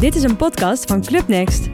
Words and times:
Dit 0.00 0.14
is 0.14 0.22
een 0.22 0.36
podcast 0.36 0.84
van 0.84 1.04
Club 1.04 1.28
Next. 1.28 1.64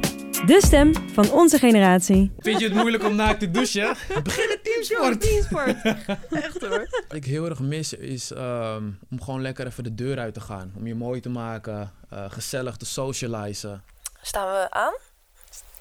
De 0.46 0.60
stem 0.64 0.92
van 1.12 1.30
onze 1.30 1.58
generatie. 1.58 2.32
Vind 2.38 2.60
je 2.60 2.64
het 2.64 2.74
moeilijk 2.74 3.04
om 3.04 3.14
naakt 3.14 3.40
te 3.40 3.50
douchen? 3.50 3.96
Begin 4.24 4.48
met 4.48 4.64
teamsport. 4.64 5.20
Teamsport. 5.20 5.82
Echt 6.44 6.60
hoor. 6.60 6.88
Wat 7.08 7.16
ik 7.16 7.24
heel 7.24 7.44
erg 7.44 7.60
mis 7.60 7.92
is 7.92 8.32
ehm, 8.32 8.82
om 9.10 9.22
gewoon 9.22 9.42
lekker 9.42 9.66
even 9.66 9.84
de 9.84 9.94
deur 9.94 10.18
uit 10.18 10.34
te 10.34 10.40
gaan. 10.40 10.72
Om 10.76 10.86
je 10.86 10.94
mooi 10.94 11.20
te 11.20 11.28
maken, 11.28 11.92
eh, 12.10 12.24
gezellig 12.28 12.76
te 12.76 12.86
socializen. 12.86 13.82
Staan 14.22 14.46
we 14.46 14.70
aan? 14.70 14.94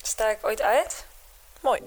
Sta 0.02 0.30
ik 0.30 0.40
ooit 0.42 0.62
uit? 0.62 1.06
Mooi. 1.62 1.80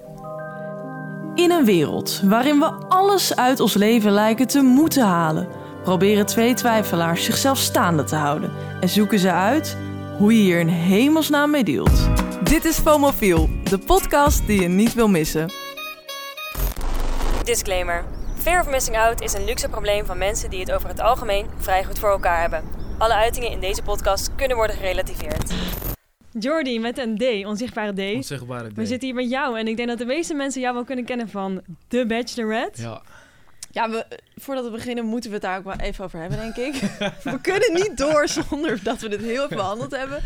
In 1.35 1.51
een 1.51 1.65
wereld 1.65 2.21
waarin 2.23 2.59
we 2.59 2.65
alles 2.87 3.35
uit 3.35 3.59
ons 3.59 3.73
leven 3.73 4.11
lijken 4.11 4.47
te 4.47 4.61
moeten 4.61 5.03
halen, 5.03 5.47
proberen 5.83 6.25
twee 6.25 6.53
twijfelaars 6.53 7.23
zichzelf 7.23 7.57
staande 7.57 8.03
te 8.03 8.15
houden 8.15 8.51
en 8.81 8.89
zoeken 8.89 9.19
ze 9.19 9.31
uit 9.31 9.77
hoe 10.19 10.33
je 10.33 10.41
hier 10.41 10.59
in 10.59 10.67
hemelsnaam 10.67 11.51
mee 11.51 11.63
dealt. 11.63 12.09
Dit 12.43 12.65
is 12.65 12.77
FOMOFIEL, 12.77 13.49
de 13.63 13.77
podcast 13.77 14.47
die 14.47 14.61
je 14.61 14.67
niet 14.67 14.93
wil 14.93 15.07
missen. 15.07 15.51
Disclaimer. 17.43 18.05
Fear 18.35 18.61
of 18.61 18.69
missing 18.69 18.97
out 18.97 19.21
is 19.21 19.33
een 19.33 19.45
luxe 19.45 19.69
probleem 19.69 20.05
van 20.05 20.17
mensen 20.17 20.49
die 20.49 20.59
het 20.59 20.71
over 20.71 20.89
het 20.89 20.99
algemeen 20.99 21.45
vrij 21.57 21.83
goed 21.83 21.99
voor 21.99 22.09
elkaar 22.09 22.41
hebben. 22.41 22.63
Alle 22.97 23.13
uitingen 23.13 23.51
in 23.51 23.59
deze 23.59 23.81
podcast 23.81 24.35
kunnen 24.35 24.57
worden 24.57 24.75
gerelativeerd. 24.75 25.53
Jordi 26.31 26.79
met 26.79 26.97
een 26.97 27.17
D, 27.17 27.45
onzichtbare 27.45 27.93
D. 27.93 28.15
Onzichtbare 28.15 28.69
We 28.75 28.85
zitten 28.85 29.07
hier 29.07 29.17
met 29.17 29.29
jou 29.29 29.59
en 29.59 29.67
ik 29.67 29.77
denk 29.77 29.89
dat 29.89 29.97
de 29.97 30.05
meeste 30.05 30.33
mensen 30.33 30.61
jou 30.61 30.73
wel 30.73 30.83
kunnen 30.83 31.05
kennen 31.05 31.29
van 31.29 31.61
The 31.87 32.05
Bachelorette. 32.07 32.81
Ja, 32.81 33.01
Ja, 33.71 33.89
we, 33.89 34.05
voordat 34.35 34.63
we 34.65 34.71
beginnen 34.71 35.05
moeten 35.05 35.29
we 35.29 35.35
het 35.35 35.45
daar 35.45 35.57
ook 35.57 35.63
wel 35.63 35.75
even 35.75 36.03
over 36.05 36.19
hebben, 36.19 36.37
denk 36.37 36.55
ik. 36.55 36.73
we 37.23 37.41
kunnen 37.41 37.73
niet 37.73 37.97
door 37.97 38.27
zonder 38.27 38.83
dat 38.83 38.99
we 39.01 39.09
dit 39.09 39.21
heel 39.21 39.43
even 39.43 39.55
behandeld 39.57 39.91
hebben. 39.95 40.21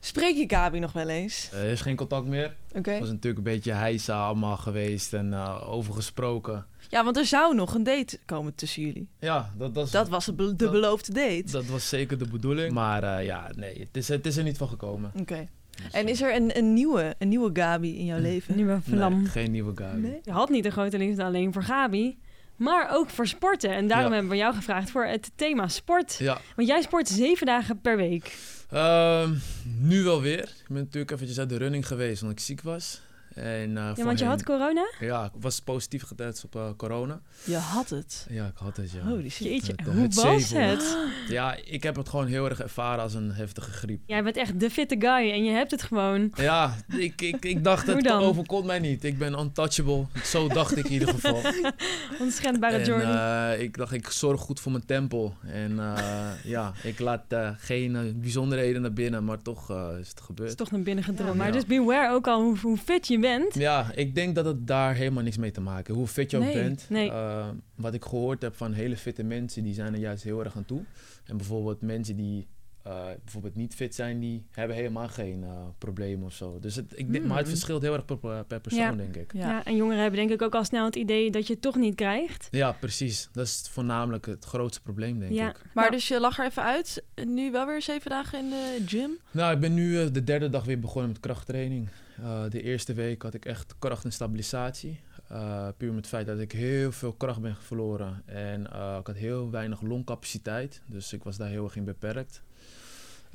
Spreek 0.00 0.36
je 0.36 0.44
Gabi 0.56 0.78
nog 0.78 0.92
wel 0.92 1.08
eens? 1.08 1.50
er 1.52 1.64
is 1.64 1.80
geen 1.80 1.96
contact 1.96 2.26
meer. 2.26 2.54
Oké. 2.74 2.90
Het 2.90 3.00
was 3.00 3.08
natuurlijk 3.08 3.36
een 3.46 3.52
beetje 3.52 3.72
heisa 3.72 4.26
allemaal 4.26 4.56
geweest 4.56 5.12
en 5.14 5.32
uh, 5.32 5.72
over 5.72 5.94
gesproken. 5.94 6.66
Ja, 6.88 7.04
want 7.04 7.16
er 7.16 7.24
zou 7.26 7.54
nog 7.54 7.74
een 7.74 7.82
date 7.82 8.18
komen 8.24 8.54
tussen 8.54 8.82
jullie. 8.82 9.08
Ja, 9.18 9.50
dat, 9.56 9.74
dat, 9.74 9.86
is- 9.86 9.90
Dat 9.92 10.08
was 10.08 10.26
het 10.26 10.36
be- 10.36 10.46
de 10.46 10.54
dat- 10.56 10.70
beloofde 10.72 11.12
date. 11.12 11.44
dat 11.50 11.66
was 11.66 11.88
zeker 11.88 12.18
de 12.18 12.28
bedoeling. 12.28 12.72
Maar 12.72 13.02
eh, 13.18 13.24
ja, 13.26 13.50
nee, 13.56 13.78
het 13.78 13.96
is, 13.96 14.08
het 14.08 14.26
is 14.26 14.36
er 14.36 14.44
niet 14.44 14.56
van 14.56 14.68
gekomen. 14.68 15.12
Oké. 15.20 15.48
Dus, 15.82 15.92
En 15.92 16.04
eh, 16.04 16.10
is 16.12 16.22
er 16.22 16.34
een, 16.34 16.56
een, 16.58 16.72
nieuwe, 16.72 17.14
een 17.18 17.28
nieuwe 17.28 17.50
Gabi 17.52 17.98
in 17.98 18.04
jouw 18.04 18.18
leven? 18.20 18.56
Nieuwe 18.56 18.80
vlam. 18.88 19.16
nee, 19.22 19.26
geen 19.30 19.50
nieuwe 19.50 19.72
guy. 19.76 20.00
Nee? 20.00 20.20
Je 20.22 20.30
had 20.32 20.48
niet 20.48 20.64
een 20.64 20.72
grote 20.72 20.98
liefde 20.98 21.24
alleen 21.24 21.52
voor 21.52 21.62
Gabi, 21.62 22.18
maar 22.56 22.88
ook 22.90 23.10
voor 23.10 23.26
sporten. 23.26 23.70
En 23.70 23.86
daarom 23.88 24.06
Ja. 24.08 24.12
hebben 24.12 24.30
we 24.30 24.36
jou 24.38 24.54
gevraagd 24.54 24.90
voor 24.90 25.04
het 25.04 25.30
thema 25.36 25.68
sport. 25.68 26.14
Ja, 26.18 26.38
Want 26.56 26.68
jij 26.68 26.82
sport 26.82 27.08
zeven 27.08 27.46
dagen 27.46 27.80
per 27.80 27.96
week. 27.96 28.36
Ehm, 28.70 29.34
nu 29.78 30.02
wel 30.02 30.20
weer. 30.20 30.38
Ik 30.42 30.68
ben 30.68 30.76
natuurlijk 30.82 31.10
eventjes 31.10 31.38
uit 31.38 31.48
de 31.48 31.56
running 31.56 31.86
geweest 31.86 32.22
omdat 32.22 32.38
ik 32.38 32.44
ziek 32.44 32.62
was. 32.62 33.00
En, 33.34 33.76
eh, 33.76 33.90
Ja, 33.96 34.04
want 34.04 34.18
je 34.18 34.24
had 34.24 34.42
corona? 34.44 34.86
Ja, 35.00 35.24
ik 35.24 35.30
was 35.40 35.60
positief 35.60 36.02
getest 36.02 36.44
op 36.44 36.56
eh, 36.56 36.68
corona. 36.76 37.20
Je 37.44 37.56
had 37.56 37.88
het. 37.90 38.26
Ja, 38.30 38.46
ik 38.46 38.56
had 38.56 38.76
het, 38.76 38.90
ja. 38.90 39.00
Holy 39.08 39.28
shit. 39.28 39.46
Jeetje, 39.46 39.72
Het- 39.76 39.86
hoe 39.86 40.02
het 40.02 40.14
was 40.14 40.48
zeven. 40.48 40.68
het? 40.68 40.96
Ja, 41.28 41.56
ik 41.64 41.82
heb 41.82 41.96
het 41.96 42.08
gewoon 42.08 42.26
heel 42.26 42.48
erg 42.48 42.60
ervaren 42.60 43.02
als 43.02 43.14
een 43.14 43.32
heftige 43.32 43.70
griep. 43.70 44.00
Jij 44.06 44.22
bent 44.22 44.36
echt 44.36 44.60
de 44.60 44.70
fitte 44.70 44.96
guy 44.98 45.30
en 45.32 45.44
je 45.44 45.50
hebt 45.50 45.70
het 45.70 45.82
gewoon. 45.82 46.32
Ja, 46.34 46.74
ik, 46.96 47.20
ik, 47.22 47.44
ik 47.44 47.64
dacht, 47.64 47.86
het 47.86 48.04
dan? 48.04 48.20
overkomt 48.22 48.66
mij 48.66 48.78
niet. 48.78 49.04
Ik 49.04 49.18
ben 49.18 49.38
untouchable. 49.38 50.06
Zo 50.24 50.48
dacht 50.48 50.76
ik 50.76 50.84
in 50.84 50.92
ieder 50.92 51.08
geval. 51.08 51.40
Onschendbare 52.20 52.76
En 52.76 52.84
Jordi. 52.84 53.04
eh, 53.04 53.60
ik 53.62 53.76
dacht, 53.76 53.92
ik 53.92 54.08
zorg 54.08 54.40
goed 54.40 54.60
voor 54.60 54.72
mijn 54.72 54.86
tempel. 54.86 55.34
En 55.46 55.78
eh, 55.78 56.28
ja, 56.44 56.72
ik 56.82 56.98
laat 56.98 57.24
eh, 57.28 57.50
geen 57.58 57.96
eh, 57.96 58.02
bijzonderheden 58.14 58.82
naar 58.82 58.92
binnen, 58.92 59.24
maar 59.24 59.42
toch 59.42 59.70
eh, 59.70 59.76
is 60.00 60.08
het 60.08 60.18
Het 60.18 60.20
gebeurd. 60.20 60.48
is 60.50 60.54
toch 60.56 60.70
naar 60.70 60.80
binnen 60.82 61.04
gedrongen. 61.04 61.32
Ja. 61.32 61.38
Maar 61.38 61.46
Ja. 61.46 61.52
dus 61.52 61.66
beware 61.66 62.14
ook 62.14 62.26
al 62.26 62.42
hoe, 62.42 62.58
hoe 62.58 62.76
fit 62.76 63.06
je 63.08 63.18
bent. 63.24 63.54
Ja, 63.54 63.92
ik 63.94 64.14
denk 64.14 64.34
dat 64.34 64.44
het 64.44 64.66
daar 64.66 64.94
helemaal 64.94 65.22
niks 65.22 65.36
mee 65.36 65.50
te 65.50 65.60
maken 65.60 65.84
heeft. 65.86 65.98
Hoe 65.98 66.06
fit 66.06 66.30
je 66.30 66.36
ook 66.36 66.52
bent. 66.52 66.86
nee. 66.88 67.10
eh, 67.10 67.48
wat 67.74 67.94
ik 67.94 68.04
gehoord 68.04 68.42
heb 68.42 68.56
van 68.56 68.72
hele 68.72 68.96
fitte 68.96 69.22
mensen, 69.22 69.62
die 69.62 69.74
zijn 69.74 69.92
er 69.94 70.00
juist 70.00 70.22
heel 70.22 70.44
erg 70.44 70.56
aan 70.56 70.64
toe. 70.64 70.82
En 71.24 71.36
bijvoorbeeld 71.36 71.80
mensen 71.80 72.16
die 72.16 72.46
eh, 72.84 73.04
bijvoorbeeld 73.22 73.54
niet 73.54 73.74
fit 73.74 73.94
zijn, 73.94 74.20
die 74.20 74.46
hebben 74.50 74.76
helemaal 74.76 75.08
geen 75.08 75.44
eh 75.44 75.50
probleem 75.78 76.22
of 76.22 76.32
zo. 76.34 76.58
Dus 76.60 76.76
het, 76.76 76.92
ik 76.98 77.12
denk, 77.12 77.24
maar 77.24 77.36
het 77.36 77.46
Hmm. 77.46 77.54
verschilt 77.56 77.82
heel 77.82 77.92
erg 77.94 78.04
per, 78.04 78.44
per 78.44 78.60
persoon, 78.60 78.80
Ja. 78.80 78.92
denk 78.92 79.16
ik. 79.16 79.32
Ja. 79.32 79.40
Ja. 79.48 79.64
en 79.64 79.76
jongeren 79.76 80.00
hebben 80.00 80.18
denk 80.20 80.30
ik 80.30 80.42
ook 80.42 80.54
al 80.54 80.64
snel 80.64 80.84
het 80.84 80.96
idee 80.96 81.30
dat 81.30 81.46
je 81.46 81.52
het 81.52 81.62
toch 81.62 81.76
niet 81.76 81.94
krijgt. 81.94 82.48
Ja, 82.50 82.72
precies. 82.72 83.28
Dat 83.32 83.46
is 83.46 83.68
voornamelijk 83.70 84.26
het 84.26 84.44
grootste 84.44 84.82
probleem, 84.82 85.18
denk 85.18 85.32
Ja. 85.32 85.48
ik. 85.48 85.54
Maar 85.72 85.84
Nou, 85.84 85.90
dus 85.96 86.08
je 86.08 86.20
lag 86.20 86.38
er 86.38 86.44
even 86.46 86.62
uit. 86.62 87.04
Nu 87.24 87.50
wel 87.50 87.66
weer 87.66 87.82
zeven 87.82 88.10
dagen 88.10 88.38
in 88.38 88.50
de 88.50 88.82
gym. 88.86 89.10
Nou, 89.30 89.54
ik 89.54 89.60
ben 89.60 89.74
nu 89.74 90.00
eh, 90.00 90.06
de 90.12 90.24
derde 90.24 90.50
dag 90.50 90.64
weer 90.64 90.78
begonnen 90.80 91.10
met 91.10 91.20
krachttraining. 91.20 91.88
Eh, 92.22 92.42
de 92.48 92.62
eerste 92.62 92.92
week 92.94 93.22
had 93.22 93.34
ik 93.34 93.44
echt 93.44 93.74
kracht 93.78 94.04
en 94.04 94.12
stabilisatie. 94.12 95.00
Eh, 95.28 95.68
puur 95.76 95.88
met 95.88 95.96
het 95.96 96.06
feit 96.06 96.26
dat 96.26 96.38
ik 96.38 96.52
heel 96.52 96.92
veel 96.92 97.12
kracht 97.12 97.40
ben 97.40 97.56
verloren. 97.56 98.22
En 98.26 98.72
eh, 98.72 98.96
ik 99.00 99.06
had 99.06 99.16
heel 99.16 99.50
weinig 99.50 99.80
longcapaciteit. 99.82 100.82
Dus 100.86 101.12
ik 101.12 101.22
was 101.22 101.36
daar 101.36 101.48
heel 101.48 101.64
erg 101.64 101.76
in 101.76 101.84
beperkt. 101.84 102.42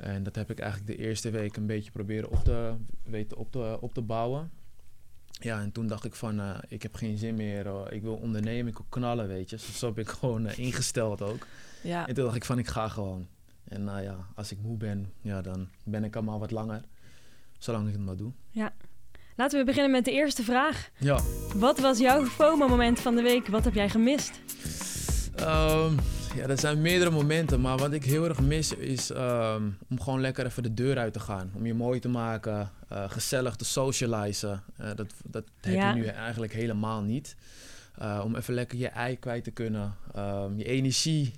En 0.00 0.22
dat 0.22 0.34
heb 0.34 0.50
ik 0.50 0.58
eigenlijk 0.58 0.90
de 0.96 1.04
eerste 1.04 1.30
week 1.30 1.56
een 1.56 1.66
beetje 1.66 1.90
proberen 1.90 2.30
op 2.30 2.44
te, 2.44 2.74
weten 3.02 3.36
op 3.36 3.52
te, 3.52 3.78
op 3.80 3.94
te 3.94 4.02
bouwen. 4.02 4.50
Ja, 5.30 5.60
en 5.60 5.72
toen 5.72 5.86
dacht 5.86 6.04
ik 6.04 6.14
van, 6.14 6.40
eh, 6.40 6.58
ik 6.68 6.82
heb 6.82 6.94
geen 6.94 7.18
zin 7.18 7.34
meer. 7.34 7.66
eh, 7.66 7.80
ik 7.90 8.02
wil 8.02 8.14
ondernemen, 8.14 8.66
ik 8.66 8.76
wil 8.76 8.86
knallen, 8.88 9.28
weet 9.28 9.50
je. 9.50 9.56
Dus 9.56 9.78
zo 9.78 9.86
heb 9.86 9.98
ik 9.98 10.08
gewoon 10.18 10.46
eh, 10.46 10.58
ingesteld 10.58 11.22
ook. 11.22 11.46
Ja. 11.82 12.06
En 12.08 12.14
toen 12.14 12.24
dacht 12.24 12.36
ik 12.36 12.44
van, 12.44 12.58
ik 12.58 12.68
ga 12.68 12.88
gewoon. 12.88 13.26
En 13.64 13.84
nou 13.84 14.02
ja, 14.02 14.16
als 14.34 14.52
ik 14.52 14.58
moe 14.62 14.76
ben, 14.76 15.12
ja, 15.20 15.40
dan 15.42 15.68
ben 15.84 16.04
ik 16.04 16.16
allemaal 16.16 16.38
wat 16.38 16.50
langer. 16.50 16.82
Zolang 17.58 17.86
ik 17.86 17.92
het 17.92 18.02
maar 18.02 18.16
doe. 18.16 18.32
Laten 19.36 19.58
we 19.58 19.64
beginnen 19.64 19.90
met 19.90 20.04
de 20.04 20.12
eerste 20.12 20.42
vraag. 20.42 20.90
Ja. 20.98 21.20
Wat 21.54 21.78
was 21.80 21.98
jouw 21.98 22.24
FOMO-moment 22.24 23.00
van 23.00 23.14
de 23.14 23.22
week? 23.22 23.46
Wat 23.46 23.64
heb 23.64 23.74
jij 23.74 23.88
gemist? 23.88 24.40
Ehm, 25.34 25.94
ja, 26.36 26.46
dat 26.46 26.60
zijn 26.60 26.80
meerdere 26.80 27.10
momenten. 27.10 27.60
Maar 27.60 27.76
wat 27.78 27.92
ik 27.92 28.04
heel 28.04 28.24
erg 28.24 28.40
mis 28.40 28.74
is 28.74 29.10
ehm, 29.10 29.62
om 29.90 30.00
gewoon 30.00 30.20
lekker 30.20 30.46
even 30.46 30.62
de 30.62 30.74
deur 30.74 30.98
uit 30.98 31.12
te 31.12 31.20
gaan. 31.20 31.50
Om 31.54 31.66
je 31.66 31.74
mooi 31.74 32.00
te 32.00 32.08
maken, 32.08 32.70
eh, 32.88 33.04
gezellig 33.10 33.56
te 33.56 33.64
socializen. 33.64 34.62
Eh, 34.76 34.86
dat 34.96 35.12
dat 35.24 35.44
heb 35.60 35.74
Ja. 35.74 35.88
je 35.88 35.94
nu 36.00 36.04
eigenlijk 36.06 36.52
helemaal 36.52 37.02
niet. 37.02 37.36
Eh, 37.98 38.20
om 38.24 38.36
even 38.36 38.54
lekker 38.54 38.78
je 38.78 38.88
ei 38.88 39.18
kwijt 39.18 39.44
te 39.44 39.50
kunnen. 39.50 39.94
Ehm, 40.14 40.56
je 40.56 40.64
energie. 40.64 41.32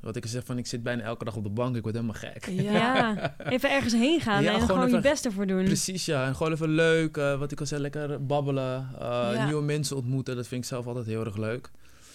Wat 0.00 0.16
ik 0.16 0.26
zeg 0.26 0.44
van, 0.44 0.58
ik 0.58 0.66
zit 0.66 0.82
bijna 0.82 1.02
elke 1.02 1.24
dag 1.24 1.36
op 1.36 1.42
de 1.42 1.50
bank. 1.50 1.76
Ik 1.76 1.82
word 1.82 1.94
helemaal 1.94 2.16
gek. 2.16 2.46
Ja. 2.46 3.16
Even 3.48 3.70
ergens 3.70 3.92
heen 3.92 4.20
gaan 4.20 4.42
Ja, 4.42 4.52
en 4.52 4.60
gewoon 4.60 4.82
gewoon, 4.82 4.90
je 4.90 5.00
best 5.08 5.24
ervoor 5.24 5.46
doen. 5.46 5.64
Precies, 5.64 6.04
ja. 6.04 6.26
En 6.26 6.36
gewoon 6.36 6.52
even 6.52 6.68
leuk. 6.68 7.16
wat 7.16 7.52
ik 7.52 7.60
al 7.60 7.66
zei, 7.66 7.80
lekker 7.80 8.26
babbelen. 8.26 8.88
Ja. 8.98 9.44
Nieuwe 9.44 9.62
mensen 9.62 9.96
ontmoeten. 9.96 10.36
Dat 10.36 10.46
vind 10.46 10.62
ik 10.62 10.68
zelf 10.68 10.86
altijd 10.86 11.06
heel 11.06 11.24
erg 11.24 11.36
leuk. 11.36 11.70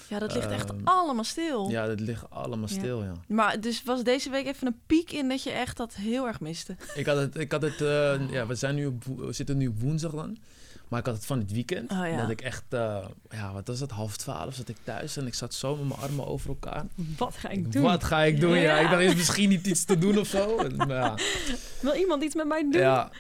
Ja, 0.10 0.20
dat 0.20 0.34
ligt 0.34 0.50
echt 0.52 0.70
Ehm, 0.72 0.80
allemaal 0.84 1.24
stil. 1.24 1.70
Ja, 1.70 1.88
dat 1.88 2.00
ligt 2.00 2.30
allemaal 2.30 2.70
Ja. 2.70 2.76
stil, 2.80 3.04
ja. 3.04 3.12
Maar 3.28 3.60
dus 3.62 3.84
was 3.84 4.04
deze 4.04 4.30
week 4.30 4.46
even 4.46 4.68
een 4.68 4.80
piek 4.88 5.12
in 5.12 5.30
dat 5.30 5.44
je 5.44 5.52
echt 5.52 5.78
dat 5.78 5.94
heel 5.94 6.28
erg 6.28 6.40
miste. 6.40 6.76
Ik 6.96 7.06
had 7.06 7.18
het, 7.18 7.38
ik 7.38 7.52
had 7.52 7.62
het 7.62 7.82
eh, 7.82 8.30
ja, 8.30 8.46
we, 8.48 8.56
zijn 8.56 8.76
nu 8.76 8.86
op, 8.86 9.04
wo- 9.04 9.26
we 9.26 9.34
zitten 9.34 9.58
nu 9.58 9.68
op 9.68 9.80
woensdag 9.80 10.12
dan. 10.12 10.38
Maar 10.88 11.00
ik 11.02 11.06
had 11.08 11.16
het 11.16 11.26
van 11.26 11.40
het 11.40 11.52
weekend. 11.52 11.92
Oh, 11.92 11.98
ja. 12.08 12.18
Dat 12.22 12.30
ik 12.30 12.42
echt, 12.42 12.64
eh, 12.70 13.06
ja, 13.30 13.54
wat 13.54 13.68
was 13.68 13.80
het, 13.80 13.92
half 13.92 14.18
twaalf 14.18 14.56
zat 14.56 14.70
ik 14.70 14.78
thuis. 14.84 15.18
En 15.18 15.28
ik 15.28 15.34
zat 15.34 15.54
zo 15.54 15.76
met 15.76 15.88
mijn 15.88 16.00
armen 16.00 16.28
over 16.28 16.50
elkaar. 16.50 16.86
Wat 17.18 17.36
ga 17.38 17.50
ik 17.50 17.72
doen? 17.72 17.82
Wat 17.82 18.04
ga 18.04 18.22
ik 18.22 18.40
doen? 18.40 18.56
Ja. 18.56 18.62
Ja. 18.62 18.78
ik 18.80 18.90
dacht, 18.90 19.02
is 19.02 19.16
misschien 19.16 19.50
niet 19.50 19.68
iets 19.68 19.84
te 19.86 19.98
doen 19.98 20.18
of 20.18 20.28
zo. 20.28 20.58
En, 20.58 20.88
ja, 20.88 21.16
Wil 21.82 21.94
iemand 21.94 22.24
iets 22.24 22.36
met 22.36 22.48
mij 22.48 22.62
doen? 22.62 22.82
ja. 22.82 23.12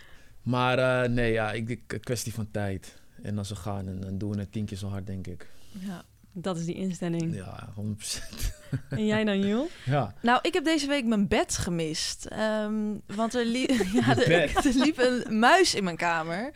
Maar 0.41 1.03
eh, 1.03 1.09
nee, 1.09 1.31
ja, 1.31 1.51
ik, 1.51 1.69
ik, 1.69 1.97
kwestie 2.01 2.33
van 2.33 2.51
tijd. 2.51 2.95
En 3.21 3.37
als 3.37 3.49
we 3.49 3.55
gaan, 3.55 3.87
en 3.87 3.99
dan 3.99 4.17
doen 4.17 4.31
we 4.31 4.39
het 4.39 4.51
tien 4.51 4.65
keer 4.65 4.77
zo 4.77 4.87
hard, 4.87 5.07
denk 5.07 5.27
ik. 5.27 5.49
Ja. 5.71 6.03
Dat 6.33 6.57
is 6.57 6.65
die 6.65 6.75
instelling. 6.75 7.35
Ja, 7.35 7.73
100%. 7.79 7.81
En 8.89 9.05
jij 9.05 9.23
dan, 9.23 9.39
Jul? 9.39 9.69
Ja. 9.85 10.13
Nou, 10.21 10.39
ik 10.41 10.53
heb 10.53 10.63
deze 10.63 10.87
week 10.87 11.05
mijn 11.05 11.27
bed 11.27 11.57
gemist. 11.57 12.25
Ehm, 12.25 12.73
want 13.05 13.33
er, 13.35 13.45
li- 13.45 13.79
ja, 13.93 14.17
er, 14.17 14.51
liep 14.75 14.97
een 14.97 15.39
muis 15.39 15.75
in 15.75 15.83
mijn 15.83 15.97
kamer. 15.97 16.51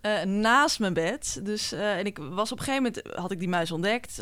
eh, 0.00 0.22
naast 0.22 0.78
mijn 0.78 0.92
bed. 0.92 1.40
Dus, 1.42 1.72
eh, 1.72 1.98
en 1.98 2.06
ik 2.06 2.18
was 2.18 2.52
op 2.52 2.58
een 2.58 2.64
gegeven 2.64 2.92
moment, 2.92 3.16
had 3.18 3.30
ik 3.30 3.38
die 3.38 3.48
muis 3.48 3.70
ontdekt. 3.70 4.18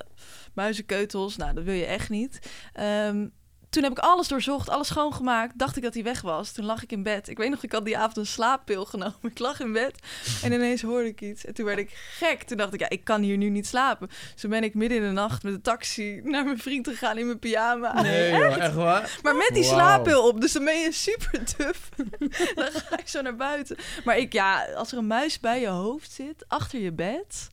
Muizenkeutels, 0.54 1.36
nou, 1.36 1.54
dat 1.54 1.64
wil 1.64 1.74
je 1.74 1.84
echt 1.86 2.08
niet. 2.10 2.38
Ehm, 2.72 3.26
toen 3.70 3.82
heb 3.82 3.92
ik 3.92 3.98
alles 3.98 4.28
doorzocht, 4.28 4.68
alles 4.68 4.86
schoongemaakt. 4.86 5.58
Dacht 5.58 5.76
ik 5.76 5.82
dat 5.82 5.94
hij 5.94 6.02
weg 6.02 6.20
was. 6.20 6.52
Toen 6.52 6.64
lag 6.64 6.82
ik 6.82 6.92
in 6.92 7.02
bed. 7.02 7.28
Ik 7.28 7.38
weet 7.38 7.50
nog, 7.50 7.62
ik 7.62 7.72
had 7.72 7.84
die 7.84 7.98
avond 7.98 8.16
een 8.16 8.26
slaappil 8.26 8.84
genomen. 8.84 9.14
Ik 9.30 9.38
lag 9.38 9.60
in 9.60 9.72
bed 9.72 9.94
en 10.42 10.52
ineens 10.52 10.82
hoorde 10.82 11.06
ik 11.06 11.20
iets. 11.20 11.44
En 11.44 11.54
toen 11.54 11.64
werd 11.64 11.78
ik 11.78 11.90
gek. 11.90 12.42
Toen 12.42 12.56
dacht 12.56 12.74
ik, 12.74 12.80
ja, 12.80 12.88
ik 12.88 13.04
kan 13.04 13.22
hier 13.22 13.36
nu 13.36 13.48
niet 13.48 13.66
slapen. 13.66 14.08
Dus 14.08 14.40
toen 14.40 14.50
ben 14.50 14.64
ik 14.64 14.74
midden 14.74 14.98
in 14.98 15.04
de 15.04 15.10
nacht 15.10 15.42
met 15.42 15.52
de 15.52 15.60
taxi 15.60 16.20
naar 16.24 16.44
mijn 16.44 16.58
vriend 16.58 16.88
gegaan 16.88 17.18
in 17.18 17.26
mijn 17.26 17.38
pyjama. 17.38 18.02
Nee, 18.02 18.30
joh, 18.38 18.56
echt 18.56 18.74
waar? 18.74 19.18
Maar 19.22 19.36
met 19.36 19.50
die 19.52 19.64
slaappil 19.64 20.28
op, 20.28 20.40
dus 20.40 20.52
dan 20.52 20.64
ben 20.64 20.78
je 20.78 20.92
super 20.92 21.40
duf. 21.56 21.88
dan 22.54 22.70
ga 22.70 22.96
je 22.96 23.02
zo 23.04 23.22
naar 23.22 23.36
buiten. 23.36 23.76
Maar 24.04 24.18
ik, 24.18 24.32
ja, 24.32 24.64
als 24.74 24.92
er 24.92 24.98
een 24.98 25.06
muis 25.06 25.40
bij 25.40 25.60
je 25.60 25.68
hoofd 25.68 26.12
zit, 26.12 26.44
achter 26.48 26.80
je 26.80 26.92
bed... 26.92 27.50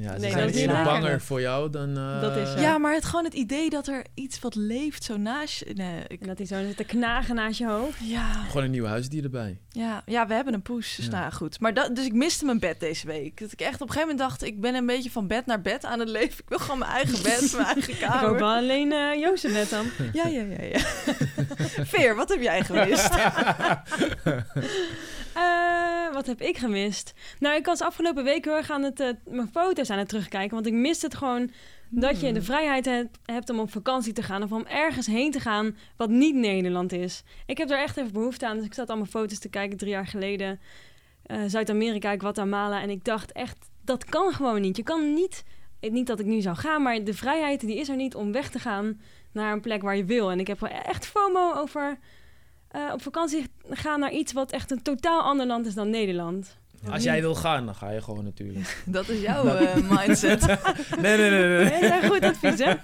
Ja, 0.00 0.12
ze 0.14 0.18
Nee, 0.20 0.30
zijn 0.30 0.42
dat 0.46 0.54
is 0.54 0.60
eerder 0.60 0.76
niet 0.76 0.84
banger 0.84 1.20
voor 1.20 1.40
jou 1.40 1.70
dan... 1.70 1.96
eh, 1.98 2.20
Dat 2.20 2.36
is, 2.36 2.60
Ja, 2.60 2.78
maar 2.78 2.94
het, 2.94 3.04
gewoon 3.04 3.24
het 3.24 3.34
idee 3.34 3.70
dat 3.70 3.86
er 3.86 4.04
iets 4.14 4.40
wat 4.40 4.54
leeft 4.54 5.04
zo 5.04 5.16
naast 5.16 5.58
je... 5.58 5.72
Nee, 5.74 6.02
ik- 6.08 6.20
En 6.20 6.26
dat 6.26 6.38
hij 6.38 6.46
zo 6.46 6.56
zit 6.66 6.76
te 6.76 6.84
knagen 6.84 7.34
naast 7.34 7.58
je 7.58 7.66
hoofd. 7.66 7.98
ja, 8.02 8.32
Gewoon 8.32 8.64
een 8.64 8.70
nieuw 8.70 8.84
huisdier 8.84 9.24
erbij. 9.24 9.58
ja, 9.70 10.02
ja, 10.06 10.26
we 10.26 10.34
hebben 10.34 10.54
een 10.54 10.62
poes. 10.62 10.94
Dus 10.96 11.04
Ja. 11.04 11.10
nou 11.10 11.32
goed. 11.32 11.60
Maar 11.60 11.74
dat, 11.74 11.96
dus 11.96 12.04
ik 12.06 12.12
miste 12.12 12.44
mijn 12.44 12.58
bed 12.58 12.80
deze 12.80 13.06
week. 13.06 13.40
Dat 13.40 13.52
ik 13.52 13.60
echt 13.60 13.74
op 13.74 13.80
een 13.88 13.94
gegeven 13.94 14.08
moment 14.08 14.18
dacht, 14.28 14.42
ik 14.44 14.60
ben 14.60 14.74
een 14.74 14.86
beetje 14.86 15.10
van 15.10 15.26
bed 15.26 15.46
naar 15.46 15.60
bed 15.60 15.84
aan 15.84 15.98
het 15.98 16.08
leven. 16.08 16.38
Ik 16.38 16.48
wil 16.48 16.58
gewoon 16.58 16.78
mijn 16.78 16.90
eigen 16.90 17.22
bed, 17.22 17.52
mijn 17.56 17.66
eigen 17.66 17.92
Ik 17.92 18.00
hoop 18.02 18.10
kamer. 18.20 18.38
wel 18.38 18.48
alleen 18.54 18.92
eh 18.92 19.20
Jozef 19.20 19.52
net 19.52 19.70
dan. 19.70 19.86
Ja, 20.12 20.26
ja, 20.26 20.42
ja, 20.42 20.62
ja. 20.62 20.78
Veer, 21.92 22.14
wat 22.16 22.28
heb 22.28 22.40
jij 22.42 22.64
gemist? 22.64 23.08
Eh, 25.42 26.12
wat 26.14 26.26
heb 26.26 26.40
ik 26.40 26.56
gemist? 26.58 27.14
Nou, 27.38 27.56
ik 27.56 27.66
was 27.66 27.80
afgelopen 27.80 28.24
week 28.24 28.44
heel 28.44 28.56
erg 28.56 28.70
aan 28.70 28.82
het, 28.82 29.00
eh, 29.00 29.08
mijn 29.26 29.48
foto's 29.48 29.90
aan 29.90 29.98
het 29.98 30.08
terugkijken. 30.08 30.54
Want 30.54 30.66
ik 30.66 30.72
miste 30.72 31.06
het 31.06 31.14
gewoon 31.14 31.50
dat 31.90 32.20
je 32.20 32.32
de 32.32 32.42
vrijheid 32.42 32.84
hebt, 32.84 33.18
hebt 33.24 33.50
om 33.50 33.58
op 33.58 33.70
vakantie 33.72 34.12
te 34.12 34.22
gaan. 34.22 34.42
Of 34.42 34.52
om 34.52 34.66
ergens 34.66 35.06
heen 35.06 35.30
te 35.30 35.40
gaan 35.40 35.76
wat 35.96 36.08
niet 36.10 36.34
Nederland 36.34 36.92
is. 36.92 37.22
Ik 37.46 37.58
heb 37.58 37.70
er 37.70 37.78
echt 37.78 37.96
even 37.96 38.12
behoefte 38.12 38.46
aan. 38.46 38.56
Dus 38.56 38.64
ik 38.64 38.74
zat 38.74 38.88
allemaal 38.88 39.06
foto's 39.06 39.38
te 39.38 39.48
kijken 39.48 39.78
drie 39.78 39.90
jaar 39.90 40.06
geleden. 40.06 40.60
eh, 41.26 41.38
Zuid-Amerika, 41.46 42.16
Guatemala. 42.18 42.80
En 42.82 42.90
ik 42.90 43.04
dacht 43.04 43.32
echt, 43.32 43.56
dat 43.84 44.04
kan 44.04 44.32
gewoon 44.32 44.60
niet. 44.60 44.76
Je 44.76 44.82
kan 44.82 45.14
niet, 45.14 45.44
niet 45.80 46.06
dat 46.06 46.20
ik 46.20 46.26
nu 46.26 46.40
zou 46.40 46.56
gaan, 46.56 46.82
maar 46.82 47.04
de 47.04 47.14
vrijheid 47.14 47.60
die 47.60 47.76
is 47.76 47.88
er 47.88 47.96
niet 47.96 48.14
om 48.14 48.32
weg 48.32 48.50
te 48.50 48.58
gaan 48.58 49.00
naar 49.32 49.52
een 49.52 49.60
plek 49.60 49.82
waar 49.82 49.96
je 49.96 50.04
wil. 50.04 50.30
En 50.30 50.40
ik 50.40 50.46
heb 50.46 50.60
wel 50.60 50.70
echt 50.70 51.06
FOMO 51.06 51.52
over 51.54 51.98
eh, 52.68 52.90
op 52.92 53.02
vakantie 53.02 53.46
gaan 53.70 54.00
naar 54.00 54.12
iets 54.12 54.32
wat 54.32 54.50
echt 54.52 54.70
een 54.70 54.82
totaal 54.82 55.22
ander 55.22 55.46
land 55.46 55.66
is 55.66 55.74
dan 55.74 55.90
Nederland. 55.90 56.56
Als 56.90 57.02
jij 57.02 57.20
wil 57.20 57.34
gaan, 57.34 57.64
dan 57.66 57.74
ga 57.74 57.90
je 57.90 58.02
gewoon 58.02 58.24
natuurlijk. 58.24 58.82
Dat 58.86 59.08
is 59.08 59.20
jouw 59.20 59.46
eh, 59.46 59.90
mindset. 59.90 60.46
Nee, 61.00 61.16
nee, 61.16 61.30
nee. 61.30 61.40
nee. 61.40 61.80
Nee, 61.80 61.90
dat 61.90 62.02
is 62.02 62.08
goed 62.08 62.22
advies, 62.22 62.58
hè? 62.58 62.74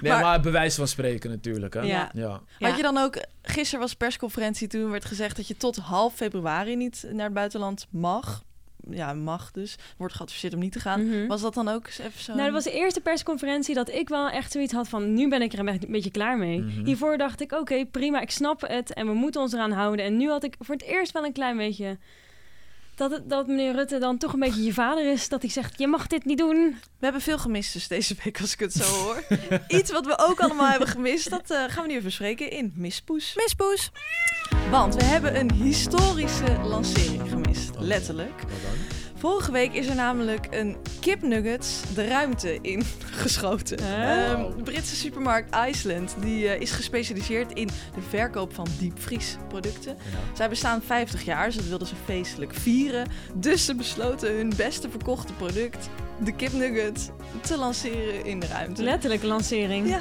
Nee, 0.00 0.12
Maar- 0.12 0.20
maar, 0.22 0.40
bewijs 0.40 0.74
van 0.74 0.88
spreken 0.88 1.30
natuurlijk. 1.30 1.74
Hè? 1.74 1.80
Ja. 1.80 2.10
ja. 2.14 2.40
Had 2.58 2.76
je 2.76 2.82
dan 2.82 2.98
ook, 2.98 3.16
gisteren 3.42 3.80
was 3.80 3.94
persconferentie, 3.94 4.68
toen 4.68 4.90
werd 4.90 5.04
gezegd 5.04 5.36
dat 5.36 5.48
je 5.48 5.56
tot 5.56 5.76
half 5.76 6.14
februari 6.14 6.76
niet 6.76 7.04
naar 7.12 7.24
het 7.24 7.34
buitenland 7.34 7.86
mag. 7.90 8.42
Ja, 8.90 9.12
mag 9.12 9.50
dus. 9.50 9.76
Wordt 9.96 10.14
geadviseerd 10.14 10.54
om 10.54 10.60
niet 10.60 10.72
te 10.72 10.80
gaan. 10.80 11.06
Mhm. 11.08 11.26
Was 11.26 11.40
dat 11.40 11.54
dan 11.54 11.68
ook 11.68 11.86
eens 11.86 11.98
even 11.98 12.22
zo? 12.22 12.32
Nou, 12.32 12.44
dat 12.44 12.54
was 12.54 12.64
de 12.64 12.78
eerste 12.78 13.00
persconferentie 13.00 13.74
dat 13.74 13.88
ik 13.88 14.08
wel 14.08 14.28
echt 14.28 14.52
zoiets 14.52 14.72
had 14.72 14.88
van... 14.88 15.14
nu 15.14 15.28
ben 15.28 15.42
ik 15.42 15.52
er 15.52 15.58
een 15.58 15.80
beetje 15.88 16.10
klaar 16.10 16.38
mee. 16.38 16.60
Mhm. 16.60 16.84
Hiervoor 16.84 17.18
dacht 17.18 17.40
ik, 17.40 17.52
oké, 17.52 17.86
prima, 17.86 18.20
ik 18.20 18.30
snap 18.30 18.60
het... 18.60 18.92
en 18.92 19.06
we 19.06 19.12
moeten 19.12 19.40
ons 19.40 19.52
eraan 19.52 19.72
houden. 19.72 20.04
En 20.04 20.16
nu 20.16 20.28
had 20.28 20.44
ik 20.44 20.54
voor 20.58 20.74
het 20.74 20.84
eerst 20.84 21.12
wel 21.12 21.24
een 21.24 21.32
klein 21.32 21.56
beetje... 21.56 21.98
Dat, 22.94 23.10
het, 23.10 23.30
dat 23.30 23.46
meneer 23.46 23.72
Rutte 23.72 23.98
dan 23.98 24.18
toch 24.18 24.32
een 24.32 24.40
beetje 24.40 24.62
je 24.62 24.72
vader 24.72 25.12
is. 25.12 25.28
Dat 25.28 25.42
hij 25.42 25.50
zegt, 25.50 25.78
je 25.78 25.86
mag 25.86 26.06
dit 26.06 26.24
niet 26.24 26.38
doen. 26.38 26.76
We 26.98 27.04
hebben 27.04 27.20
veel 27.20 27.38
gemist 27.38 27.72
dus 27.72 27.88
deze 27.88 28.16
week, 28.24 28.40
als 28.40 28.52
ik 28.52 28.60
het 28.60 28.72
zo 28.72 28.84
hoor. 28.84 29.22
Iets 29.78 29.90
wat 29.90 30.06
we 30.06 30.18
ook 30.18 30.40
allemaal 30.40 30.70
hebben 30.70 30.88
gemist, 30.88 31.30
dat 31.30 31.50
eh, 31.50 31.64
gaan 31.68 31.82
we 31.82 31.88
nu 31.88 31.92
even 31.92 32.04
bespreken 32.04 32.50
in 32.50 32.72
Mispoes. 32.76 33.34
Mispoes! 33.34 33.90
Want 34.70 34.94
we 34.94 35.04
hebben 35.04 35.38
een 35.40 35.52
historische 35.52 36.58
lancering 36.64 37.28
gemist, 37.28 37.70
letterlijk. 37.78 38.40
Wat 38.40 38.62
dan? 38.62 38.91
Vorige 39.22 39.52
week 39.52 39.72
is 39.72 39.86
er 39.86 39.94
namelijk 39.94 40.46
een 40.50 40.76
kipnuggets 41.00 41.80
de 41.94 42.06
ruimte 42.06 42.58
in 42.60 42.82
geschoten. 43.22 43.82
Huh? 43.82 44.30
Ehm, 44.30 44.56
de 44.56 44.62
Britse 44.62 44.96
supermarkt 44.96 45.56
Iceland 45.68 46.14
die, 46.20 46.48
eh, 46.48 46.60
is 46.60 46.70
gespecialiseerd 46.70 47.52
in 47.52 47.66
de 47.66 48.00
verkoop 48.08 48.54
van 48.54 48.66
diepvriesproducten. 48.78 49.96
Ja. 50.12 50.36
Zij 50.36 50.48
bestaan 50.48 50.82
50 50.82 51.24
jaar, 51.24 51.46
dus 51.46 51.56
dat 51.56 51.66
wilden 51.66 51.86
ze 51.86 51.94
feestelijk 52.04 52.54
vieren. 52.54 53.06
Dus 53.34 53.64
ze 53.64 53.74
besloten 53.74 54.36
hun 54.36 54.52
beste 54.56 54.90
verkochte 54.90 55.32
product, 55.32 55.88
de 56.24 56.32
kipnuggets, 56.32 57.08
te 57.40 57.58
lanceren 57.58 58.24
in 58.24 58.40
de 58.40 58.46
ruimte. 58.46 58.82
Letterlijke 58.82 59.26
lancering. 59.26 59.88
Ja. 59.88 60.00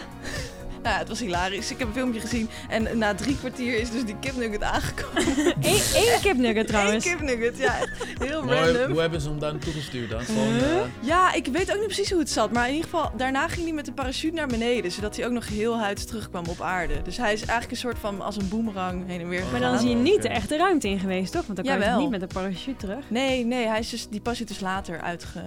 Nou, 0.83 0.94
ja, 0.94 1.00
het 1.00 1.07
was 1.07 1.19
hilarisch. 1.19 1.72
Ik 1.72 1.80
heb 1.80 1.88
een 1.88 1.94
filmpje 1.94 2.19
gezien 2.19 2.50
en 2.69 2.98
na 2.98 3.16
drie 3.16 3.38
kwartier 3.38 3.80
is 3.80 3.92
dus 3.92 4.06
die 4.06 4.16
kipnugget 4.19 4.63
aangekomen. 4.63 5.24
Eén 5.62 5.81
één 5.95 6.19
kipnugget 6.22 6.68
trouwens. 6.68 7.06
Eén 7.06 7.12
kipnugget, 7.18 7.57
ja. 7.57 7.74
Heel 8.19 8.44
Maar 8.44 8.66
random. 8.69 8.92
hoe 8.92 9.01
hebben 9.01 9.22
ze 9.22 9.30
hem 9.30 9.39
daar 9.39 9.51
naartoe 9.51 9.74
gestuurd 9.74 10.10
dan? 10.10 10.22
Gewoon, 10.22 10.48
Huh? 10.48 10.78
eh, 10.78 10.83
Ja, 11.00 11.33
ik 11.33 11.45
weet 11.48 11.69
ook 11.72 11.78
niet 11.78 11.86
precies 11.86 12.10
hoe 12.10 12.19
het 12.19 12.30
zat. 12.30 12.51
Maar 12.51 12.68
in 12.68 12.74
ieder 12.75 12.89
geval, 12.89 13.12
daarna 13.18 13.48
ging 13.48 13.66
hij 13.66 13.74
met 13.75 13.86
de 13.86 13.92
parachute 13.94 14.36
naar 14.36 14.48
beneden. 14.48 14.92
Zodat 14.92 15.16
hij 15.16 15.25
ook 15.25 15.31
nog 15.31 15.48
heel 15.48 15.80
huids 15.80 16.06
terugkwam 16.06 16.45
op 16.48 16.62
aarde. 16.62 17.01
Dus 17.01 17.18
hij 17.18 17.34
is 17.34 17.39
eigenlijk 17.39 17.72
een 17.72 17.77
soort 17.77 18.00
van 18.00 18.22
als 18.22 18.36
een 18.36 18.48
boemerang 18.50 19.07
heen 19.07 19.22
en 19.22 19.27
weer 19.30 19.44
Maar 19.51 19.60
dan 19.60 19.74
is 19.74 19.81
hij 19.84 19.94
niet 19.94 20.13
Oké. 20.13 20.22
de 20.22 20.30
echte 20.30 20.57
ruimte 20.57 20.88
in 20.89 21.00
geweest, 21.00 21.31
toch? 21.31 21.45
Want 21.45 21.56
dan 21.56 21.66
kan 21.66 21.74
je 21.74 21.80
Jawel. 21.80 21.94
toch 21.94 22.01
niet 22.10 22.19
met 22.19 22.22
een 22.22 22.42
parachute 22.42 22.75
terug. 22.77 23.04
Nee, 23.07 23.45
nee, 23.45 23.68
hij 23.68 23.80
is 23.80 23.89
dus, 23.89 24.07
die 24.10 24.22
pas 24.22 24.39
is 24.42 24.48
dus 24.48 24.60
later 24.60 25.01
uitge... 25.01 25.39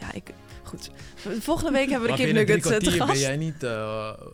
Ja, 0.00 0.06
ik... 0.12 0.22
Goed. 0.72 0.90
Volgende 1.42 1.70
week 1.72 1.90
hebben 1.90 2.10
we 2.10 2.16
de 2.16 2.22
kipnuggets 2.24 2.70
eh, 2.70 2.76
te 2.76 2.90
gast. 2.90 3.12
ben 3.12 3.20
jij 3.20 3.36
niet 3.36 3.62
eh, 3.62 3.70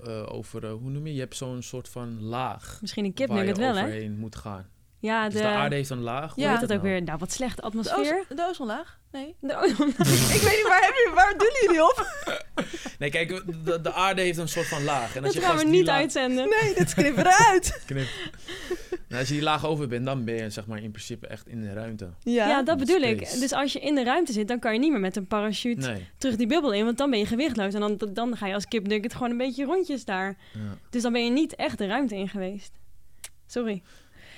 eh, 0.05 0.33
over, 0.35 0.67
hoe 0.69 0.91
noem 0.91 1.07
je? 1.07 1.15
Je 1.15 1.21
hebt 1.21 1.37
zo'n 1.37 1.63
soort 1.63 1.89
van 1.89 2.23
laag. 2.23 2.79
Misschien 2.81 3.05
een 3.05 3.13
waar 3.17 3.27
kipnugget 3.27 3.57
je 3.57 3.63
wel, 3.63 3.75
hè? 3.75 3.83
overheen 3.83 4.19
moet 4.19 4.37
gaan. 4.37 4.67
Ja, 5.01 5.25
Dus 5.25 5.33
de... 5.35 5.39
de 5.41 5.47
aarde 5.47 5.75
heeft 5.75 5.91
een 5.91 6.01
laag. 6.01 6.23
Ja. 6.29 6.35
Hoe 6.35 6.43
heet 6.49 6.59
Hoe 6.59 6.67
dat 6.69 6.77
ook 6.77 6.83
nou? 6.83 6.95
weer? 6.95 7.03
Nou, 7.03 7.19
wat 7.19 7.33
slechte 7.33 7.61
De, 7.61 7.67
atmosfeer. 7.67 8.25
de 8.29 8.47
ozonlaag? 8.51 8.99
Nee. 9.13 9.35
De 9.41 9.57
ozon- 9.57 9.89
ik 10.37 10.41
weet 10.43 10.57
niet, 10.57 10.67
waar, 10.69 10.81
heb 10.83 10.95
je, 10.95 11.11
waar 11.15 11.31
doelen 11.39 11.63
jullie 11.65 11.83
op? 11.83 12.07
Nee, 12.99 13.11
kijk, 13.11 13.43
de, 13.65 13.81
de 13.81 13.93
aarde 13.93 14.23
heeft 14.23 14.39
een 14.39 14.49
soort 14.49 14.67
van 14.69 14.85
laag. 14.85 15.17
En 15.17 15.25
als 15.25 15.35
Dat 15.35 15.43
je 15.43 15.49
gaan 15.49 15.57
we 15.59 15.65
niet 15.65 15.87
laag- 15.87 15.97
uitzenden. 15.97 16.49
Nee, 16.63 16.75
dit 16.75 16.95
knippen 16.95 17.27
eruit. 17.27 17.83
Knip. 17.87 18.07
Nou, 19.09 19.21
als 19.21 19.29
je 19.29 19.35
die 19.35 19.43
laag 19.45 19.67
over 19.67 19.89
bent, 19.89 20.05
dan 20.05 20.25
ben 20.25 20.35
je 20.35 20.51
zeg 20.51 20.67
maar 20.67 20.83
in 20.83 20.91
principe 20.91 21.27
echt 21.27 21.49
in 21.49 21.61
de 21.61 21.73
ruimte. 21.73 22.11
Ja. 22.23 22.49
Ja, 22.49 22.63
dat 22.63 22.79
bedoel 22.79 23.01
ik. 23.01 23.19
Dus 23.19 23.53
als 23.53 23.73
je 23.73 23.81
in 23.81 23.95
de 23.95 24.05
ruimte 24.05 24.33
zit, 24.33 24.49
dan 24.49 24.59
kan 24.59 24.73
je 24.73 24.79
niet 24.79 24.91
meer 24.91 25.01
met 25.01 25.17
een 25.17 25.27
parachute 25.27 25.87
Nee. 25.91 26.07
terug 26.19 26.37
die 26.37 26.47
bubbel 26.47 26.73
in, 26.73 26.85
want 26.85 26.99
dan 26.99 27.11
ben 27.11 27.19
je 27.19 27.27
gewichtloos. 27.27 27.75
En 27.75 27.81
dan, 27.81 27.99
dan 28.13 28.37
ga 28.37 28.47
je 28.47 28.55
als 28.55 28.67
kipnugget 28.69 29.13
gewoon 29.15 29.31
een 29.31 29.37
beetje 29.37 29.65
rondjes 29.65 30.05
daar. 30.05 30.37
Ja. 30.53 30.61
Dus 30.91 31.03
dan 31.03 31.13
ben 31.13 31.25
je 31.25 31.31
niet 31.31 31.55
echt 31.57 31.79
de 31.79 31.87
ruimte 31.87 32.17
in 32.17 32.29
geweest. 32.29 32.73
Sorry. 33.47 33.83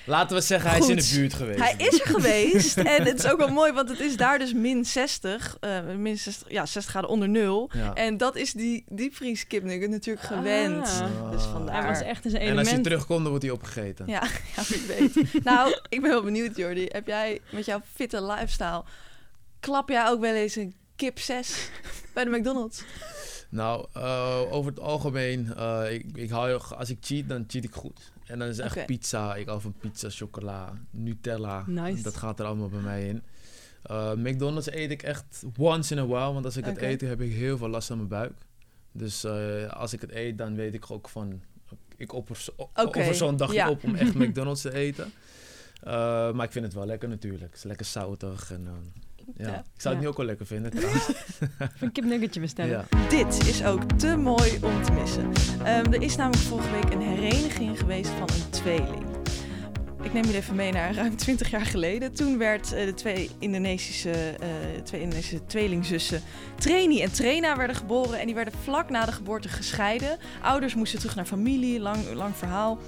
Laten 0.05 0.35
we 0.35 0.41
zeggen, 0.41 0.69
hij 0.69 0.79
is 0.79 0.87
in 0.89 0.95
de 0.97 1.09
buurt 1.15 1.33
geweest. 1.33 1.59
Hij 1.59 1.75
is 1.77 1.99
er 1.99 2.05
geweest. 2.07 2.77
en 2.97 3.03
het 3.03 3.19
is 3.19 3.31
ook 3.31 3.37
wel 3.37 3.47
mooi, 3.51 3.71
want 3.71 3.89
het 3.89 3.99
is 3.99 4.17
daar 4.17 4.39
dus 4.39 4.53
min 4.53 4.85
60. 4.85 5.57
eh, 5.59 5.79
min 5.97 6.17
60, 6.17 6.51
ja, 6.51 6.65
60 6.65 6.91
graden 6.91 7.09
onder 7.09 7.29
nul. 7.29 7.69
Ja. 7.73 7.93
En 7.93 8.17
dat 8.17 8.35
is 8.35 8.53
die 8.53 8.83
diepvries 8.89 9.47
kipnugget 9.47 9.89
natuurlijk 9.89 10.25
gewend. 10.25 10.87
Ah. 10.87 11.31
Dus 11.31 11.41
Hij 11.43 11.51
vandaar. 11.51 11.87
was 11.87 12.01
echt 12.01 12.25
in 12.25 12.31
zijn 12.31 12.41
En 12.43 12.47
als 12.49 12.55
hij 12.57 12.65
element. 12.65 12.83
terugkomt, 12.83 13.19
dan 13.19 13.29
wordt 13.29 13.43
hij 13.43 13.53
opgegeten. 13.53 14.07
Ja, 14.07 14.21
ja, 14.55 14.63
wie 14.67 14.81
weet. 14.87 15.43
nou, 15.43 15.77
ik 15.89 16.01
ben 16.01 16.09
wel 16.09 16.23
benieuwd, 16.23 16.55
Jordi. 16.57 16.85
Heb 16.87 17.07
jij 17.07 17.39
met 17.51 17.65
jouw 17.65 17.81
fitte 17.93 18.23
lifestyle... 18.23 18.83
klap 19.59 19.89
jij 19.89 20.07
ook 20.07 20.19
wel 20.19 20.33
eens 20.33 20.55
een 20.55 20.75
kip 20.95 21.19
6 21.19 21.69
bij 22.13 22.23
de 22.23 22.29
McDonald's? 22.29 22.83
Nou, 23.49 23.85
eh, 23.93 24.41
over 24.51 24.71
het 24.71 24.79
algemeen, 24.79 25.53
eh, 25.57 25.91
ik, 25.91 26.05
ik 26.13 26.29
hou, 26.29 26.61
als 26.77 26.89
ik 26.89 26.97
cheat, 27.01 27.29
dan 27.29 27.43
cheat 27.47 27.63
ik 27.63 27.73
goed. 27.73 28.11
En 28.31 28.39
dan 28.39 28.47
is 28.47 28.57
het 28.57 28.75
echt 28.75 28.85
pizza. 28.85 29.35
Ik 29.35 29.47
hou 29.47 29.61
van 29.61 29.73
pizza, 29.79 30.09
chocola, 30.09 30.73
Nutella. 30.89 31.63
Nice. 31.67 32.03
Dat 32.03 32.15
gaat 32.15 32.39
er 32.39 32.45
allemaal 32.45 32.69
bij 32.69 32.81
mij 32.81 33.07
in. 33.07 33.23
Eh, 33.83 34.13
McDonald's 34.13 34.71
eet 34.71 34.91
ik 34.91 35.03
echt 35.03 35.43
once 35.57 35.93
in 35.93 35.99
a 35.99 36.05
while, 36.05 36.33
want 36.33 36.45
als 36.45 36.57
ik 36.57 36.65
het 36.65 36.81
eet, 36.81 37.01
heb 37.01 37.21
ik 37.21 37.31
heel 37.31 37.57
veel 37.57 37.67
last 37.67 37.91
aan 37.91 37.97
mijn 37.97 38.09
buik. 38.09 38.33
Dus 38.91 39.23
eh, 39.23 39.67
als 39.67 39.93
ik 39.93 40.01
het 40.01 40.11
eet, 40.11 40.37
dan 40.37 40.55
weet 40.55 40.73
ik 40.73 40.91
ook 40.91 41.09
van, 41.09 41.41
ik 41.97 42.13
Oké, 42.13 42.33
offer 42.81 43.15
zo'n 43.15 43.37
dagje 43.37 43.53
ja. 43.53 43.69
op 43.69 43.83
om 43.83 43.95
echt 43.95 44.13
McDonald's 44.23 44.61
te 44.61 44.73
eten. 44.73 45.11
Eh, 45.83 46.31
maar 46.31 46.45
ik 46.45 46.51
vind 46.51 46.65
het 46.65 46.73
wel 46.73 46.85
lekker 46.85 47.09
natuurlijk. 47.09 47.43
Het 47.43 47.55
is 47.55 47.63
lekker 47.63 47.85
zoutig 47.85 48.51
en 48.51 48.67
ja. 49.37 49.47
Ja. 49.47 49.57
Ik 49.75 49.81
zou 49.81 49.93
het 49.93 49.93
Ja. 49.93 49.99
nu 49.99 50.07
ook 50.07 50.17
wel 50.17 50.25
lekker 50.25 50.45
vinden 50.45 50.71
trouwens. 50.71 51.07
Een 51.79 51.91
kipnuggetje 51.91 52.39
bestellen. 52.39 52.71
ja. 52.89 53.07
Dit 53.09 53.47
is 53.47 53.63
ook 53.63 53.83
te 53.97 54.15
mooi 54.15 54.51
om 54.61 54.83
te 54.83 54.91
missen. 54.91 55.31
Ehm, 55.63 55.93
er 55.93 56.01
is 56.01 56.15
namelijk 56.15 56.43
vorige 56.43 56.71
week 56.71 56.93
een 56.93 57.01
hereniging 57.01 57.79
geweest 57.79 58.09
van 58.09 58.21
een 58.29 58.49
tweeling. 58.49 59.09
Ik 60.03 60.13
neem 60.13 60.23
jullie 60.23 60.39
even 60.39 60.55
mee 60.55 60.71
naar 60.71 60.93
ruim 60.95 61.15
20 61.15 61.49
jaar 61.49 61.65
geleden. 61.65 62.13
Toen 62.13 62.37
werd 62.37 62.73
eh, 62.73 62.85
de 62.85 62.93
twee 62.93 63.29
Indonesische, 63.39 64.11
eh, 64.11 64.47
twee 64.83 65.01
Indonesische 65.01 65.45
tweelingzussen 65.45 66.21
Traini 66.55 67.01
en 67.01 67.11
Trena 67.11 67.57
werden 67.57 67.75
geboren. 67.75 68.19
En 68.19 68.25
die 68.25 68.35
werden 68.35 68.53
vlak 68.63 68.89
na 68.89 69.05
de 69.05 69.11
geboorte 69.11 69.49
gescheiden. 69.49 70.17
Ouders 70.41 70.75
moesten 70.75 70.99
terug 70.99 71.15
naar 71.15 71.25
familie, 71.25 71.79
lang, 71.79 72.13
lang 72.13 72.35
verhaal. 72.35 72.79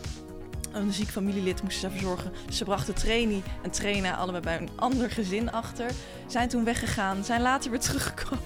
Een 0.73 0.93
ziek 0.93 1.09
familielid 1.09 1.63
moesten 1.63 1.81
ze 1.81 1.97
verzorgen. 1.97 2.31
Ze 2.49 2.63
brachten 2.63 2.93
Traini 2.95 3.43
en 3.63 3.71
Trena 3.71 4.15
allebei 4.15 4.43
bij 4.43 4.57
een 4.57 4.69
ander 4.75 5.11
gezin 5.11 5.51
achter. 5.51 5.91
Zijn 6.27 6.49
toen 6.49 6.63
weggegaan, 6.63 7.23
zijn 7.23 7.41
later 7.41 7.71
weer 7.71 7.79
teruggekomen. 7.89 8.43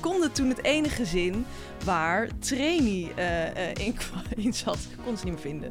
Konden 0.00 0.32
toen 0.32 0.48
het 0.48 0.64
enige 0.64 0.94
gezin 0.94 1.46
waar 1.84 2.28
Traini 2.38 3.10
eh, 3.16 3.46
eh, 3.70 3.86
in, 3.86 3.94
in 4.44 4.54
zat, 4.54 4.78
konden 4.96 5.18
ze 5.18 5.24
niet 5.24 5.32
meer 5.34 5.42
vinden. 5.42 5.68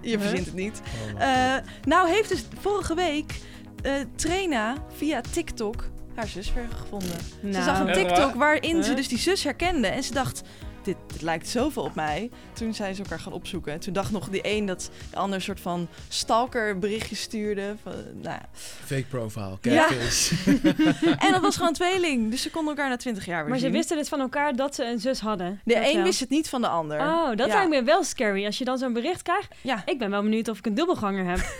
Je 0.00 0.18
verzint 0.18 0.46
het 0.46 0.54
niet. 0.54 0.80
Oh, 1.14 1.22
Eh, 1.22 1.62
nou 1.84 2.08
heeft 2.10 2.28
dus 2.28 2.44
vorige 2.60 2.94
week 2.94 3.40
eh 3.82 3.92
Trena 4.16 4.74
via 4.96 5.20
TikTok 5.20 5.84
haar 6.14 6.26
zus 6.28 6.52
weer 6.52 6.68
gevonden. 6.80 7.08
Ze 7.40 7.46
Nou, 7.46 7.64
zag 7.64 7.80
een 7.80 7.92
TikTok 7.92 8.16
waar? 8.16 8.36
waarin 8.36 8.84
ze 8.84 8.94
dus 8.94 9.08
die 9.08 9.18
zus 9.18 9.44
herkende. 9.44 9.86
En 9.88 10.02
ze 10.02 10.12
dacht, 10.12 10.42
dit, 10.86 10.96
dit 11.06 11.22
lijkt 11.22 11.48
zoveel 11.48 11.82
op 11.82 11.94
mij. 11.94 12.30
Toen 12.52 12.74
zijn 12.74 12.94
ze 12.94 13.02
elkaar 13.02 13.20
gaan 13.20 13.32
opzoeken. 13.32 13.72
En 13.72 13.80
toen 13.80 13.92
dacht 13.92 14.10
nog 14.10 14.28
die 14.28 14.40
een 14.42 14.66
dat 14.66 14.90
de 15.10 15.16
ander 15.16 15.36
een 15.36 15.42
soort 15.44 15.60
van 15.60 15.88
stalker 16.08 16.78
berichtje 16.78 17.16
stuurde. 17.16 17.74
Van, 17.82 17.92
nou, 18.14 18.22
ja. 18.36 18.48
Fake 18.84 19.04
profile, 19.08 19.58
Ja. 19.60 19.86
catfish. 19.86 20.32
En 21.26 21.32
dat 21.32 21.40
was 21.40 21.54
gewoon 21.54 21.68
een 21.68 21.74
tweeling. 21.74 22.30
Dus 22.30 22.42
ze 22.42 22.50
konden 22.50 22.70
elkaar 22.76 22.88
na 22.90 22.96
20 22.96 23.24
jaar 23.26 23.40
weer 23.40 23.50
Maar 23.50 23.58
ze 23.58 23.70
wisten 23.70 23.96
dus 23.96 24.08
van 24.08 24.20
elkaar 24.20 24.56
dat 24.56 24.74
ze 24.74 24.84
een 24.84 24.98
zus 25.00 25.20
hadden. 25.20 25.60
De 25.64 25.74
Dat 25.74 25.84
een 25.86 25.94
wel. 25.94 26.02
wist 26.02 26.20
het 26.20 26.28
niet 26.30 26.48
van 26.48 26.60
de 26.60 26.68
ander. 26.68 27.00
Oh, 27.00 27.28
dat 27.36 27.46
Ja. 27.48 27.54
lijkt 27.54 27.70
me 27.70 27.82
wel 27.82 28.04
scary. 28.04 28.44
Als 28.46 28.58
je 28.58 28.64
dan 28.64 28.78
zo'n 28.78 28.92
bericht 28.92 29.22
krijgt. 29.22 29.48
Ja. 29.60 29.82
Ik 29.86 29.98
ben 29.98 30.10
wel 30.10 30.22
benieuwd 30.22 30.48
of 30.48 30.58
ik 30.58 30.66
een 30.66 30.74
dubbelganger 30.74 31.24
heb. 31.26 31.38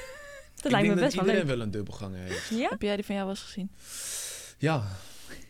Dat 0.63 0.73
lijkt 0.73 0.87
me 0.87 0.93
ik 0.93 0.99
denk 0.99 1.07
best 1.13 1.15
wel 1.17 1.25
dat 1.25 1.35
iedereen 1.35 1.47
leuk. 1.47 1.57
wel 1.57 1.61
een 1.67 1.71
dubbelganger 1.71 2.19
heeft. 2.21 2.49
Ja? 2.51 2.69
Heb 2.69 2.83
jij 2.83 2.97
die 2.97 3.05
van 3.05 3.15
jou 3.15 3.27
wel 3.27 3.35
eens 3.37 3.45
gezien? 3.45 3.71
Ja. 4.59 4.83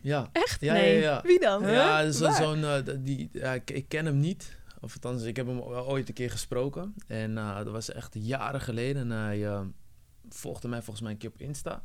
Ja. 0.07 0.29
Echt? 0.33 0.61
Ja, 0.61 0.73
Nee. 0.73 0.95
ja, 0.95 1.01
ja. 1.01 1.21
Wie 1.23 1.41
dan? 1.41 1.63
Ja, 1.67 2.11
zo- 2.11 2.25
Waar? 2.25 2.35
zo'n, 2.43 2.65
eh, 2.65 2.77
die, 2.99 3.29
ja, 3.33 3.53
ik, 3.55 3.71
ik 3.71 3.89
ken 3.89 4.05
hem 4.07 4.19
niet. 4.21 4.57
Of 4.81 4.93
althans, 4.95 5.23
ik 5.23 5.37
heb 5.37 5.47
hem 5.47 5.61
ooit 5.61 6.09
een 6.09 6.15
keer 6.15 6.31
gesproken. 6.31 6.95
En 7.07 7.39
eh, 7.39 7.57
dat 7.57 7.69
was 7.69 7.93
echt 7.93 8.15
jaren 8.19 8.61
geleden. 8.61 9.11
En 9.11 9.19
hij 9.19 9.47
eh, 9.47 9.61
volgde 10.29 10.69
mij 10.69 10.79
volgens 10.83 11.01
mij 11.01 11.13
een 11.13 11.19
keer 11.19 11.31
op 11.31 11.41
Insta. 11.41 11.83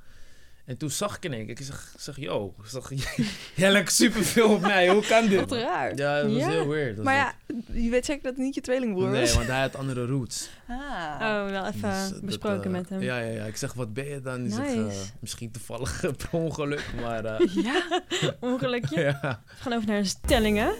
En 0.71 0.77
toen 0.77 0.89
zag 0.89 1.15
ik 1.15 1.23
in 1.25 1.33
één 1.33 1.45
keer, 1.45 1.59
ik 1.59 1.65
zeg, 1.65 1.91
ik 1.95 1.99
zeg 2.01 2.17
yo, 2.17 2.53
ik 2.63 2.65
zeg, 2.69 2.91
jij 3.55 3.71
lijkt 3.71 3.93
superveel 3.93 4.49
op 4.49 4.61
mij, 4.61 4.89
hoe 4.89 5.05
kan 5.05 5.27
dit? 5.27 5.39
Wat 5.39 5.51
raar. 5.51 5.95
Ja, 5.95 6.21
dat 6.21 6.31
was 6.31 6.41
Ja. 6.41 6.49
heel 6.49 6.67
weird. 6.67 6.95
Dat 6.95 7.05
Maar 7.05 7.15
ja, 7.15 7.33
je 7.71 7.89
weet 7.89 8.05
zeker 8.05 8.23
dat 8.23 8.31
het 8.35 8.41
niet 8.43 8.55
je 8.55 8.61
tweelingbroer 8.61 9.09
Nee, 9.09 9.21
was? 9.21 9.33
want 9.33 9.47
hij 9.47 9.59
had 9.61 9.75
andere 9.75 10.05
roots. 10.05 10.49
Ah. 10.67 10.77
Oh, 11.21 11.49
wel 11.49 11.65
even 11.65 11.81
Dus, 11.89 12.09
dat, 12.09 12.21
besproken 12.21 12.63
eh, 12.63 12.71
met 12.71 12.89
hem. 12.89 13.01
Ja, 13.01 13.17
ja, 13.19 13.31
ja. 13.31 13.43
Ik 13.45 13.57
zeg, 13.57 13.73
wat 13.73 13.93
ben 13.93 14.05
je 14.07 14.21
dan? 14.21 14.41
Nice. 14.43 14.61
eh, 14.61 14.85
misschien 15.19 15.51
toevallig 15.51 15.99
per 16.17 16.29
ongeluk, 16.31 16.85
maar... 17.01 17.25
eh, 17.25 17.55
Ja. 17.63 18.01
Ongelukje. 18.39 19.01
ja. 19.01 19.43
We 19.47 19.53
gaan 19.61 19.73
over 19.73 19.87
naar 19.87 20.01
de 20.01 20.07
stellingen. 20.07 20.73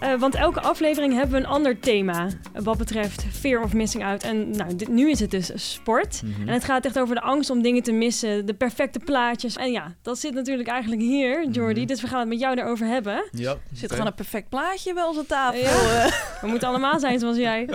Eh, 0.00 0.14
want 0.18 0.34
elke 0.34 0.60
aflevering 0.60 1.12
hebben 1.14 1.30
we 1.32 1.36
een 1.46 1.50
ander 1.52 1.78
thema 1.80 2.28
wat 2.52 2.78
betreft 2.78 3.24
fear 3.32 3.62
of 3.62 3.72
missing 3.72 4.04
out. 4.04 4.22
En 4.22 4.50
nou, 4.50 4.76
dit, 4.76 4.88
nu 4.88 5.10
is 5.10 5.20
het 5.20 5.30
dus 5.30 5.72
sport. 5.72 6.22
Mhm. 6.22 6.40
En 6.48 6.54
het 6.54 6.64
gaat 6.64 6.84
echt 6.84 6.98
over 6.98 7.14
de 7.14 7.20
angst 7.20 7.50
om 7.50 7.62
dingen 7.62 7.82
te 7.82 7.92
missen, 7.92 8.46
de 8.46 8.54
perfecte 8.54 8.98
plaatjes. 8.98 9.56
En 9.56 9.72
ja, 9.72 9.94
dat 10.02 10.18
zit 10.18 10.34
natuurlijk 10.34 10.68
eigenlijk 10.68 11.00
hier, 11.02 11.48
Jordi. 11.50 11.80
Mhm. 11.80 11.88
Dus 11.88 12.00
we 12.00 12.06
gaan 12.08 12.20
het 12.20 12.28
met 12.28 12.38
jou 12.40 12.58
erover 12.58 12.86
hebben. 12.86 13.28
Ja, 13.30 13.56
Zit 13.72 13.84
oké. 13.84 13.92
gewoon 13.92 14.06
een 14.06 14.14
perfect 14.14 14.48
plaatje 14.48 14.94
bij 14.94 15.04
onze 15.04 15.26
tafel. 15.26 15.60
Ja. 15.60 16.04
eh. 16.04 16.12
We 16.42 16.46
moeten 16.46 16.68
allemaal 16.68 16.98
zijn 17.00 17.18
zoals 17.18 17.36
jij. 17.36 17.68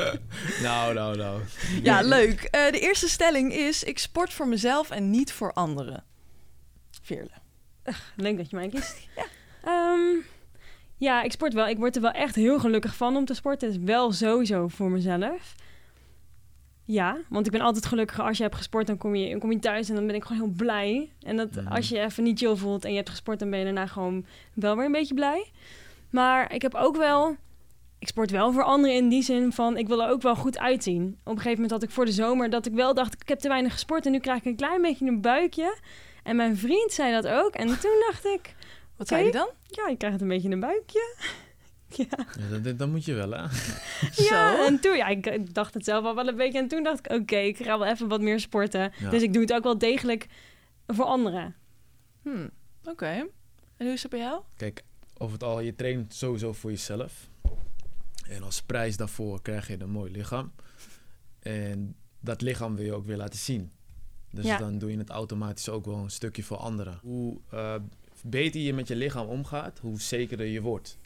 Nou, 0.63 0.93
nou, 0.93 1.17
nou. 1.17 1.41
Ja, 1.83 2.01
leuk. 2.01 2.41
Eh, 2.43 2.71
de 2.71 2.79
eerste 2.79 3.09
stelling 3.09 3.53
is: 3.53 3.83
ik 3.83 3.99
sport 3.99 4.33
voor 4.33 4.47
mezelf 4.47 4.89
en 4.89 5.09
niet 5.09 5.31
voor 5.33 5.53
anderen. 5.53 6.03
Veerle. 7.01 7.29
Leuk 8.15 8.37
dat 8.37 8.49
je 8.49 8.55
mij 8.55 8.67
kiest. 8.69 8.95
Ja. 9.15 9.23
Ja, 11.01 11.21
ik 11.23 11.31
sport 11.31 11.53
wel. 11.53 11.67
Ik 11.67 11.77
word 11.77 11.95
er 11.95 12.01
wel 12.01 12.11
echt 12.11 12.35
heel 12.35 12.59
gelukkig 12.59 12.95
van 12.95 13.15
om 13.15 13.25
te 13.25 13.33
sporten. 13.33 13.67
Het 13.67 13.77
is 13.77 13.83
wel 13.83 14.11
sowieso 14.11 14.67
voor 14.67 14.89
mezelf. 14.89 15.55
Ja, 16.85 17.17
want 17.29 17.45
ik 17.45 17.51
ben 17.51 17.61
altijd 17.61 17.85
gelukkiger 17.85 18.23
als 18.23 18.37
je 18.37 18.43
hebt 18.43 18.55
gesport. 18.55 18.87
Dan 18.87 18.97
kom 18.97 19.15
je, 19.15 19.29
dan 19.29 19.39
kom 19.39 19.51
je 19.51 19.59
thuis 19.59 19.89
en 19.89 19.95
dan 19.95 20.05
ben 20.07 20.15
ik 20.15 20.23
gewoon 20.23 20.41
heel 20.41 20.53
blij. 20.57 21.11
En 21.21 21.37
dat, 21.37 21.51
Mhm. 21.55 21.67
als 21.67 21.89
je 21.89 21.99
even 21.99 22.23
niet 22.23 22.39
chill 22.39 22.55
voelt 22.55 22.83
en 22.85 22.89
je 22.91 22.95
hebt 22.97 23.09
gesport... 23.09 23.39
dan 23.39 23.49
ben 23.49 23.59
je 23.59 23.65
daarna 23.65 23.85
gewoon 23.87 24.25
wel 24.53 24.75
weer 24.75 24.85
een 24.85 24.91
beetje 24.91 25.13
blij. 25.13 25.51
Maar 26.09 26.53
ik 26.53 26.61
heb 26.61 26.75
ook 26.75 26.95
wel... 26.97 27.35
Ik 27.99 28.07
sport 28.07 28.31
wel 28.31 28.51
voor 28.51 28.63
anderen 28.63 28.95
in 28.95 29.09
die 29.09 29.23
zin 29.23 29.51
van... 29.51 29.77
ik 29.77 29.87
wil 29.87 30.03
er 30.03 30.09
ook 30.09 30.21
wel 30.21 30.35
goed 30.35 30.59
uitzien. 30.59 31.03
Op 31.23 31.31
een 31.31 31.37
gegeven 31.37 31.51
moment 31.51 31.71
had 31.71 31.83
ik 31.83 31.89
voor 31.89 32.05
de 32.05 32.11
zomer... 32.11 32.49
dat 32.49 32.65
ik 32.65 32.73
wel 32.73 32.93
dacht, 32.93 33.13
ik 33.21 33.27
heb 33.29 33.39
te 33.39 33.47
weinig 33.47 33.71
gesport... 33.71 34.05
en 34.05 34.11
nu 34.11 34.19
krijg 34.19 34.39
ik 34.39 34.45
een 34.45 34.55
klein 34.55 34.81
beetje 34.81 35.05
een 35.07 35.21
buikje. 35.21 35.77
En 36.23 36.35
mijn 36.35 36.57
vriend 36.57 36.91
zei 36.91 37.11
dat 37.11 37.27
ook. 37.27 37.53
En 37.53 37.67
toen 37.67 38.03
dacht 38.09 38.25
ik... 38.25 38.55
Wat 39.01 39.09
zei 39.09 39.25
je 39.25 39.31
dan? 39.31 39.49
Ja, 39.67 39.87
je 39.87 39.97
krijgt 39.97 40.21
een 40.21 40.27
beetje 40.27 40.49
een 40.49 40.59
buikje. 40.59 41.15
ja. 42.01 42.05
Ja, 42.49 42.57
dat, 42.57 42.79
dat 42.79 42.87
moet 42.89 43.05
je 43.05 43.13
wel, 43.13 43.31
hè? 43.31 43.41
ja, 44.15 44.55
Zo. 44.55 44.65
en 44.65 44.79
toen, 44.79 44.95
ja, 44.95 45.07
ik 45.07 45.53
dacht 45.53 45.73
het 45.73 45.83
zelf 45.85 46.05
al 46.05 46.15
wel 46.15 46.27
een 46.27 46.35
beetje. 46.35 46.59
En 46.59 46.67
toen 46.67 46.83
dacht 46.83 46.99
ik, 47.05 47.11
oké, 47.11 47.35
ik 47.37 47.57
ga 47.57 47.79
wel 47.79 47.87
even 47.87 48.07
wat 48.07 48.21
meer 48.21 48.39
sporten. 48.39 48.91
Ja. 48.97 49.09
Dus 49.09 49.21
ik 49.21 49.33
doe 49.33 49.41
het 49.41 49.53
ook 49.53 49.63
wel 49.63 49.77
degelijk 49.77 50.27
voor 50.87 51.05
anderen. 51.05 51.55
Hmm. 52.21 52.49
Oké. 52.83 53.05
En 53.05 53.29
hoe 53.77 53.91
is 53.91 54.01
het 54.01 54.11
bij 54.11 54.19
jou? 54.19 54.41
Kijk, 54.55 54.83
over 55.17 55.33
het 55.33 55.43
al, 55.43 55.59
je 55.59 55.75
traint 55.75 56.13
sowieso 56.13 56.53
voor 56.53 56.69
jezelf. 56.69 57.29
En 58.27 58.43
als 58.43 58.61
prijs 58.61 58.97
daarvoor 58.97 59.41
krijg 59.41 59.67
je 59.67 59.81
een 59.81 59.89
mooi 59.89 60.11
lichaam. 60.11 60.51
En 61.39 61.95
dat 62.19 62.41
lichaam 62.41 62.75
wil 62.75 62.85
je 62.85 62.93
ook 62.93 63.05
weer 63.05 63.17
laten 63.17 63.39
zien. 63.39 63.71
Dus 64.31 64.45
Ja. 64.45 64.57
dan 64.57 64.77
doe 64.77 64.91
je 64.91 64.97
het 64.97 65.09
automatisch 65.09 65.69
ook 65.69 65.85
wel 65.85 65.97
een 65.97 66.11
stukje 66.11 66.43
voor 66.43 66.57
anderen. 66.57 66.99
Hoe 67.01 67.39
eh, 67.51 67.75
beter 68.23 68.61
je 68.61 68.73
met 68.73 68.87
je 68.87 68.95
lichaam 68.95 69.27
omgaat, 69.27 69.79
hoe 69.79 70.01
zekerder 70.01 70.45
je 70.45 70.61
wordt. 70.61 70.97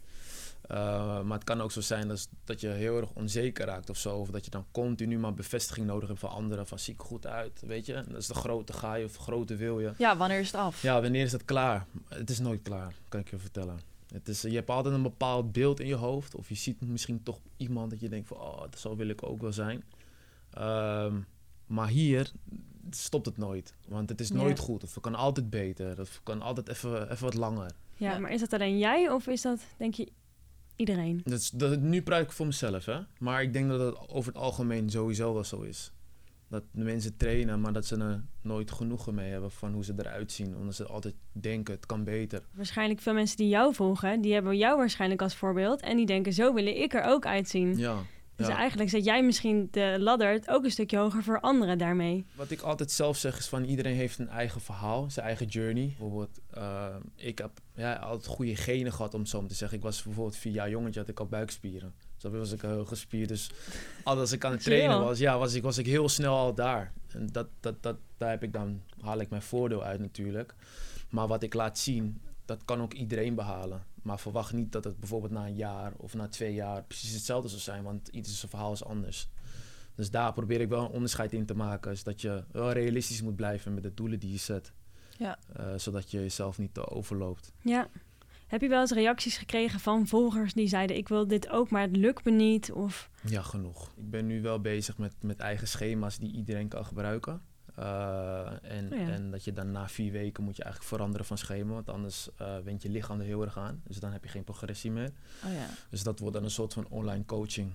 Uh, 0.72 1.22
maar 1.22 1.38
het 1.38 1.44
kan 1.44 1.62
ook 1.62 1.72
zo 1.72 1.82
zijn 1.82 2.08
dat, 2.08 2.30
dat 2.44 2.62
je 2.62 2.68
heel 2.68 2.98
erg 2.98 3.10
onzeker 3.14 3.66
raakt 3.66 3.90
of 3.90 3.98
zo. 3.98 4.18
Of 4.18 4.30
dat 4.30 4.46
je 4.46 4.52
dan 4.52 4.66
continu 4.72 5.18
maar 5.18 5.34
bevestiging 5.34 5.88
nodig 5.88 6.08
hebt 6.08 6.20
van 6.20 6.30
anderen. 6.30 6.68
Van 6.68 6.80
zie 6.80 6.94
ik 6.94 7.00
goed 7.00 7.28
uit, 7.28 7.64
weet 7.66 7.86
je. 7.86 7.94
Dat 7.94 8.22
is 8.22 8.28
de 8.28 8.34
grote 8.34 8.74
ga 8.74 8.96
je 8.96 9.06
of 9.06 9.12
de 9.12 9.20
grote 9.20 9.56
wil 9.56 9.80
je. 9.80 9.94
Ja, 9.98 10.18
wanneer 10.18 10.40
is 10.40 10.52
het 10.52 10.62
af? 10.62 10.82
Ja, 10.82 11.02
wanneer 11.02 11.24
is 11.24 11.32
het 11.32 11.46
klaar? 11.46 11.86
Het 12.08 12.30
is 12.30 12.40
nooit 12.40 12.62
klaar, 12.62 12.94
kan 13.10 13.20
ik 13.20 13.30
je 13.30 13.38
vertellen. 13.38 13.80
Het 14.14 14.28
is, 14.28 14.42
je 14.42 14.56
hebt 14.56 14.70
altijd 14.70 14.96
een 14.96 15.02
bepaald 15.02 15.52
beeld 15.52 15.80
in 15.80 15.88
je 15.88 15.96
hoofd. 15.96 16.36
Of 16.36 16.50
je 16.50 16.56
ziet 16.56 16.82
misschien 16.82 17.24
toch 17.24 17.40
iemand 17.58 17.90
dat 17.90 18.00
je 18.00 18.10
denkt 18.10 18.28
van... 18.28 18.38
Oh, 18.38 18.64
zo 18.78 18.96
wil 18.96 19.08
ik 19.08 19.24
ook 19.24 19.42
wel 19.42 19.54
zijn. 19.54 19.84
Ehm, 20.50 21.20
maar 21.66 21.88
hier 21.88 22.32
stopt 22.96 23.26
het 23.26 23.38
nooit. 23.38 23.74
Want 23.88 24.10
het 24.10 24.20
is 24.20 24.28
Ja. 24.28 24.36
nooit 24.36 24.60
goed. 24.60 24.84
Of 24.84 24.94
het 24.94 25.04
kan 25.04 25.16
altijd 25.16 25.50
beter. 25.50 25.92
Of 26.00 26.10
het 26.14 26.20
kan 26.24 26.42
altijd 26.42 26.70
even, 26.70 27.12
even 27.12 27.24
wat 27.26 27.34
langer. 27.34 27.72
Ja, 27.98 28.12
Ja. 28.12 28.20
maar 28.20 28.32
is 28.32 28.40
dat 28.40 28.54
alleen 28.54 28.78
jij 28.78 29.10
of 29.12 29.28
is 29.28 29.42
dat, 29.42 29.60
denk 29.78 29.94
je, 29.94 30.08
iedereen? 30.76 31.22
Dat 31.24 31.40
is, 31.40 31.50
dat, 31.50 31.80
nu 31.80 32.02
praat 32.02 32.22
ik 32.22 32.32
voor 32.32 32.46
mezelf, 32.46 32.86
hè. 32.86 33.00
Maar 33.20 33.42
ik 33.42 33.54
denk 33.54 33.70
dat 33.70 33.80
het 33.80 34.10
over 34.10 34.34
het 34.34 34.42
algemeen 34.42 34.90
sowieso 34.90 35.34
wel 35.34 35.44
zo 35.44 35.62
is. 35.62 35.92
Dat 36.48 36.64
de 36.72 36.84
mensen 36.84 37.18
trainen, 37.18 37.62
maar 37.62 37.74
dat 37.74 37.86
ze 37.86 37.98
er 37.98 38.24
nooit 38.42 38.72
genoegen 38.72 39.16
mee 39.16 39.32
hebben 39.32 39.52
van 39.52 39.74
hoe 39.74 39.84
ze 39.84 39.94
eruit 39.98 40.32
zien. 40.32 40.56
Omdat 40.56 40.76
ze 40.76 40.86
altijd 40.86 41.16
denken, 41.32 41.74
het 41.74 41.86
kan 41.86 42.04
beter. 42.04 42.42
Waarschijnlijk 42.54 43.00
veel 43.02 43.14
mensen 43.14 43.38
die 43.38 43.48
jou 43.48 43.74
volgen, 43.74 44.22
die 44.22 44.34
hebben 44.34 44.58
jou 44.58 44.78
waarschijnlijk 44.78 45.22
als 45.22 45.36
voorbeeld. 45.36 45.82
En 45.82 45.98
die 45.98 46.06
denken, 46.06 46.34
zo 46.34 46.54
wil 46.54 46.66
ik 46.66 46.94
er 46.94 47.04
ook 47.04 47.26
uitzien. 47.26 47.78
Ja. 47.78 47.98
Dus 48.36 48.48
ja. 48.48 48.56
eigenlijk 48.56 48.90
zet 48.90 49.06
jij 49.06 49.24
misschien 49.24 49.68
de 49.72 49.96
ladder 50.00 50.42
ook 50.46 50.64
een 50.64 50.72
stukje 50.72 50.98
hoger 50.98 51.24
voor 51.24 51.40
anderen 51.40 51.78
daarmee. 51.78 52.26
Wat 52.36 52.52
ik 52.52 52.62
altijd 52.62 52.92
zelf 52.92 53.18
zeg 53.18 53.38
is 53.38 53.48
van 53.48 53.64
iedereen 53.64 53.96
heeft 53.96 54.20
een 54.20 54.30
eigen 54.30 54.62
verhaal, 54.62 55.10
zijn 55.10 55.26
eigen 55.26 55.46
journey. 55.46 55.86
Bijvoorbeeld, 55.86 56.40
eh, 56.50 56.96
ik 57.16 57.38
heb 57.38 57.52
ja, 57.76 57.96
altijd 57.96 58.26
goede 58.26 58.56
genen 58.56 58.94
gehad 58.94 59.14
om 59.14 59.26
zo 59.26 59.46
te 59.46 59.54
zeggen. 59.54 59.78
Ik 59.78 59.84
was 59.84 60.04
bijvoorbeeld 60.04 60.38
vier 60.38 60.54
jaar 60.54 60.70
jongetje, 60.70 61.00
had 61.00 61.10
ik 61.10 61.20
al 61.20 61.28
buikspieren. 61.28 61.94
Dus 62.18 62.32
was 62.32 62.52
ik 62.52 62.62
heel 62.62 62.86
gespierd. 62.86 63.28
Dus 63.28 63.52
altijd 64.04 64.20
als 64.20 64.32
ik 64.32 64.46
aan 64.46 64.52
het 64.52 64.64
trainen 64.64 65.00
was, 65.00 65.20
ja, 65.20 65.38
was, 65.38 65.54
ik, 65.54 65.64
was 65.64 65.78
ik 65.78 65.86
heel 65.86 66.10
snel 66.10 66.36
al 66.36 66.54
daar. 66.54 66.94
En 67.08 67.28
dat, 67.32 67.48
dat, 67.60 67.84
dat, 67.84 67.98
daar 68.18 68.30
heb 68.30 68.44
ik 68.44 68.54
dan, 68.54 68.82
haal 69.02 69.20
ik 69.20 69.30
mijn 69.30 69.42
voordeel 69.42 69.84
uit 69.84 70.00
natuurlijk. 70.00 70.56
Maar 71.10 71.28
wat 71.28 71.44
ik 71.44 71.54
laat 71.54 71.78
zien, 71.78 72.22
dat 72.46 72.62
kan 72.66 72.82
ook 72.82 72.94
iedereen 72.94 73.36
behalen. 73.36 73.84
Maar 74.06 74.20
verwacht 74.20 74.54
niet 74.54 74.72
dat 74.72 74.84
het 74.84 75.00
bijvoorbeeld 75.00 75.32
na 75.32 75.46
een 75.46 75.56
jaar 75.56 75.94
of 75.98 76.14
na 76.14 76.28
twee 76.28 76.54
jaar 76.54 76.84
precies 76.84 77.14
hetzelfde 77.14 77.50
zal 77.50 77.60
zijn. 77.60 77.84
Want 77.84 78.08
ieders 78.08 78.46
verhaal 78.48 78.72
is 78.72 78.84
anders. 78.84 79.28
Dus 79.96 80.12
daar 80.12 80.34
probeer 80.34 80.62
ik 80.62 80.70
wel 80.70 80.84
een 80.84 80.92
onderscheid 80.92 81.34
in 81.34 81.46
te 81.46 81.56
maken. 81.56 81.92
Is 81.92 82.04
dat 82.04 82.22
je 82.22 82.44
wel 82.52 82.72
realistisch 82.72 83.22
moet 83.22 83.36
blijven 83.36 83.74
met 83.74 83.84
de 83.84 83.94
doelen 83.94 84.20
die 84.20 84.32
je 84.32 84.38
zet. 84.38 84.74
Ja. 85.18 85.38
Eh, 85.54 85.66
zodat 85.76 86.12
je 86.12 86.20
jezelf 86.20 86.58
niet 86.58 86.74
te 86.74 86.90
overloopt. 86.90 87.52
Ja. 87.62 87.88
Heb 88.48 88.62
je 88.62 88.68
wel 88.68 88.82
eens 88.82 88.92
reacties 88.92 89.38
gekregen 89.38 89.80
van 89.80 90.08
volgers 90.08 90.54
die 90.54 90.68
zeiden: 90.68 90.98
Ik 90.98 91.08
wil 91.08 91.28
dit 91.28 91.50
ook, 91.50 91.70
maar 91.70 91.82
het 91.82 91.96
lukt 91.96 92.26
me 92.26 92.32
niet? 92.32 92.72
Of 92.72 93.10
Ja, 93.28 93.42
genoeg. 93.42 93.94
Ik 93.96 94.10
ben 94.10 94.26
nu 94.26 94.42
wel 94.42 94.60
bezig 94.60 94.98
met, 94.98 95.14
met 95.22 95.40
eigen 95.40 95.68
schema's 95.68 96.18
die 96.18 96.34
iedereen 96.34 96.68
kan 96.68 96.86
gebruiken. 96.86 97.42
Eh, 97.76 98.48
en, 98.62 98.92
Oh 98.94 99.00
ja. 99.00 99.08
en 99.08 99.32
dat 99.32 99.44
je 99.44 99.54
dan 99.54 99.72
na 99.72 99.88
vier 99.88 100.12
weken 100.12 100.44
moet 100.44 100.56
je 100.56 100.64
eigenlijk 100.64 100.94
veranderen 100.94 101.26
van 101.26 101.38
schema. 101.38 101.74
Want 101.74 101.90
anders 101.90 102.30
eh 102.38 102.58
went 102.64 102.82
je 102.82 102.90
lichaam 102.90 103.20
er 103.20 103.26
heel 103.26 103.42
erg 103.42 103.58
aan. 103.58 103.82
Dus 103.88 104.00
dan 104.00 104.12
heb 104.12 104.24
je 104.24 104.30
geen 104.30 104.44
progressie 104.44 104.92
meer. 104.92 105.12
Oh 105.46 105.54
ja. 105.54 105.68
Dus 105.90 106.04
dat 106.04 106.20
wordt 106.20 106.34
dan 106.36 106.44
een 106.44 106.50
soort 106.52 106.74
van 106.74 106.88
online 106.90 107.26
coaching. 107.26 107.72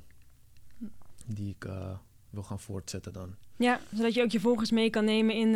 Die 1.26 1.50
ik 1.50 1.64
eh, 1.64 1.90
wil 2.30 2.42
gaan 2.42 2.60
voortzetten 2.60 3.12
dan. 3.12 3.34
ja, 3.56 3.80
zodat 3.94 4.14
je 4.14 4.22
ook 4.22 4.30
je 4.30 4.40
volgers 4.40 4.70
mee 4.70 4.90
kan 4.90 5.04
nemen 5.04 5.34
in. 5.34 5.54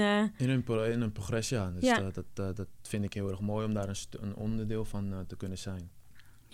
In 0.49 0.63
pro- 0.63 0.83
in 0.83 1.01
een 1.01 1.13
progressie, 1.13 1.57
ja. 1.57 1.71
Dus 1.71 1.83
Ja. 1.83 2.01
dat, 2.11 2.25
eh, 2.35 2.49
dat 2.55 2.67
vind 2.83 3.05
ik 3.05 3.13
heel 3.15 3.29
erg 3.31 3.41
mooi 3.41 3.67
om 3.67 3.75
daar 3.75 3.89
een, 3.89 3.97
een 4.21 4.35
onderdeel 4.35 4.85
van 4.85 5.25
te 5.27 5.37
kunnen 5.37 5.59
zijn. 5.59 5.91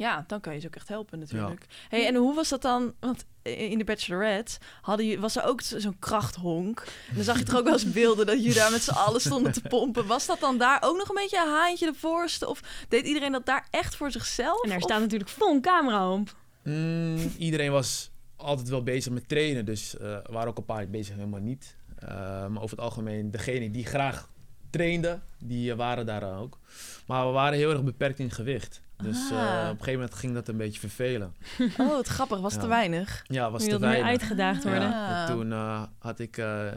Ja, 0.01 0.25
dan 0.27 0.41
kan 0.41 0.55
je 0.55 0.61
ze 0.61 0.67
ook 0.67 0.77
echt 0.77 0.89
helpen 0.89 1.19
natuurlijk. 1.19 1.67
Hey, 1.89 2.07
en 2.07 2.15
hoe 2.15 2.35
was 2.35 2.49
dat 2.49 2.63
dan? 2.63 2.95
Want 3.01 3.25
in 3.43 3.79
de 3.79 3.85
Bachelorette 3.85 4.59
hadden 4.81 5.07
je, 5.07 5.21
was 5.21 5.37
er 5.37 5.45
ook 5.45 5.61
zo- 5.61 5.79
zo'n 5.79 5.99
krachthonk. 5.99 6.81
En 7.09 7.15
dan 7.15 7.25
zag 7.25 7.39
je 7.39 7.45
toch 7.45 7.57
ook 7.59 7.65
wel 7.65 7.73
eens 7.73 7.93
beelden 7.93 8.27
dat 8.27 8.37
jullie 8.39 8.55
daar 8.55 8.71
met 8.71 8.83
z'n 8.83 8.91
allen 8.91 9.21
stonden 9.21 9.53
te 9.53 9.61
pompen. 9.69 10.07
Was 10.07 10.27
dat 10.27 10.41
dan 10.41 10.59
daar 10.59 10.83
ook 10.83 10.97
nog 10.97 11.09
een 11.09 11.15
beetje 11.15 11.41
een 11.41 11.53
haantje 11.53 11.87
de 11.93 11.99
voorste? 11.99 12.49
Of 12.49 12.61
deed 12.89 13.07
iedereen 13.07 13.33
dat 13.33 13.47
daar 13.47 13.67
echt 13.71 13.97
voor 13.97 14.11
zichzelf? 14.11 14.63
en 14.63 14.69
daar 14.69 14.79
Of- 14.79 14.85
staat 14.85 15.01
natuurlijk 15.01 15.31
vol 15.31 15.55
een 15.55 15.61
camera 15.61 16.13
op. 16.13 16.35
Mm, 16.65 17.33
iedereen 17.39 17.71
was 17.73 18.11
altijd 18.37 18.69
wel 18.69 18.83
bezig 18.83 19.13
met 19.13 19.29
trainen, 19.29 19.65
dus 19.65 19.97
eh, 19.97 20.13
er 20.13 20.33
waren 20.33 20.49
ook 20.49 20.59
een 20.59 20.65
paar 20.65 20.89
bezig 20.89 21.15
helemaal 21.15 21.41
niet. 21.41 21.77
Eh, 21.99 22.09
maar 22.47 22.63
over 22.63 22.77
het 22.77 22.81
algemeen, 22.81 23.31
degene 23.31 23.71
die 23.71 23.87
graag 23.87 24.29
trainden, 24.71 25.23
die 25.39 25.75
waren 25.75 26.07
daar 26.07 26.39
ook. 26.39 26.59
Maar 27.07 27.27
we 27.27 27.33
waren 27.33 27.59
heel 27.59 27.71
erg 27.71 27.83
beperkt 27.85 28.19
in 28.19 28.31
gewicht. 28.31 28.81
Dus 29.03 29.31
eh, 29.31 29.37
Ah. 29.39 29.45
op 29.65 29.71
een 29.71 29.77
gegeven 29.79 29.93
moment 29.93 30.15
ging 30.15 30.35
dat 30.35 30.49
een 30.49 30.57
beetje 30.57 30.81
vervelen. 30.81 31.35
Oh, 31.79 31.89
wat 31.89 32.07
grappig. 32.09 32.41
Was 32.41 32.55
Ja. 32.55 32.61
te 32.61 32.67
weinig. 32.67 33.23
Ja, 33.27 33.51
was 33.51 33.65
Je 33.65 33.71
te 33.71 33.79
wilt 33.79 33.81
meer 33.93 34.01
weinig. 34.01 34.21
uitgedaagd 34.21 34.63
worden. 34.65 34.83
Ja. 34.91 35.21
En 35.27 35.33
toen 35.35 35.53
eh, 35.53 35.83
had 35.99 36.19
ik 36.21 36.37
eh, 36.37 36.67
eh, 36.69 36.75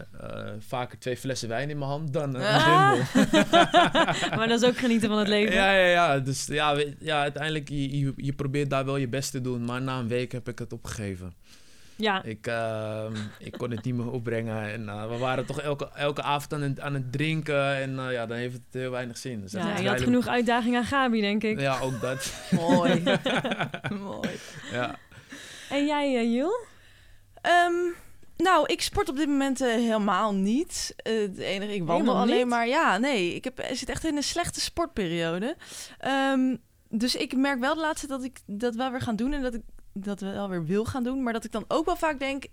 vaker 0.59 0.99
twee 0.99 1.17
flessen 1.17 1.49
wijn 1.49 1.69
in 1.69 1.77
mijn 1.77 1.89
hand 1.89 2.13
dan 2.13 2.35
eh, 2.35 2.55
Ah. 2.55 2.91
een 3.13 3.25
dumbbell. 3.31 3.45
maar 4.37 4.47
dat 4.47 4.61
is 4.61 4.67
ook 4.67 4.77
genieten 4.77 5.09
van 5.09 5.17
het 5.17 5.27
leven. 5.37 5.53
Ja, 5.55 5.71
ja, 5.73 5.85
ja. 5.87 6.19
Dus 6.19 6.45
ja, 6.45 6.75
ja 6.99 7.21
uiteindelijk, 7.21 7.69
je, 7.69 7.99
je, 7.99 8.13
je 8.15 8.33
probeert 8.33 8.69
daar 8.69 8.85
wel 8.85 8.97
je 8.97 9.07
best 9.07 9.31
te 9.31 9.41
doen. 9.41 9.65
Maar 9.65 9.81
na 9.81 9.99
een 9.99 10.07
week 10.07 10.31
heb 10.31 10.47
ik 10.49 10.59
het 10.59 10.73
opgegeven. 10.73 11.33
Ja. 11.95 12.23
Ik, 12.23 12.47
ehm, 12.47 13.15
ik 13.39 13.51
kon 13.51 13.71
het 13.71 13.83
niet 13.83 13.95
meer 13.95 14.11
opbrengen. 14.11 14.71
En 14.71 14.89
eh, 14.89 15.09
we 15.09 15.17
waren 15.17 15.45
toch 15.45 15.61
elke, 15.61 15.89
elke 15.95 16.21
avond 16.21 16.53
aan 16.53 16.61
het, 16.61 16.79
aan 16.79 16.93
het 16.93 17.11
drinken. 17.11 17.75
En 17.75 17.99
eh, 17.99 18.11
ja, 18.11 18.25
dan 18.25 18.37
heeft 18.37 18.53
het 18.53 18.63
heel 18.71 18.91
weinig 18.91 19.17
zin. 19.17 19.41
Dus 19.41 19.51
Ja, 19.51 19.77
je 19.77 19.87
had 19.87 20.01
genoeg 20.01 20.27
uitdaging 20.27 20.75
aan 20.75 20.85
Gabi, 20.85 21.21
denk 21.21 21.43
ik. 21.43 21.59
Ja, 21.59 21.79
ook 21.79 22.01
dat. 22.01 22.33
Mooi. 22.67 23.03
Mooi. 24.09 24.29
ja. 24.71 24.95
En 25.69 25.85
jij, 25.85 26.23
uh, 26.23 26.33
Jul? 26.33 26.65
Ehm, 27.41 27.73
nou, 28.37 28.65
ik 28.65 28.81
sport 28.81 29.09
op 29.09 29.15
dit 29.15 29.27
moment 29.27 29.61
eh, 29.61 29.67
helemaal 29.67 30.33
niet. 30.33 30.93
Eh, 30.97 31.19
het 31.19 31.37
enige, 31.37 31.73
ik 31.73 31.83
wandel 31.83 32.15
alleen 32.15 32.37
niet? 32.37 32.47
maar. 32.47 32.67
Ja, 32.67 32.97
nee, 32.97 33.35
ik 33.35 33.43
heb, 33.43 33.65
zit 33.71 33.89
echt 33.89 34.05
in 34.05 34.15
een 34.15 34.23
slechte 34.23 34.61
sportperiode. 34.61 35.55
Ehm, 35.99 36.55
dus 36.89 37.15
ik 37.15 37.35
merk 37.35 37.59
wel 37.59 37.75
de 37.75 37.81
laatste 37.81 38.07
dat 38.07 38.23
ik 38.23 38.39
dat 38.45 38.75
wel 38.75 38.91
weer 38.91 39.01
gaan 39.01 39.15
doen 39.15 39.33
en 39.33 39.41
dat 39.41 39.53
ik 39.53 39.61
dat 39.93 40.19
wel 40.19 40.49
weer 40.49 40.65
wil 40.65 40.85
gaan 40.85 41.03
doen, 41.03 41.23
maar 41.23 41.33
dat 41.33 41.43
ik 41.43 41.51
dan 41.51 41.65
ook 41.67 41.85
wel 41.85 41.95
vaak 41.95 42.19
denk. 42.19 42.43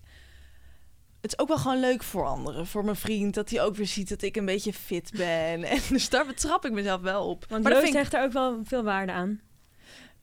Het 1.21 1.33
is 1.33 1.39
ook 1.39 1.49
wel 1.49 1.59
gewoon 1.59 1.81
leuk 1.81 2.03
voor 2.03 2.27
anderen, 2.27 2.67
voor 2.67 2.85
mijn 2.85 2.97
vriend, 2.97 3.35
dat 3.35 3.51
hij 3.51 3.63
ook 3.63 3.77
weer 3.77 3.87
ziet 3.87 4.09
dat 4.09 4.23
ik 4.23 4.37
een 4.37 4.45
beetje 4.45 4.73
fit 4.73 5.11
ben. 5.17 5.63
En 5.71 5.81
dus 5.89 6.09
daar 6.09 6.27
betrap 6.27 6.65
ik 6.65 6.73
mezelf 6.73 7.01
wel 7.01 7.29
op. 7.29 7.45
Want 7.49 7.63
maar 7.63 7.73
dat 7.73 7.83
vind 7.83 7.95
ik, 7.95 8.01
hecht 8.01 8.15
er 8.15 8.23
ook 8.23 8.33
wel 8.33 8.61
veel 8.65 8.83
waarde 8.83 9.13
aan. 9.13 9.41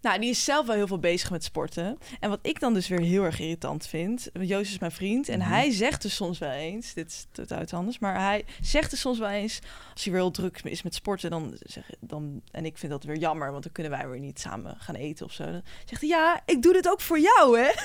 Nou, 0.02 0.20
die 0.20 0.30
is 0.30 0.44
zelf 0.44 0.66
wel 0.66 0.76
heel 0.76 0.88
veel 0.88 1.00
bezig 1.00 1.32
met 1.32 1.44
sporten. 1.44 1.98
En 2.20 2.30
wat 2.30 2.40
ik 2.42 2.60
dan 2.60 2.74
dus 2.74 2.88
weer 2.88 3.00
heel 3.00 3.24
erg 3.24 3.40
irritant 3.40 3.88
vind. 3.88 4.30
Joost 4.42 4.72
is 4.72 4.80
mijn 4.80 4.92
vriend. 4.92 5.30
En 5.30 5.40
Mhm. 5.40 5.50
hij 5.50 5.72
zegt 5.72 6.02
dus 6.02 6.16
soms 6.16 6.38
wel 6.40 6.52
eens. 6.52 6.94
Dit 6.94 7.08
is 7.08 7.26
totaal 7.32 7.64
anders. 7.72 8.00
Maar 8.00 8.22
hij 8.22 8.46
zegt 8.62 8.90
dus 8.90 9.00
soms 9.00 9.20
wel 9.20 9.30
eens. 9.30 9.60
Als 9.94 10.04
hij 10.04 10.14
weer 10.14 10.22
heel 10.22 10.32
druk 10.32 10.60
is 10.64 10.82
met 10.82 10.96
sporten. 10.96 11.30
Dan 11.30 11.58
zeg, 11.60 11.84
dan, 12.00 12.42
en 12.52 12.66
ik 12.66 12.78
vind 12.78 12.92
dat 12.92 13.04
weer 13.04 13.18
jammer. 13.18 13.52
Want 13.52 13.64
dan 13.64 13.72
kunnen 13.72 13.92
wij 13.92 14.08
weer 14.08 14.20
niet 14.20 14.40
samen 14.40 14.76
gaan 14.80 14.96
eten 14.96 15.26
of 15.26 15.32
zo. 15.32 15.44
Dan 15.44 15.62
zegt 15.86 16.02
hij. 16.02 16.10
Ja, 16.10 16.42
ik 16.46 16.62
doe 16.62 16.74
dit 16.74 16.90
ook 16.90 17.02
voor 17.02 17.20
jou, 17.20 17.60
hè? 17.60 17.70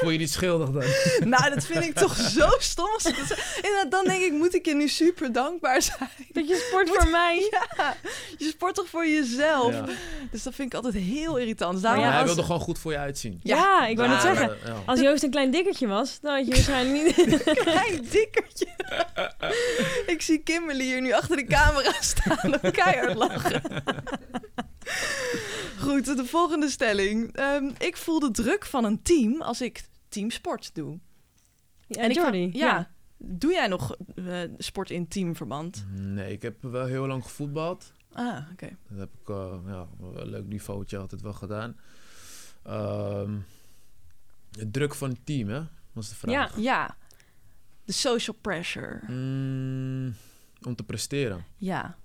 Voel 0.00 0.10
je 0.10 0.18
niet 0.18 0.30
schuldig 0.30 0.70
dan? 0.70 0.84
nou, 1.28 1.54
dat 1.54 1.64
vind 1.64 1.84
ik 1.84 1.94
toch 1.94 2.16
zo 2.16 2.48
stom. 2.58 2.88
En 3.62 3.90
dan 3.90 4.04
denk 4.04 4.22
ik. 4.22 4.32
Moet 4.32 4.54
ik 4.54 4.66
je 4.66 4.74
nu 4.74 4.88
super 4.88 5.32
dankbaar 5.32 5.82
zijn? 5.82 6.08
Dat 6.32 6.48
je 6.48 6.64
sport 6.68 6.88
voor 6.88 7.10
mij. 7.10 7.48
Ja, 7.50 7.96
je 8.38 8.46
sport 8.48 8.74
toch 8.74 8.88
voor 8.88 9.06
jezelf? 9.06 9.72
Ja. 9.72 9.84
Dus 10.32 10.42
dat 10.42 10.54
vind 10.54 10.68
ik 10.68 10.74
altijd 10.84 10.94
heel 11.04 11.36
irritant. 11.38 11.72
Dus 11.72 11.82
daarom 11.82 12.02
ja, 12.04 12.10
hij 12.10 12.18
als- 12.18 12.26
wilde 12.26 12.42
gewoon 12.42 12.60
goed 12.60 12.78
voor 12.78 12.92
je 12.92 12.98
uitzien. 12.98 13.40
Ja, 13.42 13.56
Ja. 13.56 13.86
ik 13.86 13.96
wou 13.96 14.08
net 14.08 14.22
Ja, 14.22 14.34
zeggen. 14.34 14.56
ja. 14.64 14.82
Als 14.86 15.00
Joost 15.00 15.22
een 15.22 15.30
klein 15.30 15.50
dikkertje 15.50 15.86
was, 15.86 16.20
dan 16.20 16.34
had 16.36 16.46
je 16.46 16.52
waarschijnlijk 16.52 17.16
niet... 17.16 17.42
klein 17.64 18.04
dikkertje. 18.10 18.66
ik 20.06 20.22
zie 20.22 20.38
Kimberly 20.38 20.84
hier 20.84 21.00
nu 21.00 21.12
achter 21.12 21.36
de 21.36 21.44
camera 21.44 21.92
staan 22.00 22.54
en 22.54 22.72
keihard 22.72 23.14
lachen. 23.16 23.62
Goed, 25.78 26.04
de 26.16 26.24
volgende 26.24 26.68
stelling. 26.68 27.36
Ehm, 27.36 27.70
ik 27.78 27.96
voel 27.96 28.18
de 28.20 28.30
druk 28.30 28.64
van 28.66 28.84
een 28.84 29.02
team 29.02 29.42
als 29.42 29.60
ik 29.60 29.82
teamsport 30.08 30.74
doe. 30.74 30.98
Ja, 31.86 32.02
ik 32.02 32.12
Jordi. 32.14 32.50
ga- 32.52 32.58
ja. 32.58 32.90
Doe 33.18 33.52
jij 33.52 33.66
nog 33.66 33.96
eh, 34.14 34.24
sport 34.58 34.90
in 34.90 35.08
teamverband? 35.08 35.84
Nee, 35.96 36.32
ik 36.32 36.42
heb 36.42 36.54
wel 36.60 36.86
heel 36.86 37.06
lang 37.06 37.22
gevoetbald. 37.22 37.92
Ah, 38.12 38.38
oké. 38.52 38.68
Dat 38.88 38.98
heb 38.98 39.08
ik 39.22 39.28
eh, 39.28 39.54
ja, 39.66 39.86
wel 39.98 40.20
een 40.20 40.28
leuk 40.28 40.46
niveautje 40.46 40.98
altijd 40.98 41.20
wel 41.20 41.32
gedaan. 41.32 41.76
Ehm, 42.62 43.36
de 44.50 44.70
druk 44.70 44.94
van 44.94 45.08
het 45.10 45.26
team, 45.26 45.48
hè? 45.48 45.62
Was 45.92 46.08
de 46.08 46.14
vraag. 46.14 46.32
Ja. 46.32 46.62
Ja. 46.62 46.96
De 47.84 47.92
social 47.92 48.36
pressure. 48.40 49.00
Mm, 49.12 50.14
om 50.62 50.74
te 50.74 50.84
presteren. 50.84 51.44
Ja. 51.56 51.96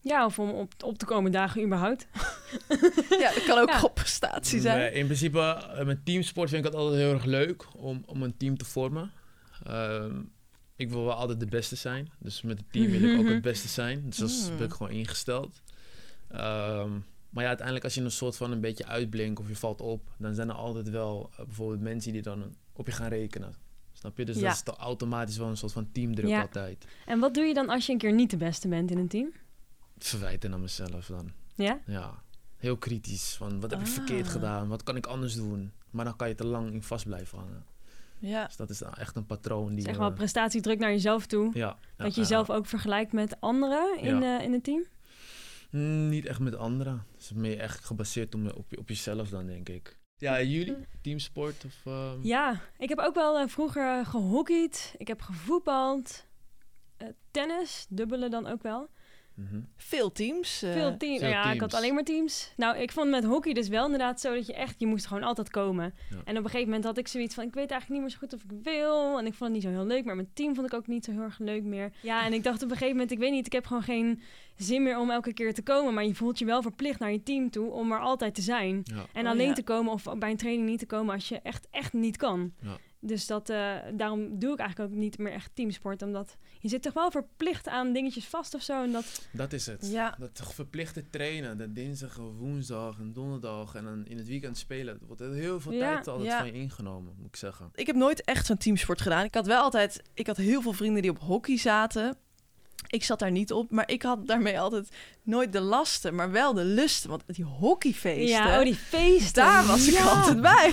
Ja, 0.00 0.24
of 0.24 0.38
om 0.38 0.50
op, 0.50 0.72
op 0.84 0.98
te 0.98 1.04
komen 1.04 1.32
dagen 1.32 1.64
überhaupt. 1.64 2.06
Ja, 3.20 3.32
dat 3.34 3.44
kan 3.44 3.58
ook 3.58 3.68
Ja. 3.68 3.82
op 3.82 3.94
prestatie 3.94 4.60
zijn. 4.60 4.78
Nee, 4.78 4.92
in 4.92 5.04
principe, 5.06 5.40
eh, 5.40 5.84
met 5.84 6.04
teamsport 6.04 6.48
vind 6.50 6.64
ik 6.64 6.70
het 6.72 6.80
altijd 6.80 7.00
heel 7.00 7.12
erg 7.12 7.24
leuk 7.24 7.66
om, 7.74 8.02
om 8.06 8.22
een 8.22 8.36
team 8.36 8.56
te 8.56 8.64
vormen. 8.64 9.10
Ehm, 9.64 10.22
ik 10.76 10.90
wil 10.90 11.04
wel 11.04 11.14
altijd 11.14 11.40
de 11.40 11.46
beste 11.46 11.76
zijn. 11.76 12.10
Dus 12.18 12.42
met 12.42 12.58
het 12.58 12.72
team 12.72 12.90
wil 12.90 13.02
ik 13.02 13.18
ook 13.20 13.28
het 13.28 13.42
beste 13.42 13.68
zijn. 13.68 14.02
Dus 14.06 14.16
dat 14.16 14.28
is- 14.30 14.50
Mm. 14.50 14.56
ben 14.56 14.66
ik 14.66 14.72
gewoon 14.72 14.92
ingesteld. 14.92 15.62
Ehm, 16.28 16.90
maar 17.30 17.42
ja, 17.42 17.48
uiteindelijk 17.48 17.84
als 17.84 17.94
je 17.94 18.00
een 18.00 18.10
soort 18.10 18.36
van 18.36 18.50
een 18.52 18.60
beetje 18.60 18.86
uitblinkt 18.86 19.40
of 19.40 19.48
je 19.48 19.56
valt 19.56 19.80
op, 19.80 20.10
dan 20.18 20.34
zijn 20.34 20.48
er 20.48 20.54
altijd 20.54 20.88
wel 20.90 21.30
eh, 21.36 21.44
bijvoorbeeld 21.44 21.80
mensen 21.80 22.12
die 22.12 22.22
dan 22.22 22.54
op 22.72 22.86
je 22.86 22.92
gaan 22.92 23.08
rekenen. 23.08 23.54
Snap 23.92 24.18
je? 24.18 24.24
Dus 24.24 24.36
Ja. 24.36 24.42
dat 24.42 24.52
is 24.52 24.62
toch 24.62 24.76
automatisch 24.78 25.36
wel 25.36 25.48
een 25.48 25.56
soort 25.56 25.72
van 25.72 25.92
teamdruk 25.92 26.28
Ja. 26.28 26.40
altijd. 26.40 26.86
En 27.06 27.18
wat 27.18 27.34
doe 27.34 27.44
je 27.44 27.54
dan 27.54 27.68
als 27.68 27.86
je 27.86 27.92
een 27.92 27.98
keer 27.98 28.12
niet 28.12 28.30
de 28.30 28.36
beste 28.36 28.68
bent 28.68 28.90
in 28.90 28.98
een 28.98 29.08
team? 29.08 29.32
Verwijten 29.98 30.52
aan 30.52 30.60
mezelf 30.60 31.06
dan. 31.06 31.32
Ja? 31.54 31.80
Ja, 31.86 32.22
heel 32.56 32.76
kritisch. 32.76 33.34
Van 33.34 33.60
wat 33.60 33.70
heb 33.70 33.80
ik 33.80 33.86
Ah. 33.86 33.92
verkeerd 33.92 34.28
gedaan? 34.28 34.68
Wat 34.68 34.82
kan 34.82 34.96
ik 34.96 35.06
anders 35.06 35.34
doen? 35.34 35.72
Maar 35.90 36.04
dan 36.04 36.16
kan 36.16 36.28
je 36.28 36.34
te 36.34 36.46
lang 36.46 36.72
in 36.72 36.82
vast 36.82 37.04
blijven 37.04 37.38
hangen. 37.38 37.64
Ja. 38.18 38.46
Dus 38.46 38.56
dat 38.56 38.70
is 38.70 38.82
echt 38.82 39.16
een 39.16 39.26
patroon 39.26 39.74
die... 39.74 39.84
Zeg 39.84 39.94
eh, 39.94 40.00
maar 40.00 40.12
prestatiedruk 40.12 40.78
naar 40.78 40.90
jezelf 40.90 41.26
toe. 41.26 41.50
ja, 41.54 41.78
dat 41.96 42.14
je 42.14 42.20
jezelf 42.20 42.50
ook 42.50 42.66
vergelijkt 42.66 43.12
met 43.12 43.40
anderen 43.40 43.98
in, 44.00 44.22
eh, 44.22 44.42
in 44.42 44.52
het 44.52 44.64
team. 44.64 44.84
Mm, 45.70 46.08
niet 46.08 46.26
echt 46.26 46.40
met 46.40 46.56
anderen. 46.56 47.06
Het 47.12 47.22
is 47.22 47.32
meer 47.32 47.58
echt 47.58 47.84
gebaseerd 47.84 48.34
op, 48.34 48.56
op, 48.56 48.78
op 48.78 48.88
jezelf 48.88 49.28
dan, 49.28 49.46
denk 49.46 49.68
ik. 49.68 49.98
Ja, 50.18 50.42
jullie? 50.42 50.76
Teamsport 51.02 51.64
of... 51.64 51.80
ehm, 51.84 52.22
Ja, 52.22 52.60
ik 52.78 52.88
heb 52.88 52.98
ook 52.98 53.14
wel 53.14 53.38
eh, 53.38 53.48
vroeger 53.48 54.06
gehockeyd. 54.06 54.94
Ik 54.98 55.08
heb 55.08 55.20
gevoetbald. 55.20 56.26
Eh, 56.96 57.08
tennis, 57.30 57.86
dubbele 57.88 58.28
dan 58.28 58.46
ook 58.46 58.62
wel. 58.62 58.88
Mhm. 59.36 59.60
Veel 59.76 60.12
teams. 60.12 60.62
eh, 60.62 60.72
Veel 60.72 60.96
ja, 60.98 61.52
ik 61.52 61.60
had 61.60 61.74
alleen 61.74 61.94
maar 61.94 62.02
teams. 62.02 62.52
Nou, 62.56 62.76
ik 62.78 62.92
vond 62.92 63.10
met 63.10 63.24
hockey 63.24 63.52
dus 63.52 63.68
wel 63.68 63.84
inderdaad 63.84 64.20
zo 64.20 64.34
dat 64.34 64.46
je 64.46 64.54
echt, 64.54 64.74
je 64.78 64.86
moest 64.86 65.06
gewoon 65.06 65.22
altijd 65.22 65.50
komen. 65.50 65.94
Ja. 66.10 66.16
En 66.24 66.38
op 66.38 66.44
een 66.44 66.50
gegeven 66.50 66.64
moment 66.64 66.84
had 66.84 66.98
ik 66.98 67.08
zoiets 67.08 67.34
van, 67.34 67.44
ik 67.44 67.54
weet 67.54 67.70
eigenlijk 67.70 67.90
niet 67.90 68.00
meer 68.00 68.10
zo 68.10 68.18
goed 68.18 68.34
of 68.34 68.42
ik 68.42 68.64
wil. 68.64 69.18
En 69.18 69.26
ik 69.26 69.34
vond 69.34 69.40
het 69.40 69.52
niet 69.52 69.62
zo 69.62 69.68
heel 69.78 69.86
leuk, 69.86 70.04
maar 70.04 70.14
mijn 70.14 70.30
team 70.34 70.54
vond 70.54 70.66
ik 70.66 70.74
ook 70.74 70.86
niet 70.86 71.04
zo 71.04 71.10
heel 71.10 71.20
erg 71.22 71.38
leuk 71.38 71.62
meer. 71.62 71.92
Ja, 72.00 72.24
en 72.24 72.32
ik 72.32 72.42
dacht 72.42 72.56
op 72.62 72.70
een 72.70 72.76
gegeven 72.76 72.92
moment, 72.92 73.10
ik 73.10 73.18
weet 73.18 73.32
niet, 73.32 73.46
ik 73.46 73.52
heb 73.52 73.66
gewoon 73.66 73.82
geen 73.82 74.20
zin 74.56 74.82
meer 74.82 74.98
om 74.98 75.10
elke 75.10 75.32
keer 75.32 75.54
te 75.54 75.62
komen. 75.62 75.94
Maar 75.94 76.04
je 76.04 76.14
voelt 76.14 76.38
je 76.38 76.44
wel 76.44 76.62
verplicht 76.62 76.98
naar 76.98 77.12
je 77.12 77.22
team 77.22 77.50
toe 77.50 77.70
om 77.70 77.92
er 77.92 78.00
altijd 78.00 78.34
te 78.34 78.42
zijn. 78.42 78.80
Ja. 78.84 79.06
En 79.12 79.24
Oh, 79.24 79.30
alleen 79.30 79.46
ja. 79.48 79.52
te 79.52 79.62
komen 79.62 79.92
of 79.92 80.04
bij 80.18 80.30
een 80.30 80.36
training 80.36 80.68
niet 80.68 80.78
te 80.78 80.86
komen 80.86 81.14
als 81.14 81.28
je 81.28 81.40
echt, 81.40 81.66
echt 81.70 81.92
niet 81.92 82.16
kan. 82.16 82.52
Dus 83.06 83.26
dat, 83.26 83.48
eh, 83.50 83.74
daarom 83.92 84.38
doe 84.38 84.52
ik 84.52 84.58
eigenlijk 84.58 84.90
ook 84.92 84.98
niet 84.98 85.18
meer 85.18 85.32
echt 85.32 85.50
teamsport. 85.54 86.02
Omdat 86.02 86.36
je 86.60 86.68
zit 86.68 86.82
toch 86.82 86.92
wel 86.92 87.10
verplicht 87.10 87.68
aan 87.68 87.92
dingetjes 87.92 88.24
vast 88.24 88.54
of 88.54 88.62
zo. 88.62 88.82
En 88.82 88.92
dat, 88.92 89.28
Dat 89.32 89.52
is 89.52 89.66
het. 89.66 89.88
Ja. 89.90 90.16
Dat 90.18 90.40
verplichte 90.54 91.10
trainen. 91.10 91.58
De 91.58 91.72
dinsdag, 91.72 92.16
woensdag 92.16 92.98
en 92.98 93.12
donderdag 93.12 93.74
en 93.74 93.84
dan 93.84 94.06
in 94.06 94.16
het 94.16 94.26
weekend 94.26 94.58
spelen. 94.58 94.94
Er 95.00 95.06
wordt 95.06 95.20
heel 95.22 95.60
veel 95.60 95.72
Ja. 95.72 95.92
tijd 95.94 96.08
altijd 96.08 96.28
Ja. 96.28 96.38
van 96.38 96.46
je 96.46 96.52
ingenomen, 96.52 97.14
moet 97.18 97.26
ik 97.28 97.36
zeggen. 97.36 97.70
Ik 97.74 97.86
heb 97.86 97.96
nooit 97.96 98.24
echt 98.24 98.46
zo'n 98.46 98.56
teamsport 98.56 99.00
gedaan. 99.00 99.24
Ik 99.24 99.34
had 99.34 99.46
wel 99.46 99.62
altijd, 99.62 100.02
ik 100.14 100.26
had 100.26 100.36
heel 100.36 100.62
veel 100.62 100.72
vrienden 100.72 101.02
die 101.02 101.10
op 101.10 101.18
hockey 101.18 101.56
zaten. 101.56 102.16
Ik 102.86 103.04
zat 103.04 103.18
daar 103.18 103.30
niet 103.30 103.52
op, 103.52 103.70
maar 103.70 103.88
ik 103.90 104.02
had 104.02 104.26
daarmee 104.26 104.60
altijd 104.60 104.88
nooit 105.22 105.52
de 105.52 105.60
lasten, 105.60 106.14
maar 106.14 106.30
wel 106.30 106.54
de 106.54 106.64
lusten. 106.64 107.10
Want 107.10 107.22
die 107.26 107.44
hockeyfeesten, 107.44 108.26
ja, 108.28 108.58
oh, 108.58 108.64
die 108.64 108.74
feesten. 108.74 109.44
daar 109.44 109.66
was 109.66 109.86
ik 109.88 109.94
Ja. 109.94 110.04
altijd 110.04 110.40
bij. 110.40 110.72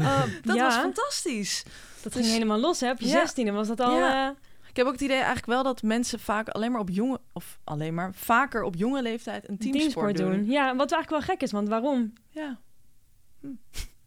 Oh, 0.00 0.22
Dat 0.44 0.56
ja, 0.56 0.64
was 0.64 0.74
fantastisch. 0.76 1.62
Dat 2.02 2.12
Dus- 2.12 2.22
ging 2.22 2.32
helemaal 2.32 2.58
los, 2.58 2.80
hè? 2.80 2.90
Op 2.90 3.00
je 3.00 3.06
Ja. 3.06 3.20
zestiende 3.20 3.52
was 3.52 3.68
dat 3.68 3.80
al... 3.80 3.98
Ja. 3.98 4.28
eh, 4.28 4.36
Ik 4.68 4.76
heb 4.76 4.86
ook 4.86 4.92
het 4.92 5.02
idee 5.02 5.16
eigenlijk 5.16 5.46
wel 5.46 5.62
dat 5.62 5.82
mensen 5.82 6.20
vaak 6.20 6.48
alleen 6.48 6.72
maar 6.72 6.80
op 6.80 6.88
jonge, 6.90 7.20
of 7.32 7.58
alleen 7.64 7.94
maar 7.94 8.10
vaker 8.14 8.62
op 8.62 8.74
jonge 8.74 9.02
leeftijd 9.02 9.48
een 9.48 9.58
teamsport, 9.58 10.16
doen. 10.16 10.30
doen. 10.30 10.44
Ja, 10.50 10.76
wat 10.76 10.92
eigenlijk 10.92 11.10
wel 11.26 11.34
gek 11.36 11.42
is, 11.42 11.52
want 11.52 11.68
waarom? 11.68 12.12
Ja, 12.30 12.58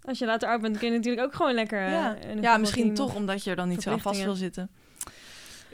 Als 0.01 0.19
je 0.19 0.25
later 0.25 0.49
oud 0.49 0.61
bent, 0.61 0.77
kun 0.77 0.87
je 0.91 0.95
natuurlijk 0.97 1.27
ook 1.27 1.35
gewoon 1.35 1.53
lekker... 1.53 1.85
eh, 1.85 1.91
ja. 1.91 2.17
een 2.23 2.41
ja 2.41 2.57
misschien 2.57 2.93
toch 2.93 3.15
omdat 3.15 3.43
je 3.43 3.49
er 3.49 3.55
dan 3.55 3.67
niet 3.67 3.81
zo 3.81 3.91
aan 3.91 3.99
vast 4.01 4.23
wil 4.23 4.35
zitten. 4.35 4.69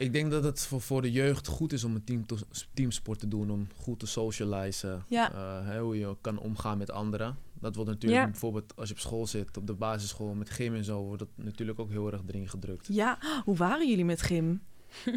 Ik 0.04 0.14
denk 0.14 0.32
dat 0.32 0.44
het 0.44 0.62
voor, 0.66 0.82
voor 0.82 1.02
de 1.02 1.12
jeugd 1.12 1.48
goed 1.48 1.74
is 1.74 1.84
om 1.84 1.96
een 1.96 2.04
team 2.04 2.26
te- 2.26 2.38
teamsport 2.74 3.20
te 3.20 3.28
doen. 3.28 3.50
Om 3.52 3.68
goed 3.76 4.00
te 4.00 4.06
socializen. 4.06 5.04
Ja. 5.08 5.32
Eh, 5.34 5.68
hè, 5.68 5.80
hoe 5.82 5.98
je 6.00 6.16
kan 6.22 6.40
omgaan 6.40 6.78
met 6.78 6.92
anderen. 6.92 7.38
Dat 7.60 7.76
wordt 7.76 7.90
natuurlijk 7.90 8.22
Ja. 8.24 8.30
bijvoorbeeld 8.30 8.76
als 8.76 8.88
je 8.88 8.94
op 8.94 9.00
school 9.00 9.28
zit, 9.28 9.58
op 9.58 9.68
de 9.68 9.74
basisschool 9.74 10.34
met 10.34 10.50
gym 10.50 10.76
en 10.76 10.84
zo, 10.84 11.02
wordt 11.04 11.20
dat 11.20 11.30
natuurlijk 11.36 11.80
ook 11.80 11.90
heel 11.90 12.12
erg 12.12 12.22
erin 12.28 12.50
gedrukt. 12.50 12.88
Ja, 12.92 13.18
hoe 13.44 13.56
waren 13.56 13.90
jullie 13.90 14.06
met 14.06 14.22
gym? 14.22 14.62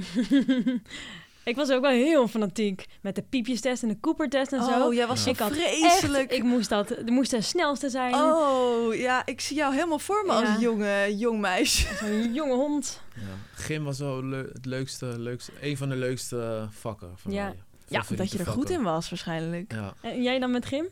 ik 1.46 1.56
was 1.56 1.70
ook 1.70 1.80
wel 1.80 1.90
heel 1.90 2.28
fanatiek. 2.28 2.84
Met 3.02 3.14
de 3.14 3.22
piepjestest 3.22 3.82
en 3.82 3.88
de 3.88 4.00
Cooper-test 4.00 4.52
en 4.52 4.62
zo. 4.62 4.86
Oh, 4.86 4.94
jij 4.94 5.06
was 5.06 5.24
Ja. 5.24 5.30
Ik 5.30 5.38
had 5.38 5.52
vreselijk. 5.52 6.30
Echt, 6.30 6.38
ik 6.38 6.42
moest 6.44 6.68
dat... 6.68 6.90
Er 6.90 7.12
moest 7.12 7.30
de 7.30 7.40
snelste 7.40 7.88
zijn. 7.90 8.14
Oh, 8.14 8.94
ja, 8.94 9.26
ik 9.26 9.40
zie 9.40 9.56
jou 9.56 9.74
helemaal 9.74 9.98
voor 9.98 10.22
me 10.26 10.32
Ja. 10.32 10.38
als 10.52 10.60
jonge, 10.60 11.16
jong 11.16 11.40
meisje. 11.40 11.94
Zo'n 12.04 12.34
jonge 12.34 12.54
hond. 12.54 13.00
Ja. 13.14 13.22
Gym 13.54 13.84
was 13.84 13.98
wel 13.98 14.22
het 14.30 14.64
leukste, 14.66 15.06
leukste, 15.18 15.52
een 15.60 15.76
van 15.76 15.88
de 15.88 15.96
leukste 15.96 16.66
vakken 16.70 17.10
voor 17.16 17.32
Ja. 17.32 17.44
mij. 17.44 17.56
Ja, 17.88 18.02
dat 18.16 18.32
je 18.32 18.38
er 18.38 18.46
goed 18.46 18.70
in 18.70 18.82
was 18.82 19.08
waarschijnlijk. 19.10 19.72
Ja. 19.72 19.94
En 20.00 20.22
jij 20.22 20.38
dan 20.38 20.50
met 20.50 20.66
gym? 20.66 20.88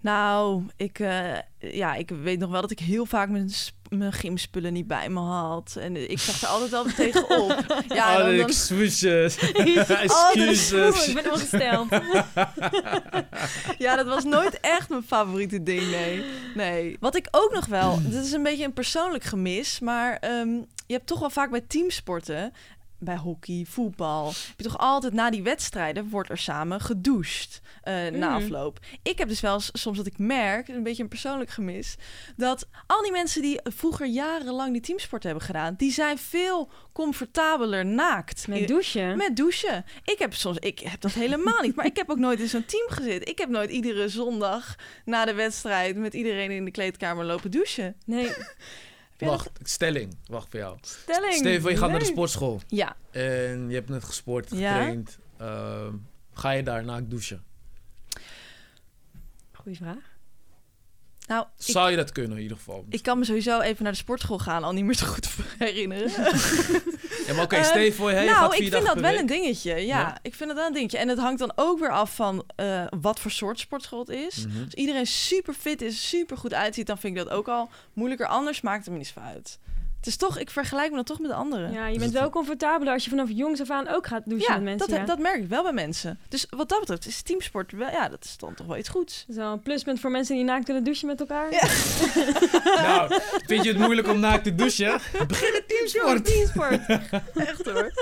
Nou, 0.00 0.62
ik, 0.76 0.98
eh, 0.98 1.38
ja, 1.58 1.94
ik 1.94 2.10
weet 2.10 2.38
nog 2.38 2.50
wel 2.50 2.60
dat 2.60 2.70
ik 2.70 2.78
heel 2.78 3.06
vaak 3.06 3.28
mijn, 3.28 3.50
mijn 3.88 4.12
gymspullen 4.12 4.72
niet 4.72 4.86
bij 4.86 5.08
me 5.08 5.20
had. 5.20 5.76
En 5.80 6.10
ik 6.10 6.18
zag 6.18 6.42
er 6.42 6.48
altijd 6.48 6.70
wel 6.70 6.84
tegenop. 7.06 7.64
Ja, 7.88 8.12
oh, 8.12 8.18
dan, 8.18 8.36
dan, 8.36 8.46
excuses. 8.46 9.38
Oh, 9.38 9.44
is 9.44 9.54
Oeh, 9.56 9.70
ik 9.70 9.88
excuses. 9.88 11.12
ben 11.12 11.32
ongesteld. 11.32 11.88
ja, 13.84 13.96
dat 13.96 14.06
was 14.06 14.24
nooit 14.24 14.60
echt 14.60 14.88
mijn 14.88 15.02
favoriete 15.02 15.62
ding, 15.62 15.90
nee. 15.90 16.24
nee. 16.54 16.96
Wat 17.00 17.16
ik 17.16 17.28
ook 17.30 17.52
nog 17.52 17.66
wel, 17.66 17.98
dit 18.10 18.24
is 18.24 18.32
een 18.32 18.42
beetje 18.42 18.64
een 18.64 18.72
persoonlijk 18.72 19.24
gemis, 19.24 19.80
maar 19.80 20.16
ehm, 20.16 20.50
je 20.86 20.94
hebt 20.94 21.06
toch 21.06 21.20
wel 21.20 21.30
vaak 21.30 21.50
bij 21.50 21.60
teamsporten, 21.60 22.52
bij 23.00 23.16
hockey, 23.16 23.66
voetbal, 23.68 24.26
heb 24.26 24.34
je 24.56 24.62
toch 24.64 24.78
altijd 24.78 25.12
na 25.12 25.30
die 25.30 25.42
wedstrijden 25.42 26.08
wordt 26.08 26.30
er 26.30 26.38
samen 26.38 26.80
gedoucht 26.80 27.60
eh, 27.82 27.94
na 28.06 28.28
Mm. 28.28 28.34
afloop. 28.42 28.78
Ik 29.02 29.18
heb 29.18 29.28
dus 29.28 29.40
wel 29.40 29.60
soms 29.60 29.96
dat 29.96 30.06
ik 30.06 30.18
merk, 30.18 30.68
een 30.68 30.82
beetje 30.82 31.02
een 31.02 31.08
persoonlijk 31.08 31.50
gemis, 31.50 31.96
dat 32.36 32.68
al 32.86 33.02
die 33.02 33.12
mensen 33.12 33.42
die 33.42 33.60
vroeger 33.62 34.06
jarenlang 34.06 34.72
die 34.72 34.80
teamsport 34.82 35.22
hebben 35.22 35.42
gedaan, 35.42 35.74
die 35.76 35.92
zijn 35.92 36.18
veel 36.18 36.70
comfortabeler 36.92 37.86
naakt. 37.86 38.48
Met 38.48 38.68
douchen? 38.68 39.16
Met 39.16 39.36
douchen. 39.36 39.84
Ik 40.04 40.18
heb 40.18 40.34
soms, 40.34 40.58
ik 40.58 40.78
heb 40.78 41.00
dat 41.00 41.12
helemaal 41.12 41.60
niet. 41.62 41.74
Maar 41.74 41.86
ik 41.86 41.96
heb 41.96 42.10
ook 42.10 42.18
nooit 42.18 42.40
in 42.40 42.48
zo'n 42.48 42.64
team 42.64 42.88
gezeten. 42.90 43.28
Ik 43.28 43.38
heb 43.38 43.48
nooit 43.48 43.70
iedere 43.70 44.08
zondag 44.08 44.74
na 45.04 45.24
de 45.24 45.34
wedstrijd 45.34 45.96
met 45.96 46.14
iedereen 46.14 46.50
in 46.50 46.64
de 46.64 46.70
kleedkamer 46.70 47.24
lopen 47.24 47.50
douchen. 47.50 47.96
Nee, 48.06 48.30
Dat- 49.18 49.28
Wacht, 49.28 49.50
stelling. 49.62 50.16
Wacht 50.26 50.48
voor 50.50 50.60
jou. 50.60 50.78
stelling. 50.80 51.34
Stel 51.34 51.68
je 51.70 51.76
gaat 51.76 51.90
naar 51.90 51.98
de 51.98 52.04
sportschool 52.04 52.60
Ja. 52.68 52.96
en 53.10 53.68
je 53.68 53.74
hebt 53.74 53.88
net 53.88 54.04
gesport, 54.04 54.50
Ja. 54.50 54.72
getraind. 54.72 55.18
Ehm, 55.36 55.94
ga 56.32 56.50
je 56.50 56.62
daar 56.62 56.84
naakt 56.84 57.10
douchen? 57.10 57.42
Goeie 59.52 59.76
vraag. 59.76 60.16
Nou, 61.26 61.46
ik, 61.58 61.64
Zou 61.72 61.90
je 61.90 61.96
dat 61.96 62.12
kunnen 62.12 62.36
in 62.36 62.42
ieder 62.42 62.56
geval? 62.56 62.84
ik 62.88 63.02
kan 63.02 63.18
me 63.18 63.24
sowieso 63.24 63.60
even 63.60 63.82
naar 63.82 63.92
de 63.92 63.98
sportschool 63.98 64.38
gaan, 64.38 64.64
al 64.64 64.72
niet 64.72 64.84
meer 64.84 64.94
zo 64.94 65.06
goed 65.06 65.28
herinneren. 65.58 66.10
Ja, 67.26 67.34
maar 67.34 67.44
oké, 67.44 67.56
Ehm, 67.56 67.64
stel 67.64 67.80
je 67.80 67.92
voor, 67.92 68.10
je 68.12 68.24
nou, 68.30 68.56
ik 68.56 68.58
vind 68.70 68.84
dat 68.84 68.94
wel 69.00 69.10
week. 69.10 69.20
een 69.20 69.26
dingetje. 69.26 69.70
Ja, 69.70 69.76
Ja? 69.98 70.18
ik 70.22 70.34
vind 70.34 70.48
dat 70.48 70.58
wel 70.58 70.66
een 70.66 70.72
dingetje. 70.72 70.98
En 70.98 71.08
het 71.08 71.18
hangt 71.18 71.38
dan 71.38 71.52
ook 71.56 71.78
weer 71.78 71.90
af 71.92 72.14
van 72.14 72.44
eh, 72.56 72.84
wat 73.00 73.20
voor 73.20 73.30
soort 73.30 73.58
sportschool 73.58 73.98
het 73.98 74.08
is. 74.08 74.46
Mhm. 74.46 74.64
Als 74.64 74.74
iedereen 74.74 75.06
super 75.06 75.54
fit 75.54 75.82
is, 75.82 76.08
super 76.08 76.36
goed 76.36 76.54
uitziet, 76.54 76.86
dan 76.86 76.98
vind 76.98 77.16
ik 77.16 77.24
dat 77.24 77.32
ook 77.32 77.48
al 77.48 77.70
moeilijker. 77.92 78.26
Anders 78.26 78.60
maakt 78.60 78.84
het 78.84 78.92
me 78.92 78.98
niet 78.98 79.06
zo 79.14 79.20
uit. 79.20 79.58
Het 79.98 80.06
is 80.06 80.16
toch, 80.16 80.38
ik 80.38 80.50
vergelijk 80.50 80.88
me 80.90 80.94
dan 80.94 81.04
toch 81.04 81.18
met 81.18 81.30
de 81.30 81.36
anderen. 81.36 81.72
Ja, 81.72 81.86
je 81.86 81.92
Dus 81.92 81.98
bent 81.98 82.12
het- 82.12 82.20
wel 82.20 82.30
comfortabeler 82.30 82.92
als 82.92 83.04
je 83.04 83.10
vanaf 83.10 83.28
jongs 83.30 83.60
af 83.60 83.70
aan 83.70 83.88
ook 83.88 84.06
gaat 84.06 84.22
douchen 84.24 84.48
Ja, 84.48 84.54
met 84.54 84.64
mensen. 84.64 84.88
dat, 84.88 84.98
ja. 84.98 85.04
dat 85.04 85.18
merk 85.18 85.42
ik 85.42 85.48
wel 85.48 85.62
bij 85.62 85.72
mensen. 85.72 86.18
Dus 86.28 86.46
wat 86.50 86.68
dat 86.68 86.80
betreft 86.80 87.06
is 87.06 87.22
teamsport 87.22 87.72
wel, 87.72 87.90
ja, 87.90 88.08
dat 88.08 88.24
is 88.24 88.36
dan 88.36 88.54
toch 88.54 88.66
wel 88.66 88.76
iets 88.76 88.88
goeds. 88.88 89.24
Dat 89.26 89.36
is 89.36 89.42
wel 89.42 89.52
een 89.52 89.60
pluspunt 89.62 90.00
voor 90.00 90.10
mensen 90.10 90.34
die 90.34 90.44
naakt 90.44 90.66
willen 90.66 90.84
douchen 90.84 91.06
met 91.06 91.20
elkaar. 91.20 91.52
Ja. 91.52 91.60
Nou, 92.82 93.20
vind 93.46 93.64
je 93.64 93.68
het 93.72 93.78
moeilijk 93.78 94.08
om 94.08 94.20
naakt 94.20 94.44
te 94.44 94.54
douchen? 94.54 95.00
Begin 95.28 95.54
een 95.54 95.62
teamsport. 95.66 96.24
Teamsport. 96.24 96.80
Echt 97.48 97.64
hoor. 97.70 97.92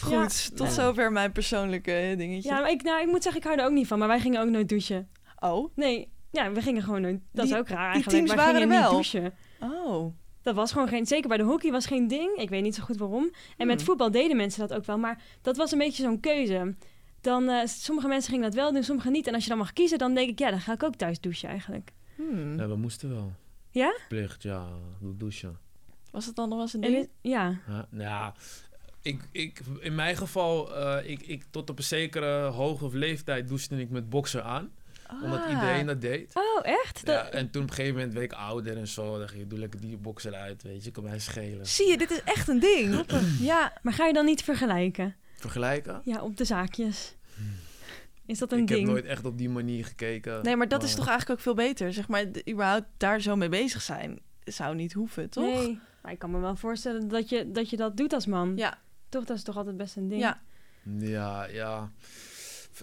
Goed, 0.00 0.56
tot 0.56 0.72
zover 0.72 1.12
mijn 1.12 1.32
persoonlijke 1.32 1.92
eh, 1.92 2.16
dingetje. 2.18 2.48
Ja, 2.48 2.60
maar 2.60 2.70
ik, 2.70 2.82
nou, 2.82 3.00
ik 3.00 3.06
moet 3.06 3.22
zeggen, 3.22 3.40
ik 3.40 3.46
hou 3.46 3.58
er 3.60 3.66
ook 3.66 3.72
niet 3.72 3.86
van. 3.86 3.98
Maar 3.98 4.08
wij 4.08 4.20
gingen 4.20 4.40
ook 4.40 4.48
nooit 4.48 4.68
douchen. 4.68 5.08
Oh, 5.38 5.72
Nee, 5.74 6.12
ja, 6.30 6.52
we 6.52 6.62
gingen 6.62 6.82
gewoon 6.82 7.00
nooit. 7.00 7.18
Dat 7.32 7.44
Die- 7.44 7.54
is 7.54 7.60
ook 7.60 7.68
raar 7.68 7.76
die 7.78 8.02
eigenlijk. 8.02 8.10
teams 8.16 8.28
wij 8.28 8.36
waren 8.44 8.60
gingen 8.60 8.68
er 8.76 8.80
niet 8.80 8.90
wel. 8.90 8.92
douchen. 8.92 9.34
oh. 9.86 10.14
Dat 10.44 10.54
was 10.54 10.72
gewoon 10.72 10.88
geen... 10.88 11.06
Zeker 11.06 11.28
bij 11.28 11.36
de 11.36 11.42
hockey 11.44 11.70
was 11.70 11.86
geen 11.86 12.08
ding. 12.08 12.36
Ik 12.36 12.48
weet 12.48 12.62
niet 12.62 12.74
zo 12.74 12.82
goed 12.82 12.96
waarom. 12.96 13.30
En 13.56 13.66
met 13.66 13.76
Hmm. 13.76 13.86
voetbal 13.86 14.10
deden 14.10 14.36
mensen 14.36 14.60
dat 14.68 14.78
ook 14.78 14.84
wel. 14.84 14.98
Maar 14.98 15.22
dat 15.42 15.56
was 15.56 15.72
een 15.72 15.78
beetje 15.78 16.02
zo'n 16.02 16.20
keuze. 16.20 16.74
Dan, 17.20 17.48
eh, 17.48 17.66
sommige 17.66 18.08
mensen 18.08 18.30
gingen 18.30 18.44
dat 18.44 18.54
wel 18.54 18.72
doen, 18.72 18.82
sommige 18.82 19.10
niet. 19.10 19.26
En 19.26 19.34
als 19.34 19.42
je 19.42 19.48
dan 19.48 19.58
mag 19.58 19.72
kiezen, 19.72 19.98
dan 19.98 20.14
denk 20.14 20.28
ik... 20.28 20.38
Ja, 20.38 20.50
dan 20.50 20.60
ga 20.60 20.72
ik 20.72 20.82
ook 20.82 20.94
thuis 20.94 21.20
douchen 21.20 21.48
eigenlijk. 21.48 21.92
Hmm. 22.16 22.58
Ja, 22.58 22.68
we 22.68 22.76
moesten 22.76 23.08
wel. 23.10 23.32
Ja? 23.70 23.96
Plicht, 24.08 24.42
ja, 24.42 24.66
douchen. 25.00 25.58
Was 26.10 26.26
het 26.26 26.36
dan 26.36 26.48
nog 26.48 26.54
wel 26.54 26.64
eens 26.66 26.74
een 26.74 26.82
En 26.82 26.92
ding? 26.92 27.08
ja. 27.20 27.60
Ja, 27.68 27.86
nou, 27.90 28.32
ik, 29.02 29.28
ik, 29.32 29.60
in 29.80 29.94
mijn 29.94 30.16
geval, 30.16 30.74
eh, 30.76 31.10
ik, 31.10 31.22
ik, 31.22 31.44
tot 31.50 31.70
op 31.70 31.78
een 31.78 31.84
zekere 31.84 32.42
hoogte 32.46 32.84
of 32.84 32.92
leeftijd 32.92 33.48
douchte 33.48 33.80
ik 33.80 33.90
met 33.90 34.08
bokser 34.10 34.42
aan. 34.42 34.72
Omdat 35.22 35.40
Ah. 35.44 35.50
iedereen 35.50 35.86
dat 35.86 36.00
deed. 36.00 36.30
Oh, 36.34 36.60
echt? 36.66 37.06
Dat- 37.06 37.14
Ja, 37.14 37.28
en 37.30 37.50
toen 37.50 37.62
op 37.62 37.68
een 37.68 37.74
gegeven 37.74 37.96
moment 37.96 38.12
werd 38.12 38.32
ik 38.32 38.38
ouder 38.38 38.76
en 38.76 38.88
zo. 38.88 39.10
Dan 39.10 39.20
dacht 39.20 39.34
ik, 39.34 39.50
doe 39.50 39.58
lekker 39.58 39.80
die 39.80 39.96
bokser 39.96 40.34
uit, 40.34 40.62
weet 40.62 40.84
je. 40.84 40.90
Kan 40.90 41.02
mij 41.04 41.18
schelen. 41.18 41.66
Zie 41.66 41.88
je, 41.88 41.96
dit 41.98 42.10
is 42.10 42.22
echt 42.24 42.48
een 42.48 42.58
ding. 42.60 43.04
ja, 43.40 43.72
Maar 43.82 43.92
ga 43.92 44.06
je 44.06 44.12
dan 44.12 44.24
niet 44.24 44.42
vergelijken? 44.42 45.16
Vergelijken? 45.36 46.00
Ja, 46.04 46.22
op 46.22 46.36
de 46.36 46.44
zaakjes. 46.44 47.14
Is 48.26 48.38
dat 48.38 48.52
een 48.52 48.58
ik 48.58 48.66
ding? 48.66 48.80
heb 48.80 48.88
nooit 48.88 49.04
echt 49.04 49.24
op 49.24 49.38
die 49.38 49.48
manier 49.48 49.84
gekeken. 49.84 50.42
nee, 50.44 50.56
maar 50.56 50.68
dat 50.68 50.82
is 50.82 50.94
toch 50.94 51.06
eigenlijk 51.08 51.38
ook 51.38 51.44
veel 51.44 51.54
beter. 51.66 51.92
Zeg 51.92 52.08
maar, 52.08 52.24
überhaupt 52.50 52.86
daar 52.96 53.20
zo 53.20 53.36
mee 53.36 53.48
bezig 53.48 53.82
zijn 53.82 54.18
zou 54.44 54.74
niet 54.74 54.92
hoeven, 54.92 55.30
toch? 55.30 55.44
Nee. 55.44 55.78
Maar 56.02 56.12
ik 56.12 56.18
kan 56.18 56.30
me 56.30 56.38
wel 56.38 56.56
voorstellen 56.56 57.08
dat 57.08 57.28
je 57.28 57.50
dat, 57.52 57.70
je 57.70 57.76
dat 57.76 57.96
doet 57.96 58.12
als 58.12 58.26
man. 58.26 58.52
Ja, 58.56 58.78
Toch, 59.08 59.24
dat 59.24 59.36
is 59.36 59.42
toch 59.42 59.56
altijd 59.56 59.76
best 59.76 59.96
een 59.96 60.08
ding. 60.08 60.20
ja. 60.20 60.40
Ja, 60.98 61.44
ja. 61.44 61.90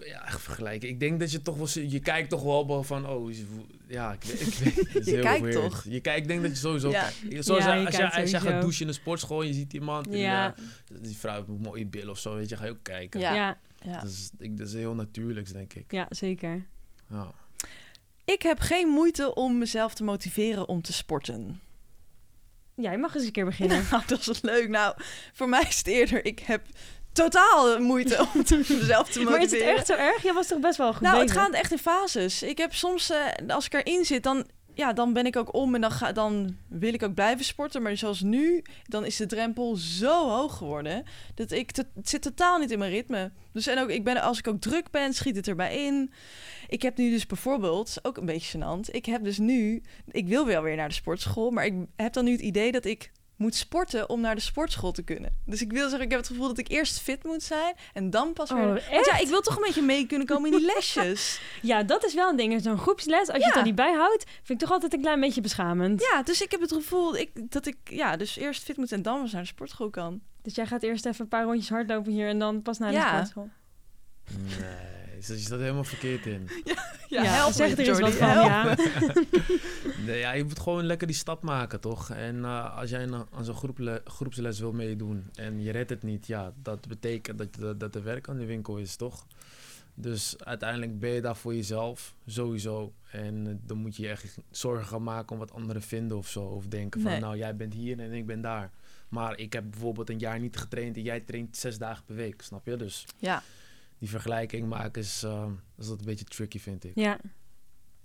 Ja, 0.04 0.26
echt 0.26 0.40
vergelijken. 0.40 0.88
Ik 0.88 1.00
denk 1.00 1.20
dat 1.20 1.32
je 1.32 1.42
toch 1.42 1.56
wel... 1.56 1.84
Je 1.88 2.00
kijkt 2.00 2.28
toch 2.28 2.42
wel 2.42 2.82
van... 2.84 3.08
Oh, 3.08 3.30
is- 3.30 3.42
ja, 3.86 4.12
ik, 4.12 4.22
weet- 4.22 4.40
ik 4.40 4.54
weet 4.54 4.92
het 4.92 5.04
Je 5.06 5.10
heel 5.12 5.22
kijkt 5.22 5.40
weird. 5.42 5.60
toch? 5.60 5.84
Je 5.88 6.00
kijkt, 6.00 6.20
ik 6.20 6.28
denk 6.28 6.42
dat 6.42 6.50
je 6.50 6.56
sowieso 6.56 6.90
Ja. 6.90 7.00
kijkt. 7.28 7.44
Zoals 7.44 7.64
Ja, 7.64 7.74
je 7.74 7.84
als, 7.86 7.94
je, 7.94 8.00
kijkt 8.00 8.16
als 8.16 8.30
jij 8.30 8.40
gaat 8.40 8.60
douchen 8.60 8.80
in 8.80 8.86
de 8.86 8.92
sportschool... 8.92 9.40
en 9.40 9.46
je 9.46 9.52
ziet 9.52 9.72
iemand... 9.72 10.06
en, 10.06 10.16
Ja. 10.18 10.54
eh, 10.56 10.96
die 11.00 11.16
vrouw 11.16 11.34
heeft 11.36 11.48
een 11.48 11.60
mooie 11.60 11.86
bil 11.86 12.10
of 12.10 12.18
zo, 12.18 12.34
weet 12.34 12.48
je. 12.48 12.56
Ga 12.56 12.64
je 12.64 12.70
ook 12.70 12.82
kijken. 12.82 13.20
Ja. 13.20 13.34
Ja, 13.34 13.58
ja. 13.84 14.00
Dat, 14.00 14.10
is, 14.10 14.30
ik, 14.38 14.56
dat 14.58 14.66
is 14.66 14.74
heel 14.74 14.94
natuurlijks, 14.94 15.52
denk 15.52 15.74
ik. 15.74 15.92
ja, 15.92 16.06
zeker. 16.10 16.66
Ja. 17.10 17.30
Ik 18.24 18.42
heb 18.42 18.58
geen 18.60 18.88
moeite 18.88 19.34
om 19.34 19.58
mezelf 19.58 19.94
te 19.94 20.04
motiveren 20.04 20.68
om 20.68 20.82
te 20.82 20.92
sporten. 20.92 21.60
Jij 22.74 22.98
mag 22.98 23.14
eens 23.14 23.24
een 23.24 23.32
keer 23.32 23.44
beginnen. 23.44 23.84
Nou, 23.90 24.02
dat 24.06 24.28
is 24.28 24.42
leuk. 24.42 24.68
Nou, 24.68 24.94
voor 25.32 25.48
mij 25.48 25.62
is 25.68 25.78
het 25.78 25.86
eerder, 25.86 26.24
ik 26.24 26.38
heb 26.38 26.66
totaal 27.12 27.80
moeite 27.80 28.18
om 28.18 28.28
mezelf 28.78 29.08
te 29.08 29.20
motiveren. 29.20 29.30
maar 29.30 29.42
is 29.42 29.50
het 29.50 29.60
echt 29.60 29.86
zo 29.86 29.94
erg? 29.94 30.22
Jij 30.22 30.32
was 30.32 30.46
toch 30.46 30.60
best 30.60 30.78
wel 30.78 30.92
goed 30.92 31.00
Nou, 31.00 31.20
het 31.20 31.30
gaat 31.30 31.52
echt 31.52 31.72
in 31.72 31.78
fases. 31.78 32.42
Ik 32.42 32.58
heb 32.58 32.74
soms, 32.74 33.10
eh, 33.10 33.48
als 33.48 33.66
ik 33.66 33.74
erin 33.74 34.04
zit, 34.04 34.22
dan, 34.22 34.46
ja, 34.74 34.92
dan 34.92 35.12
ben 35.12 35.26
ik 35.26 35.36
ook 35.36 35.54
om 35.54 35.74
en 35.74 35.80
dan, 35.80 35.90
ga, 35.90 36.12
dan 36.12 36.56
wil 36.68 36.94
ik 36.94 37.02
ook 37.02 37.14
blijven 37.14 37.44
sporten. 37.44 37.82
Maar 37.82 37.96
zoals 37.96 38.20
nu, 38.20 38.62
dan 38.82 39.04
is 39.04 39.16
de 39.16 39.26
drempel 39.26 39.76
zo 39.76 40.28
hoog 40.28 40.56
geworden 40.56 41.04
dat 41.34 41.50
ik 41.50 41.76
het 41.76 41.86
zit 42.02 42.22
totaal 42.22 42.58
niet 42.58 42.70
in 42.70 42.78
mijn 42.78 42.90
ritme. 42.90 43.32
Dus 43.52 43.66
en 43.66 43.78
ook, 43.78 43.88
ik 43.88 44.04
ben, 44.04 44.22
als 44.22 44.38
ik 44.38 44.48
ook 44.48 44.60
druk 44.60 44.90
ben, 44.90 45.14
schiet 45.14 45.36
het 45.36 45.48
erbij 45.48 45.84
in. 45.84 46.12
Ik 46.68 46.82
heb 46.82 46.96
nu 46.96 47.10
dus 47.10 47.26
bijvoorbeeld, 47.26 47.96
ook 48.02 48.16
een 48.16 48.26
beetje 48.26 48.58
gênant, 48.58 48.90
ik 48.90 49.06
heb 49.06 49.24
dus 49.24 49.38
nu, 49.38 49.82
ik 50.10 50.28
wil 50.28 50.46
wel 50.46 50.62
weer 50.62 50.76
naar 50.76 50.88
de 50.88 50.94
sportschool, 50.94 51.50
maar 51.50 51.64
ik 51.64 51.74
heb 51.96 52.12
dan 52.12 52.24
nu 52.24 52.32
het 52.32 52.40
idee 52.40 52.72
dat 52.72 52.84
ik 52.84 53.10
moet 53.36 53.54
sporten 53.54 54.08
om 54.08 54.20
naar 54.20 54.34
de 54.34 54.40
sportschool 54.40 54.92
te 54.92 55.02
kunnen. 55.02 55.36
Dus 55.46 55.60
ik 55.62 55.72
wil 55.72 55.82
zeggen, 55.82 56.00
ik 56.00 56.10
heb 56.10 56.18
het 56.20 56.28
gevoel 56.28 56.46
dat 56.46 56.58
ik 56.58 56.68
eerst 56.68 57.00
fit 57.00 57.24
moet 57.24 57.42
zijn 57.42 57.74
en 57.92 58.10
dan 58.10 58.32
pas 58.32 58.50
weer... 58.50 58.60
Oh, 58.62 58.66
Want 58.66 58.88
echt? 58.90 59.06
ja, 59.06 59.18
ik 59.18 59.28
wil 59.28 59.40
toch 59.40 59.56
een 59.56 59.62
beetje 59.62 59.82
mee 59.82 60.06
kunnen 60.06 60.26
komen 60.26 60.52
in 60.52 60.56
die 60.58 60.66
lesjes. 60.66 61.40
Ja, 61.62 61.82
dat 61.82 62.04
is 62.04 62.14
wel 62.14 62.28
een 62.28 62.36
ding. 62.36 62.62
Zo'n 62.62 62.78
groepsles, 62.78 63.28
als 63.28 63.38
je 63.38 63.44
het 63.44 63.56
er 63.56 63.62
niet 63.62 63.74
bij 63.74 63.92
houdt, 63.92 64.24
vind 64.24 64.48
ik 64.48 64.58
toch 64.58 64.70
altijd 64.70 64.92
een 64.92 65.00
klein 65.00 65.20
beetje 65.20 65.40
beschamend. 65.40 66.00
Ja, 66.12 66.22
dus 66.22 66.42
ik 66.42 66.50
heb 66.50 66.60
het 66.60 66.72
gevoel 66.72 67.16
ik, 67.16 67.30
dat 67.52 67.66
ik 67.66 67.76
ja, 67.84 68.16
dus 68.16 68.36
eerst 68.36 68.62
fit 68.62 68.76
moet 68.76 68.92
en 68.92 69.02
dan 69.02 69.20
pas 69.22 69.32
naar 69.32 69.42
de 69.42 69.48
sportschool 69.48 69.90
kan. 69.90 70.20
Dus 70.42 70.54
jij 70.54 70.66
gaat 70.66 70.82
eerst 70.82 71.06
even 71.06 71.20
een 71.20 71.28
paar 71.28 71.44
rondjes 71.44 71.68
hardlopen 71.68 72.12
hier 72.12 72.28
en 72.28 72.38
dan 72.38 72.62
pas 72.62 72.78
naar 72.78 72.90
de 72.90 72.96
Ja. 72.96 73.12
sportschool. 73.14 73.48
Nee, 74.30 75.16
je 75.16 75.38
staat 75.38 75.58
helemaal 75.58 75.84
verkeerd 75.84 76.26
in. 76.26 76.48
Ja, 77.08 77.22
help 77.24 77.52
zeg 77.52 77.76
me, 77.76 77.82
er 77.82 77.88
eens 77.88 78.00
wat 78.00 78.12
van, 78.14 78.28
ja. 78.28 78.76
Nee, 80.06 80.18
ja, 80.18 80.32
je 80.32 80.44
moet 80.44 80.58
gewoon 80.60 80.84
lekker 80.84 81.06
die 81.06 81.16
stap 81.16 81.42
maken, 81.42 81.80
toch? 81.80 82.10
En 82.10 82.44
eh, 82.44 82.76
als 82.78 82.90
jij 82.90 83.12
aan 83.32 83.44
zo'n 83.44 83.54
groeple- 83.54 84.00
groepsles 84.04 84.58
wil 84.60 84.72
meedoen 84.72 85.30
en 85.34 85.62
je 85.62 85.70
redt 85.72 85.90
het 85.90 86.02
niet, 86.02 86.26
ja, 86.26 86.52
dat 86.62 86.88
betekent 86.88 87.38
dat, 87.38 87.54
dat, 87.58 87.80
dat 87.80 87.94
er 87.94 88.02
werk 88.02 88.28
aan 88.28 88.38
de 88.38 88.44
winkel 88.44 88.76
is, 88.76 88.96
toch? 88.96 89.26
Dus 89.94 90.34
uiteindelijk 90.38 90.98
ben 90.98 91.10
je 91.10 91.20
daar 91.20 91.36
voor 91.36 91.54
jezelf, 91.54 92.14
sowieso. 92.26 92.92
En 93.10 93.46
eh, 93.46 93.54
dan 93.66 93.76
moet 93.76 93.96
je 93.96 94.02
je 94.02 94.08
echt 94.08 94.38
zorgen 94.50 94.86
gaan 94.86 95.02
maken 95.02 95.32
om 95.32 95.38
wat 95.38 95.52
anderen 95.52 95.82
vinden 95.82 96.16
of 96.16 96.28
zo. 96.28 96.42
Of 96.42 96.66
denken 96.66 97.00
van, 97.00 97.10
Nee. 97.10 97.20
nou, 97.20 97.36
jij 97.36 97.56
bent 97.56 97.74
hier 97.74 97.98
en 98.00 98.12
ik 98.12 98.26
ben 98.26 98.40
daar. 98.40 98.70
Maar 99.08 99.38
ik 99.38 99.52
heb 99.52 99.64
bijvoorbeeld 99.70 100.10
een 100.10 100.18
jaar 100.18 100.40
niet 100.40 100.56
getraind 100.56 100.96
en 100.96 101.02
jij 101.02 101.20
traint 101.20 101.56
zes 101.56 101.78
dagen 101.78 102.04
per 102.04 102.14
week, 102.14 102.42
snap 102.42 102.66
je? 102.66 102.76
Dus 102.76 103.04
Ja, 103.18 103.42
die 104.02 104.10
vergelijking 104.10 104.68
maken 104.68 105.02
is, 105.02 105.22
eh, 105.22 105.44
is 105.78 105.86
dat 105.86 105.98
een 105.98 106.04
beetje 106.04 106.24
tricky, 106.24 106.58
vind 106.58 106.84
ik. 106.84 106.90
Ja, 106.94 107.18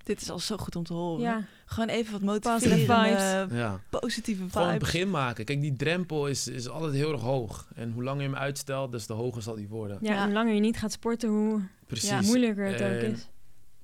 dit 0.03 0.21
is 0.21 0.29
al 0.29 0.39
zo 0.39 0.57
goed 0.57 0.75
om 0.75 0.83
te 0.83 0.93
horen. 0.93 1.21
ja. 1.21 1.43
Gewoon 1.65 1.89
even 1.89 2.11
wat 2.11 2.21
motiverende, 2.21 3.55
Ja. 3.55 3.79
positieve 3.89 4.39
vibes. 4.39 4.53
Gewoon 4.53 4.69
het 4.69 4.79
begin 4.79 5.09
maken. 5.09 5.45
Kijk, 5.45 5.61
die 5.61 5.75
drempel 5.75 6.27
is, 6.27 6.47
is 6.47 6.69
altijd 6.69 6.93
heel 6.93 7.11
erg 7.11 7.21
hoog. 7.21 7.67
En 7.75 7.91
hoe 7.91 8.03
langer 8.03 8.21
je 8.23 8.29
hem 8.29 8.37
uitstelt, 8.37 8.91
des 8.91 9.05
te 9.05 9.13
hoger 9.13 9.41
zal 9.41 9.55
die 9.55 9.67
worden. 9.67 9.97
ja, 10.01 10.13
Ja. 10.13 10.23
hoe 10.25 10.33
langer 10.33 10.53
je 10.53 10.59
niet 10.59 10.77
gaat 10.77 10.91
sporten, 10.91 11.29
hoe 11.29 11.61
Precies. 11.87 12.25
Moeilijker 12.27 12.65
het 12.65 12.81
ook 12.81 13.11
is. 13.13 13.27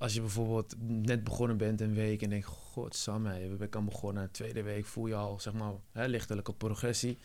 Als 0.04 0.14
je 0.14 0.22
bijvoorbeeld 0.22 0.76
net 0.88 1.24
begonnen 1.24 1.58
bent 1.58 1.82
een 1.82 1.94
week 1.94 2.22
en 2.22 2.30
denkt, 2.30 2.46
god 2.46 2.96
Sam, 2.96 3.28
ik 3.28 3.70
kan 3.70 3.86
begonnen. 3.86 4.32
Tweede 4.32 4.64
week 4.64 4.86
voel 4.86 5.08
je 5.08 5.16
al, 5.16 5.40
zeg 5.40 5.54
maar, 5.54 5.72
hè, 5.92 6.06
lichtelijke 6.06 6.54
progressie. 6.54 7.18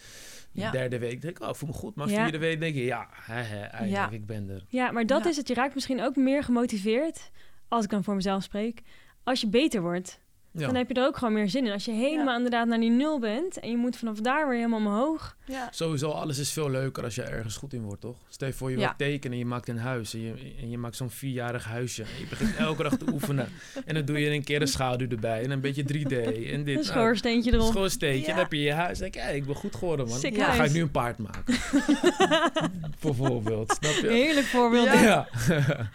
Ja. 0.53 0.71
Derde 0.71 0.99
week 0.99 1.21
denk 1.23 1.39
ik, 1.39 1.45
oh, 1.49 1.55
voel 1.55 1.69
me 1.69 1.75
goed. 1.75 1.95
Maar 1.95 2.09
Ja. 2.09 2.23
vierde 2.23 2.39
week 2.39 2.61
denk 2.61 2.75
je, 2.75 2.85
ja, 2.85 3.09
hè, 3.11 3.85
Ja. 3.85 4.11
ik 4.11 4.27
ben 4.27 4.49
er. 4.49 4.65
Ja, 4.69 4.91
maar 4.91 5.07
dat 5.07 5.25
Ja. 5.25 5.31
is 5.31 5.37
het. 5.37 5.49
Je 5.49 5.55
raakt 5.55 5.75
misschien 5.75 6.03
ook 6.03 6.17
meer 6.17 6.43
gemotiveerd, 6.45 7.31
als 7.69 7.85
ik 7.85 7.91
dan 7.91 8.05
voor 8.05 8.15
mezelf 8.15 8.43
spreek, 8.43 8.83
als 9.23 9.41
je 9.41 9.49
beter 9.49 9.81
wordt. 9.81 10.21
Ja. 10.53 10.67
Dan 10.67 10.75
heb 10.75 10.89
je 10.89 10.95
er 10.95 11.07
ook 11.07 11.17
gewoon 11.17 11.35
meer 11.35 11.49
zin 11.49 11.67
in. 11.67 11.73
Als 11.73 11.85
je 11.85 11.91
helemaal 11.93 12.27
Ja. 12.27 12.37
inderdaad 12.37 12.67
naar 12.67 12.81
die 12.81 12.91
nul 12.91 13.19
bent 13.19 13.61
en 13.61 13.71
je 13.71 13.77
moet 13.77 13.97
vanaf 13.97 14.19
daar 14.21 14.49
weer 14.49 14.57
helemaal 14.57 14.79
omhoog. 14.79 15.37
Ja. 15.47 15.69
Sowieso, 15.71 16.11
alles 16.11 16.39
is 16.39 16.53
veel 16.53 16.71
leuker 16.71 17.05
als 17.05 17.15
je 17.15 17.23
ergens 17.23 17.57
goed 17.57 17.73
in 17.73 17.83
wordt, 17.83 18.01
toch? 18.01 18.17
Stel 18.29 18.49
je 18.49 18.55
voor, 18.55 18.71
je 18.71 18.79
Ja. 18.79 18.95
wil 18.97 19.07
tekenen 19.09 19.33
en 19.33 19.39
je 19.39 19.45
maakt 19.47 19.69
een 19.69 19.79
huis. 19.79 20.15
En 20.15 20.21
je, 20.21 20.33
en 20.61 20.71
je 20.71 20.79
maakt 20.79 20.97
zo'n 20.97 21.11
vierjarig 21.11 21.65
huisje. 21.65 22.03
En 22.03 22.09
je 22.21 22.27
begint 22.29 22.57
elke 22.57 22.83
dag 22.83 22.97
te 22.97 23.05
oefenen. 23.13 23.49
En 23.85 23.95
dan 23.95 24.05
doe 24.05 24.19
je 24.21 24.31
een 24.31 24.45
keer 24.45 24.61
een 24.61 24.69
schaduw 24.69 25.09
erbij. 25.09 25.43
En 25.43 25.51
een 25.51 25.61
beetje 25.61 25.83
3D. 25.83 26.13
En 26.13 26.25
dit. 26.25 26.47
Een 26.51 26.65
Nou, 26.73 26.85
schoorsteentje 26.85 27.53
een 27.53 27.59
erop. 27.59 27.71
schoorsteentje. 27.73 28.21
Ja. 28.27 28.27
Dan 28.33 28.39
heb 28.43 28.53
je 28.53 28.61
je 28.61 28.73
huis. 28.73 28.99
Dan 28.99 29.11
denk 29.11 29.15
je, 29.15 29.21
hey, 29.21 29.37
ik 29.37 29.47
ben 29.47 29.55
goed 29.55 29.75
geworden, 29.77 30.09
man. 30.09 30.21
Dan 30.21 30.33
ga 30.35 30.65
ik 30.65 30.73
nu 30.73 30.81
een 30.81 30.91
paard 30.91 31.19
maken. 31.19 31.45
Bijvoorbeeld, 33.01 33.77
snap 33.81 33.93
je? 33.93 34.09
Heerlijk 34.09 34.47
voorbeeld. 34.47 34.85
Ja. 34.87 35.29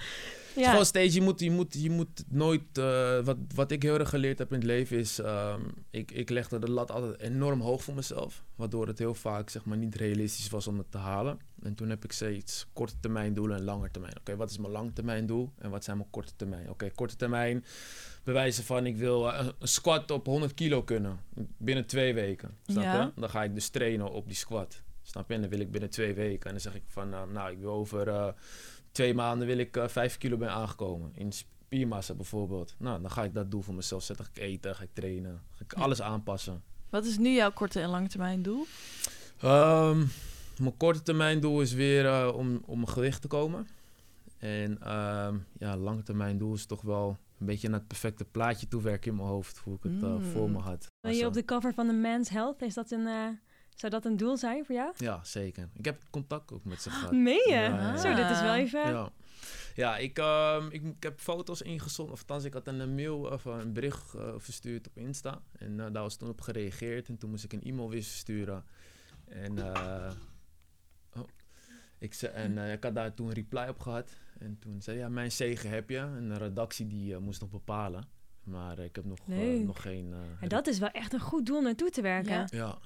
Ja. 0.56 0.70
Gewoon 0.70 0.86
steeds, 0.86 1.16
je 1.16 1.22
moet, 1.22 1.40
je 1.40 1.52
moet, 1.52 1.74
je 1.82 1.90
moet 1.90 2.24
nooit... 2.30 2.62
eh, 2.78 3.20
wat, 3.20 3.38
wat 3.56 3.72
ik 3.72 3.84
heel 3.84 4.00
erg 4.00 4.10
geleerd 4.10 4.38
heb 4.38 4.50
in 4.50 4.56
het 4.58 4.66
leven 4.66 4.98
is... 4.98 5.20
ehm, 5.20 5.62
ik, 5.90 6.12
ik 6.12 6.30
legde 6.30 6.60
de 6.60 6.72
lat 6.72 6.92
altijd 6.92 7.20
enorm 7.20 7.62
hoog 7.62 7.84
voor 7.84 7.94
mezelf. 7.94 8.44
Waardoor 8.56 8.88
het 8.88 9.00
heel 9.00 9.14
vaak 9.16 9.50
zeg 9.50 9.66
maar, 9.66 9.78
niet 9.78 9.96
realistisch 9.96 10.50
was 10.50 10.68
om 10.68 10.78
het 10.78 10.92
te 10.92 10.98
halen. 10.98 11.40
En 11.62 11.76
toen 11.76 11.90
heb 11.90 12.04
ik 12.04 12.12
steeds 12.12 12.66
korte 12.74 12.94
termijn 13.00 13.34
doelen 13.34 13.58
en 13.58 13.64
lange 13.64 13.92
termijn. 13.92 14.18
Oké, 14.20 14.36
wat 14.36 14.50
is 14.50 14.58
mijn 14.58 14.72
lange 14.72 14.94
termijn 14.94 15.26
doel 15.26 15.52
en 15.58 15.70
wat 15.70 15.84
zijn 15.84 15.98
mijn 15.98 16.10
korte 16.10 16.34
termijn? 16.36 16.70
Oké, 16.70 16.90
korte 16.96 17.16
termijn 17.16 17.66
bewijzen 18.24 18.64
van 18.64 18.86
ik 18.86 18.98
wil 18.98 19.32
eh, 19.34 19.48
een 19.60 19.68
squat 19.68 20.12
op 20.12 20.26
100 20.26 20.54
kilo 20.54 20.84
kunnen. 20.84 21.20
Binnen 21.58 21.86
twee 21.86 22.14
weken. 22.14 22.58
Snap 22.68 22.84
Ja. 22.84 23.02
je? 23.02 23.12
Dan 23.22 23.30
ga 23.30 23.44
ik 23.44 23.54
dus 23.56 23.70
trainen 23.70 24.12
op 24.12 24.28
die 24.28 24.36
squat. 24.36 24.82
Snap 25.02 25.28
je? 25.30 25.34
En 25.36 25.42
dan 25.42 25.50
wil 25.50 25.60
ik 25.60 25.72
binnen 25.72 25.90
twee 25.90 26.14
weken. 26.14 26.46
En 26.46 26.52
dan 26.52 26.60
zeg 26.62 26.76
ik 26.76 26.84
van, 26.88 27.14
eh, 27.14 27.22
nou, 27.34 27.52
ik 27.52 27.60
wil 27.60 27.72
over 27.72 28.34
twee 28.94 29.14
maanden 29.14 29.48
wil 29.48 29.58
ik 29.58 29.78
eh, 29.78 29.88
vijf 29.88 30.18
kilo 30.18 30.38
ben 30.38 30.50
aangekomen. 30.52 31.12
In 31.16 31.32
spiermassa 31.32 32.14
bijvoorbeeld. 32.14 32.76
Nou, 32.78 33.02
dan 33.02 33.12
ga 33.12 33.24
ik 33.24 33.34
dat 33.34 33.52
doen 33.52 33.64
voor 33.64 33.74
mezelf 33.74 34.04
zetten. 34.04 34.26
Ga 34.26 34.32
ik 34.34 34.42
eten, 34.42 34.76
ga 34.76 34.84
ik 34.84 34.94
trainen. 34.94 35.42
Ga 35.52 35.64
ik 35.64 35.74
alles 35.74 36.02
aanpassen. 36.02 36.64
Wat 36.90 37.06
is 37.06 37.18
nu 37.18 37.30
jouw 37.30 37.52
korte 37.52 37.80
en 37.80 37.90
lange 37.90 38.08
termijn 38.08 38.42
doel? 38.42 38.66
Ehm, 39.42 39.98
mijn 40.60 40.78
korte 40.78 41.02
termijn 41.02 41.40
doel 41.40 41.62
is 41.62 41.74
weer 41.74 42.06
eh, 42.06 42.36
om, 42.36 42.62
om 42.66 42.76
mijn 42.80 42.90
gewicht 42.92 43.22
te 43.22 43.28
komen. 43.28 43.68
En 44.38 44.82
ehm, 44.82 45.38
ja, 45.58 45.78
lange 45.78 46.04
termijn 46.04 46.38
doel 46.38 46.54
is 46.54 46.66
toch 46.66 46.82
wel 46.82 47.18
een 47.40 47.46
beetje 47.46 47.70
naar 47.70 47.80
het 47.80 47.88
perfecte 47.88 48.26
plaatje 48.26 48.68
toewerken 48.68 49.12
in 49.12 49.18
mijn 49.18 49.28
hoofd. 49.30 49.58
Hoe 49.58 49.76
ik 49.76 49.84
het 49.84 50.04
eh, 50.04 50.10
Mm. 50.10 50.24
voor 50.24 50.50
me 50.50 50.60
had. 50.60 50.88
Ben 51.02 51.16
je 51.16 51.26
op 51.26 51.34
de 51.34 51.46
cover 51.46 51.74
van 51.74 51.88
de 51.88 51.94
Men's 51.94 52.30
Health? 52.30 52.62
Is 52.62 52.74
dat 52.74 52.92
een, 52.92 53.08
zou 53.76 53.92
dat 53.92 54.06
een 54.06 54.18
doel 54.18 54.38
zijn 54.38 54.66
voor 54.66 54.76
jou? 54.76 54.94
Ja, 54.98 55.24
zeker. 55.24 55.70
Ik 55.74 55.86
heb 55.86 56.02
contact 56.10 56.52
ook 56.52 56.64
met 56.64 56.82
ze 56.82 56.90
gehad. 56.90 57.12
Meen 57.12 57.34
je? 57.48 57.54
Ja, 57.54 57.98
Zo, 57.98 58.14
dit 58.14 58.30
is 58.30 58.42
wel 58.42 58.54
even... 58.56 58.80
Ja, 58.90 59.10
ja 59.76 59.98
ik, 59.98 60.18
ehm, 60.18 60.68
ik, 60.70 60.84
ik 60.84 61.04
heb 61.04 61.20
foto's 61.20 61.62
ingezonden. 61.62 62.14
Of 62.14 62.20
althans, 62.20 62.44
ik 62.44 62.54
had 62.54 62.68
een 62.68 62.96
mail 62.96 63.18
of 63.20 63.46
een 63.46 63.74
bericht 63.74 64.14
eh, 64.14 64.34
verstuurd 64.38 64.88
op 64.88 64.98
Insta. 64.98 65.42
En 65.58 65.80
eh, 65.80 65.86
daar 65.92 66.04
was 66.04 66.16
toen 66.16 66.30
op 66.30 66.42
gereageerd. 66.42 67.08
En 67.10 67.18
toen 67.18 67.30
moest 67.30 67.44
ik 67.44 67.54
een 67.54 67.64
e-mail 67.64 67.90
weer 67.90 68.04
versturen. 68.04 68.64
En, 69.28 69.58
eh, 69.74 70.12
oh, 71.16 71.28
ik, 71.98 72.14
ze, 72.14 72.28
en 72.28 72.58
eh, 72.58 72.72
ik 72.74 72.84
had 72.84 72.96
daar 72.96 73.14
toen 73.14 73.28
een 73.28 73.34
reply 73.34 73.68
op 73.68 73.80
gehad. 73.80 74.10
En 74.40 74.60
toen 74.60 74.82
zei 74.82 74.98
ja, 74.98 75.10
mijn 75.10 75.32
zegen 75.32 75.70
heb 75.70 75.90
je. 75.90 75.98
En 75.98 76.30
de 76.30 76.38
redactie 76.38 76.88
die 76.88 77.18
moest 77.18 77.42
nog 77.42 77.50
bepalen. 77.50 78.04
Maar 78.44 78.80
ik 78.80 78.96
heb 78.96 79.06
nog, 79.06 79.20
nog 79.66 79.82
geen... 79.82 80.14
eh, 80.14 80.20
En 80.42 80.48
dat 80.50 80.68
is 80.68 80.80
wel 80.80 80.90
echt 80.90 81.14
een 81.14 81.20
goed 81.20 81.46
doel 81.46 81.62
naartoe 81.62 81.90
te 81.90 82.02
werken. 82.02 82.32
Ja. 82.32 82.48
ja. 82.50 82.78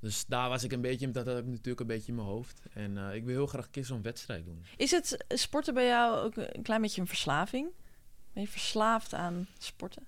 Dus 0.00 0.26
daar 0.26 0.48
was 0.48 0.64
ik 0.64 0.72
een 0.72 0.80
beetje, 0.80 1.10
dat 1.10 1.26
had 1.26 1.38
ik 1.38 1.46
natuurlijk 1.46 1.80
een 1.80 1.86
beetje 1.86 2.08
in 2.08 2.14
mijn 2.14 2.26
hoofd. 2.28 2.60
En 2.72 2.98
eh, 2.98 3.14
ik 3.14 3.24
wil 3.24 3.34
heel 3.34 3.46
graag 3.46 3.64
een 3.64 3.70
keer 3.70 3.84
zo'n 3.84 4.02
wedstrijd 4.02 4.44
doen. 4.44 4.62
Is 4.76 4.90
het 4.90 5.16
eh, 5.26 5.36
sporten 5.36 5.74
bij 5.74 5.86
jou 5.86 6.18
ook 6.18 6.36
een 6.36 6.62
klein 6.62 6.80
beetje 6.80 7.00
een 7.00 7.06
verslaving? 7.06 7.68
Ben 8.32 8.42
je 8.42 8.48
verslaafd 8.48 9.14
aan 9.14 9.46
sporten? 9.58 10.02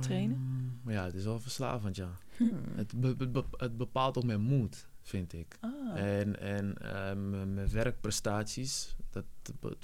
Trainen? 0.00 0.36
Ehm, 0.84 0.90
Ja, 0.92 1.04
het 1.04 1.14
is 1.14 1.24
wel 1.24 1.40
verslavend, 1.40 1.96
ja. 1.96 2.10
Hmm. 2.36 2.62
Het, 2.74 3.00
be- 3.00 3.16
be- 3.16 3.28
be- 3.28 3.44
het 3.56 3.76
bepaalt 3.76 4.16
ook 4.18 4.24
mijn 4.24 4.40
moed, 4.40 4.86
vind 5.02 5.32
ik. 5.32 5.56
Ah. 5.60 5.70
En, 6.00 6.40
en 6.40 6.78
eh, 6.78 7.12
mijn 7.14 7.70
werkprestaties, 7.70 8.96
dat 9.10 9.24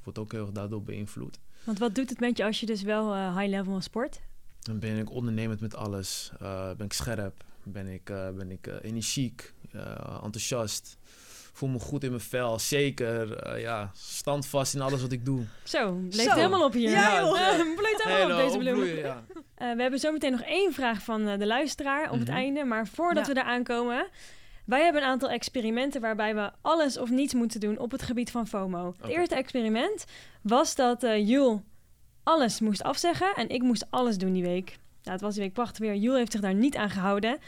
wordt 0.03 0.19
ook 0.19 0.33
heel 0.33 0.41
erg 0.43 0.53
daardoor 0.53 0.83
beïnvloed. 0.83 1.39
Want 1.65 1.79
wat 1.79 1.95
doet 1.95 2.11
het 2.11 2.21
met 2.21 2.37
je 2.37 2.45
als 2.45 2.61
je 2.61 2.67
dus 2.67 2.83
wel 2.83 3.37
high 3.39 3.51
level 3.51 3.81
sport? 3.81 4.21
Dan 4.61 4.79
ben 4.79 4.99
ik 4.99 5.11
ondernemend 5.11 5.61
met 5.61 5.75
alles. 5.75 6.33
eh, 6.41 6.75
ben 6.75 6.87
ik 6.87 6.93
scherp, 6.93 7.45
ben 7.65 7.87
ik, 7.89 8.11
eh, 8.11 8.29
ben 8.31 8.51
ik 8.51 8.67
eh, 8.67 8.75
energiek, 8.83 9.53
eh, 9.73 9.81
enthousiast. 10.23 10.97
Voel 11.55 11.69
me 11.69 11.79
goed 11.79 12.05
in 12.05 12.11
mijn 12.11 12.23
vel, 12.23 12.59
zeker. 12.59 13.37
eh, 13.37 13.61
ja, 13.61 13.91
standvast 13.95 14.75
in 14.75 14.81
alles 14.81 15.01
wat 15.03 15.13
ik 15.13 15.25
doe. 15.25 15.45
Zo, 15.65 16.01
het 16.11 16.33
helemaal 16.33 16.65
op 16.65 16.73
hier. 16.73 16.91
Ja, 16.91 17.21
joh. 17.21 17.33
Bleef 17.77 18.03
helemaal 18.03 18.53
op 18.55 18.61
deze 18.61 18.97
ja. 18.97 19.23
Eh, 19.55 19.73
we 19.75 19.83
hebben 19.83 20.01
zometeen 20.01 20.31
nog 20.31 20.41
één 20.43 20.73
vraag 20.73 21.03
van 21.03 21.29
eh, 21.29 21.39
de 21.39 21.47
luisteraar 21.47 22.11
op 22.11 22.19
het 22.19 22.29
Mhm. 22.29 22.37
einde. 22.37 22.65
Maar 22.65 22.87
voordat 22.87 23.23
Ja. 23.27 23.29
we 23.29 23.35
daar 23.35 23.45
aankomen... 23.49 24.07
Wij 24.65 24.83
hebben 24.83 25.03
een 25.03 25.09
aantal 25.09 25.31
experimenten 25.31 26.01
waarbij 26.01 26.35
we 26.35 26.51
alles 26.61 26.99
of 26.99 27.11
niets 27.11 27.35
moeten 27.35 27.61
doen 27.61 27.79
op 27.79 27.91
het 27.91 28.03
gebied 28.03 28.31
van 28.31 28.47
FOMO. 28.47 28.95
Het 29.01 29.11
eerste 29.11 29.35
experiment 29.35 30.05
was 30.43 30.75
dat 30.75 31.03
eh 31.03 31.29
Jul 31.29 31.63
alles 32.23 32.61
moest 32.61 32.83
afzeggen 32.83 33.35
en 33.35 33.49
ik 33.49 33.63
moest 33.63 33.87
alles 33.91 34.19
doen 34.19 34.33
die 34.33 34.43
week. 34.43 34.79
Nou, 35.03 35.15
het 35.17 35.21
was 35.21 35.35
die 35.35 35.43
week 35.43 35.53
prachtig 35.53 35.79
weer. 35.79 35.95
Jul 35.95 36.17
heeft 36.17 36.33
zich 36.33 36.41
daar 36.41 36.55
niet 36.55 36.77
aan 36.77 36.91
gehouden. 36.91 37.39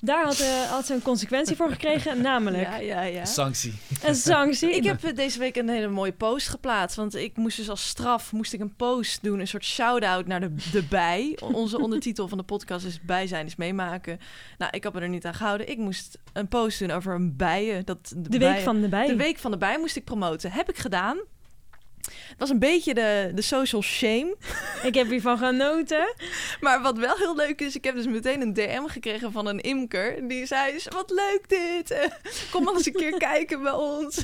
Daar 0.00 0.24
had, 0.24 0.38
eh, 0.40 0.62
had 0.70 0.86
ze 0.86 0.94
een 0.94 1.02
consequentie 1.02 1.56
voor 1.56 1.70
gekregen, 1.70 2.20
namelijk 2.22 2.62
Ja, 2.62 2.76
ja, 2.76 3.02
ja. 3.02 3.24
Sanctie. 3.24 3.74
een 4.02 4.14
sanctie. 4.14 4.70
Ik 4.74 4.84
heb 4.84 5.16
deze 5.16 5.38
week 5.38 5.56
een 5.56 5.68
hele 5.68 5.88
mooie 5.88 6.12
post 6.12 6.48
geplaatst. 6.48 6.96
Want 6.96 7.14
ik 7.14 7.36
moest 7.36 7.56
dus 7.56 7.68
als 7.70 7.88
straf 7.88 8.32
moest 8.32 8.52
ik 8.52 8.60
een 8.60 8.74
post 8.76 9.22
doen. 9.22 9.40
Een 9.40 9.48
soort 9.48 9.64
shout-out 9.64 10.26
naar 10.26 10.40
de, 10.40 10.54
de 10.72 10.82
bij. 10.82 11.38
Onze 11.52 11.78
ondertitel 11.80 12.28
van 12.28 12.38
de 12.38 12.44
podcast 12.44 12.84
is 12.86 13.00
bij 13.02 13.26
zijn 13.26 13.46
is 13.46 13.56
meemaken. 13.56 14.18
Nou, 14.58 14.70
ik 14.74 14.82
heb 14.82 14.92
me 14.94 15.00
er 15.00 15.08
niet 15.08 15.24
aan 15.24 15.34
gehouden. 15.34 15.68
Ik 15.68 15.78
moest 15.78 16.18
een 16.32 16.48
post 16.48 16.78
doen 16.78 16.90
over 16.90 17.14
een 17.14 17.36
bijen. 17.36 17.84
Dat 17.84 18.08
de, 18.08 18.20
de 18.22 18.28
week 18.38 18.40
bijen- 18.48 18.62
van 18.64 18.80
de 18.80 18.88
bij. 18.88 19.06
De 19.06 19.16
week 19.16 19.38
van 19.38 19.50
de 19.50 19.56
bij 19.58 19.78
moest 19.78 19.96
ik 19.96 20.04
promoten. 20.04 20.52
Heb 20.52 20.68
ik 20.68 20.76
gedaan. 20.78 21.18
Het 22.06 22.38
was 22.38 22.50
een 22.50 22.58
beetje 22.58 22.94
de, 22.94 23.30
de 23.34 23.42
social 23.42 23.82
shame. 23.82 24.36
Ik 24.82 24.94
heb 24.94 25.08
hiervan 25.08 25.38
genoten. 25.38 26.14
Maar 26.60 26.82
wat 26.82 26.98
wel 26.98 27.16
heel 27.16 27.36
leuk 27.36 27.60
is, 27.60 27.76
ik 27.76 27.84
heb 27.84 27.94
dus 27.94 28.06
meteen 28.06 28.40
een 28.40 28.52
DM 28.52 28.86
gekregen 28.86 29.32
van 29.32 29.46
een 29.46 29.60
imker. 29.60 30.28
Die 30.28 30.46
zei, 30.46 30.78
wat 30.88 31.10
leuk 31.10 31.48
dit. 31.48 32.10
Kom 32.52 32.68
al 32.68 32.74
eens 32.74 32.86
een 32.86 32.92
keer 32.92 33.18
kijken 33.30 33.62
bij 33.62 33.72
ons. 33.72 34.22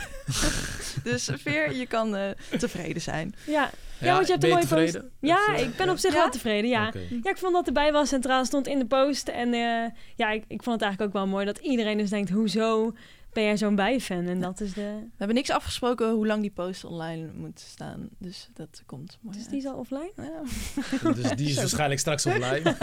dus 1.05 1.31
Veer, 1.35 1.75
je 1.75 1.87
kan 1.87 2.16
eh, 2.16 2.31
tevreden 2.59 3.03
zijn. 3.03 3.35
Ja, 3.47 3.71
ja, 4.01 4.14
want 4.14 4.27
je 4.27 4.33
hebt 4.33 4.45
een 4.45 4.51
mooie 4.51 4.66
post. 4.66 5.01
Ja, 5.21 5.55
eh, 5.55 5.61
ik 5.61 5.77
ben 5.77 5.88
op 5.88 5.95
ja? 5.95 6.01
zich 6.01 6.12
Ja? 6.12 6.18
wel 6.18 6.31
tevreden, 6.31 6.71
ja. 6.71 6.92
Ja, 7.23 7.31
ik 7.31 7.38
vond 7.38 7.53
dat 7.53 7.66
erbij 7.66 7.92
wel 7.92 8.07
centraal 8.07 8.45
stond 8.45 8.66
in 8.66 8.79
de 8.79 8.87
post. 8.87 9.29
En 9.29 9.55
eh, 9.55 9.90
ja, 10.16 10.31
ik, 10.31 10.45
ik 10.49 10.62
vond 10.62 10.81
het 10.81 10.83
eigenlijk 10.83 11.03
ook 11.03 11.12
wel 11.12 11.27
mooi 11.27 11.45
dat 11.45 11.59
iedereen 11.59 11.99
dus 11.99 12.11
denkt... 12.11 12.31
hoezo 12.31 12.95
ben 13.33 13.42
jij 13.45 13.57
zo'n 13.57 13.75
bijfan? 13.75 14.27
En 14.27 14.40
dat 14.40 14.61
is 14.61 14.73
de... 14.73 14.99
We 15.03 15.16
hebben 15.16 15.37
niks 15.37 15.51
afgesproken 15.51 16.11
hoe 16.11 16.27
lang 16.27 16.40
die 16.40 16.51
post 16.51 16.85
online 16.85 17.31
moet 17.35 17.61
staan. 17.61 18.09
Dus 18.18 18.49
dat 18.55 18.83
komt 18.87 19.18
mooi 19.21 19.37
Dus 19.37 19.47
die 19.47 19.59
is 19.59 19.66
al 19.66 19.77
offline? 19.77 20.12
Ja. 20.16 20.42
Dus 21.23 21.31
die 21.31 21.49
is 21.49 21.57
waarschijnlijk 21.57 22.01
straks 22.01 22.27
online. 22.27 22.77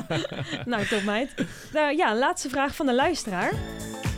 nou, 0.64 0.86
top 0.86 1.02
meid. 1.02 1.34
Nou, 1.72 1.96
ja, 1.96 2.16
laatste 2.16 2.48
vraag 2.48 2.74
van 2.74 2.86
de 2.86 2.94
luisteraar. 2.94 3.52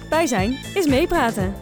Bij 0.08 0.26
zijn 0.26 0.58
is 0.74 0.86
meepraten. 0.86 1.54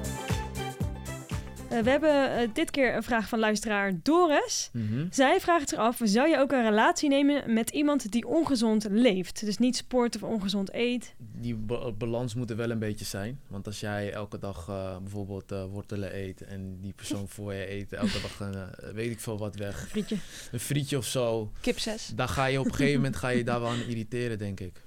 Eh, 1.71 1.79
we 1.83 1.91
hebben 1.91 2.37
eh, 2.39 2.49
dit 2.53 2.71
keer 2.71 2.95
een 2.97 3.03
vraag 3.03 3.29
van 3.29 3.39
luisteraar 3.39 3.93
Doris. 4.03 4.71
Mhm. 4.73 5.07
Zij 5.11 5.41
vraagt 5.41 5.69
zich 5.69 5.79
af, 5.79 6.01
zou 6.03 6.29
je 6.29 6.39
ook 6.39 6.53
een 6.53 6.63
relatie 6.63 7.09
nemen 7.09 7.55
met 7.55 7.71
iemand 7.71 8.11
die 8.13 8.27
ongezond 8.27 8.87
leeft? 8.91 9.45
Dus 9.45 9.59
niet 9.59 9.77
sport 9.77 10.17
of 10.17 10.23
ongezond 10.23 10.75
eet. 10.75 11.15
Die 11.19 11.55
ba- 11.55 11.93
balans 11.93 12.35
moet 12.35 12.51
er 12.51 12.57
wel 12.57 12.71
een 12.71 12.79
beetje 12.79 13.05
zijn. 13.05 13.41
Want 13.47 13.67
als 13.67 13.81
jij 13.81 14.13
elke 14.13 14.39
dag 14.39 14.69
eh, 14.69 14.97
bijvoorbeeld 14.99 15.51
wortelen 15.71 16.17
eet 16.17 16.43
en 16.43 16.79
die 16.81 16.93
persoon 16.93 17.29
voor 17.29 17.55
je 17.55 17.71
eet 17.71 17.93
elke 17.93 18.21
dag 18.23 18.41
een, 18.41 18.95
weet 18.95 19.11
ik 19.11 19.21
veel 19.21 19.39
wat 19.39 19.57
weg, 19.57 19.87
Frietje. 19.89 20.17
een 20.53 20.61
frietje 20.61 20.97
of 20.97 21.05
zo, 21.07 21.53
Kip 21.61 21.79
6. 21.79 22.13
dan 22.15 22.29
ga 22.29 22.45
je 22.47 22.59
op 22.59 22.65
een 22.67 22.75
gegeven 22.75 22.97
moment 22.97 23.17
ga 23.17 23.29
je 23.29 23.45
daar 23.51 23.61
wel 23.61 23.69
aan 23.71 23.83
irriteren, 23.89 24.39
denk 24.39 24.61
ik. 24.61 24.83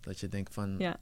Dat 0.00 0.20
je 0.20 0.28
denkt 0.28 0.54
van, 0.54 0.74
Ja, 0.78 0.96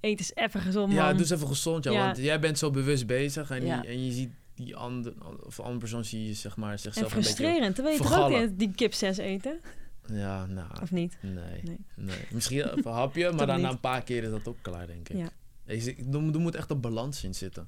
Eet 0.00 0.20
is 0.20 0.34
even 0.34 0.60
gezond, 0.60 0.86
man. 0.86 0.96
ja, 0.96 1.10
doe 1.10 1.20
eens 1.20 1.30
even 1.30 1.46
gezond, 1.48 1.84
ja, 1.84 1.90
Ja. 1.92 2.04
want 2.04 2.16
jij 2.16 2.40
bent 2.40 2.58
zo 2.58 2.70
bewust 2.70 3.06
bezig 3.06 3.50
en, 3.50 3.66
Ja. 3.66 3.84
en 3.84 4.04
je 4.04 4.12
ziet 4.12 4.30
die 4.54 4.76
andere, 4.76 5.14
of 5.46 5.60
andere 5.60 5.78
persoon 5.78 6.04
zie 6.04 6.26
je 6.26 6.34
zeg 6.34 6.56
maar 6.56 6.72
en 6.72 6.78
zichzelf 6.78 7.12
een 7.12 7.18
beetje... 7.18 7.34
frustrerend. 7.34 7.74
Terwijl 7.74 7.96
je 7.96 8.02
toch 8.02 8.18
ook 8.18 8.28
die, 8.38 8.56
die 8.56 8.72
kip 8.74 8.94
6 8.94 9.16
eten? 9.16 9.60
Ja, 10.06 10.46
nou, 10.46 10.68
Of 10.82 10.90
niet? 10.90 11.16
nee, 11.20 11.60
Nee. 11.62 11.78
nee. 11.96 12.16
Misschien 12.30 12.78
een 12.78 12.92
hapje, 13.02 13.22
maar 13.22 13.30
Toch 13.38 13.46
dan 13.46 13.60
na 13.60 13.66
niet. 13.66 13.72
een 13.72 13.80
paar 13.80 14.02
keer 14.02 14.22
is 14.22 14.30
dat 14.30 14.48
ook 14.48 14.56
klaar, 14.62 14.86
denk 14.86 15.08
ik. 15.08 15.16
Ja. 15.16 15.28
Er, 15.64 16.40
moet 16.40 16.54
echt 16.54 16.70
een 16.70 16.80
balans 16.80 17.24
in 17.24 17.34
zitten. 17.34 17.66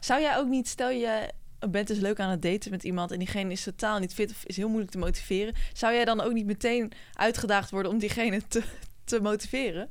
Zou 0.00 0.20
jij 0.20 0.36
ook 0.36 0.48
niet, 0.48 0.68
stel 0.68 0.90
je 0.90 1.30
bent 1.70 1.86
dus 1.86 1.98
leuk 1.98 2.20
aan 2.20 2.30
het 2.30 2.42
daten 2.42 2.70
met 2.70 2.84
iemand 2.84 3.10
en 3.10 3.18
diegene 3.18 3.52
is 3.52 3.62
totaal 3.62 3.98
niet 3.98 4.14
fit 4.14 4.30
of 4.30 4.44
is 4.44 4.56
heel 4.56 4.68
moeilijk 4.68 4.90
te 4.92 4.98
motiveren, 4.98 5.54
zou 5.72 5.94
jij 5.94 6.04
dan 6.04 6.20
ook 6.20 6.32
niet 6.32 6.46
meteen 6.46 6.92
uitgedaagd 7.14 7.70
worden 7.70 7.92
om 7.92 7.98
diegene 7.98 8.42
te, 8.48 8.62
te 9.04 9.20
motiveren? 9.20 9.88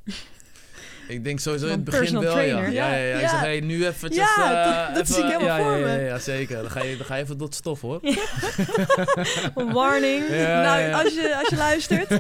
Ik 1.08 1.24
denk 1.24 1.40
sowieso 1.40 1.66
in 1.66 1.72
het 1.72 1.84
begin 1.84 2.20
wel, 2.20 2.40
ja. 2.40 2.58
Ja, 2.60 2.68
ja, 2.68 2.96
ja. 2.96 3.14
Ik 3.20 3.28
zeg, 3.30 3.40
hey, 3.40 3.60
nu 3.60 3.86
eventjes... 3.86 4.16
Ja, 4.36 4.64
eh, 4.64 4.86
dat- 4.88 4.96
dat 4.96 5.08
zie 5.16 5.24
ik 5.24 5.30
even- 5.30 5.40
helemaal 5.40 5.58
ja, 5.58 5.64
voor 5.64 5.78
ja, 5.78 5.86
me. 5.86 5.92
Ja, 6.02 6.06
ja, 6.08 6.20
zeker. 6.20 6.62
Dan 6.62 6.72
ga, 6.72 6.84
je, 6.84 6.98
dan 6.98 7.06
ga 7.06 7.16
je 7.16 7.24
even 7.24 7.38
tot 7.38 7.56
stof, 7.56 7.82
hoor. 7.82 8.00
Warning. 9.74 10.24
Ja, 10.30 10.62
nou, 10.62 10.80
ja. 10.80 11.02
Als, 11.02 11.14
je, 11.14 11.36
als 11.40 11.50
je 11.50 11.56
luistert, 11.56 12.08
be 12.10 12.18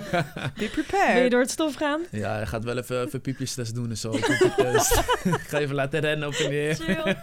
Wil 0.56 0.63
je 0.63 0.69
prepared. 0.69 1.32
door 1.32 1.39
het 1.41 1.52
stof 1.52 1.76
gaan? 1.76 2.02
Ja, 2.12 2.36
hij 2.36 2.45
gaat 2.45 2.63
wel 2.63 2.78
even, 2.78 3.06
even 3.06 3.22
piepjestest 3.22 3.76
doen 3.76 3.89
en 3.89 3.98
zo. 3.98 4.10
Piepjestest. 4.10 4.98
Ik 5.24 5.45
ga 5.48 5.58
even 5.58 5.76
laten 5.76 6.00
rennen 6.00 6.28
op 6.28 6.34
en 6.34 6.50
neer. 6.50 6.76
Chill. 6.76 7.15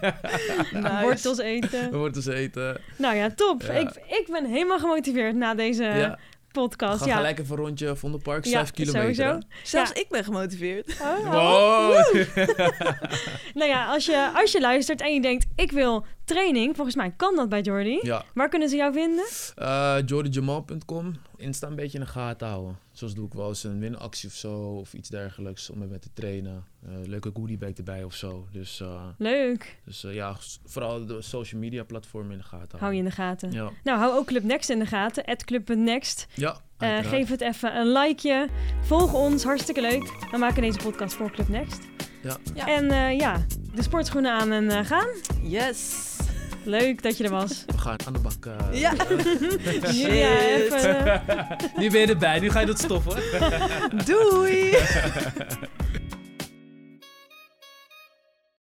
Nice. 0.73 0.99
Wortels 1.03 1.37
We 1.37 1.43
eten. 1.43 2.23
ze 2.23 2.35
eten. 2.35 2.81
Nou 2.97 3.17
ja, 3.17 3.31
top. 3.37 3.63
Ja. 3.63 3.73
Ik, 3.73 3.89
ik 4.07 4.27
ben 4.31 4.45
helemaal 4.45 4.79
gemotiveerd 4.79 5.35
na 5.35 5.55
deze 5.55 5.83
ja, 5.83 6.19
podcast. 6.61 7.01
ga 7.03 7.07
Ja, 7.09 7.17
gelijk 7.17 7.39
even 7.39 7.57
een 7.57 7.63
rondje 7.65 7.97
Vondelpark, 7.97 8.45
Ja, 8.45 8.51
5 8.59 8.71
kilometer. 8.71 9.01
sowieso. 9.25 9.39
Zelfs 9.63 9.91
Ja. 9.95 10.01
ik 10.01 10.07
ben 10.09 10.25
gemotiveerd. 10.25 10.97
Oh, 11.01 11.19
oh. 11.27 11.33
Wow! 11.33 12.15
Nou 13.55 13.71
ja, 13.71 13.87
als 13.87 14.07
je, 14.07 14.31
als 14.35 14.53
je 14.53 14.61
luistert 14.61 15.01
en 15.01 15.15
je 15.15 15.21
denkt, 15.21 15.47
ik 15.57 15.73
wil 15.73 16.05
training, 16.25 16.75
volgens 16.77 16.97
mij 16.97 17.13
kan 17.17 17.37
dat 17.37 17.49
bij 17.49 17.61
Jordi. 17.61 17.99
Ja, 18.03 18.25
Waar 18.35 18.49
kunnen 18.49 18.69
ze 18.69 18.77
jou 18.77 18.93
vinden? 18.93 19.25
uh, 19.63 19.97
jordyjamal.com. 20.07 21.13
Insta 21.37 21.67
een 21.67 21.75
beetje 21.75 21.99
in 21.99 22.05
de 22.05 22.11
gaten 22.11 22.49
houden. 22.49 22.79
Zoals 22.93 23.15
doe 23.15 23.27
ik 23.27 23.33
wel 23.33 23.49
eens 23.49 23.65
een 23.65 23.79
winactie 23.79 24.29
of 24.29 24.35
zo, 24.35 24.59
of 24.59 24.95
iets 24.95 25.09
dergelijks, 25.09 25.71
om 25.71 25.79
met 25.89 26.03
te 26.03 26.13
trainen. 26.13 26.65
Eh, 26.87 26.93
leuke 27.07 27.31
goodiebag 27.35 27.71
erbij 27.71 28.05
of 28.05 28.15
zo. 28.15 28.47
Dus, 28.53 28.81
eh, 28.81 29.07
Leuk. 29.19 29.79
dus 29.85 30.05
eh, 30.05 30.15
ja, 30.15 30.37
vooral 30.65 31.07
de 31.07 31.23
social 31.23 31.61
media 31.61 31.85
platformen 31.85 32.33
in 32.33 32.39
de 32.39 32.45
gaten 32.45 32.59
houden. 32.59 32.79
Hou 32.79 32.93
je 32.93 32.99
in 32.99 33.05
de 33.05 33.11
gaten. 33.11 33.53
Ja, 33.53 33.71
Nou, 33.85 33.99
hou 33.99 34.15
ook 34.15 34.27
Club 34.27 34.43
Next 34.43 34.71
in 34.71 34.79
de 34.79 34.87
gaten. 34.87 35.25
Club.next. 35.45 36.27
ja 36.35 36.61
Eh, 36.79 36.99
geef 37.05 37.29
het 37.29 37.41
even 37.41 37.77
een 37.77 37.93
likeje. 37.93 38.49
Volg 38.83 39.15
ons, 39.15 39.45
hartstikke 39.45 39.81
leuk. 39.81 40.27
We 40.31 40.37
maken 40.39 40.63
deze 40.63 40.79
podcast 40.79 41.15
voor 41.15 41.31
Club 41.31 41.49
Next. 41.49 41.81
Ja. 42.23 42.37
Ja. 42.55 42.67
En 42.67 42.91
eh, 42.91 43.19
ja, 43.19 43.47
de 43.75 43.83
sportschoenen 43.83 44.33
aan 44.33 44.53
en 44.53 44.85
gaan. 44.85 45.09
Yes. 45.43 46.15
Leuk 46.67 47.03
dat 47.03 47.17
je 47.17 47.25
er 47.25 47.31
was. 47.31 47.65
We 47.67 47.79
gaan 47.79 47.97
aan 48.07 48.13
de 48.13 48.19
bak. 48.19 48.47
eh. 48.47 48.81
Ja. 48.81 48.93
Ja, 49.93 50.39
even, 50.39 51.05
eh, 51.05 51.51
nu 51.77 51.91
ben 51.91 52.01
je 52.01 52.07
erbij, 52.07 52.39
nu 52.41 52.51
ga 52.51 52.61
je 52.61 52.67
dat 52.67 52.79
stoppen. 52.79 53.17
Doei. 54.05 54.71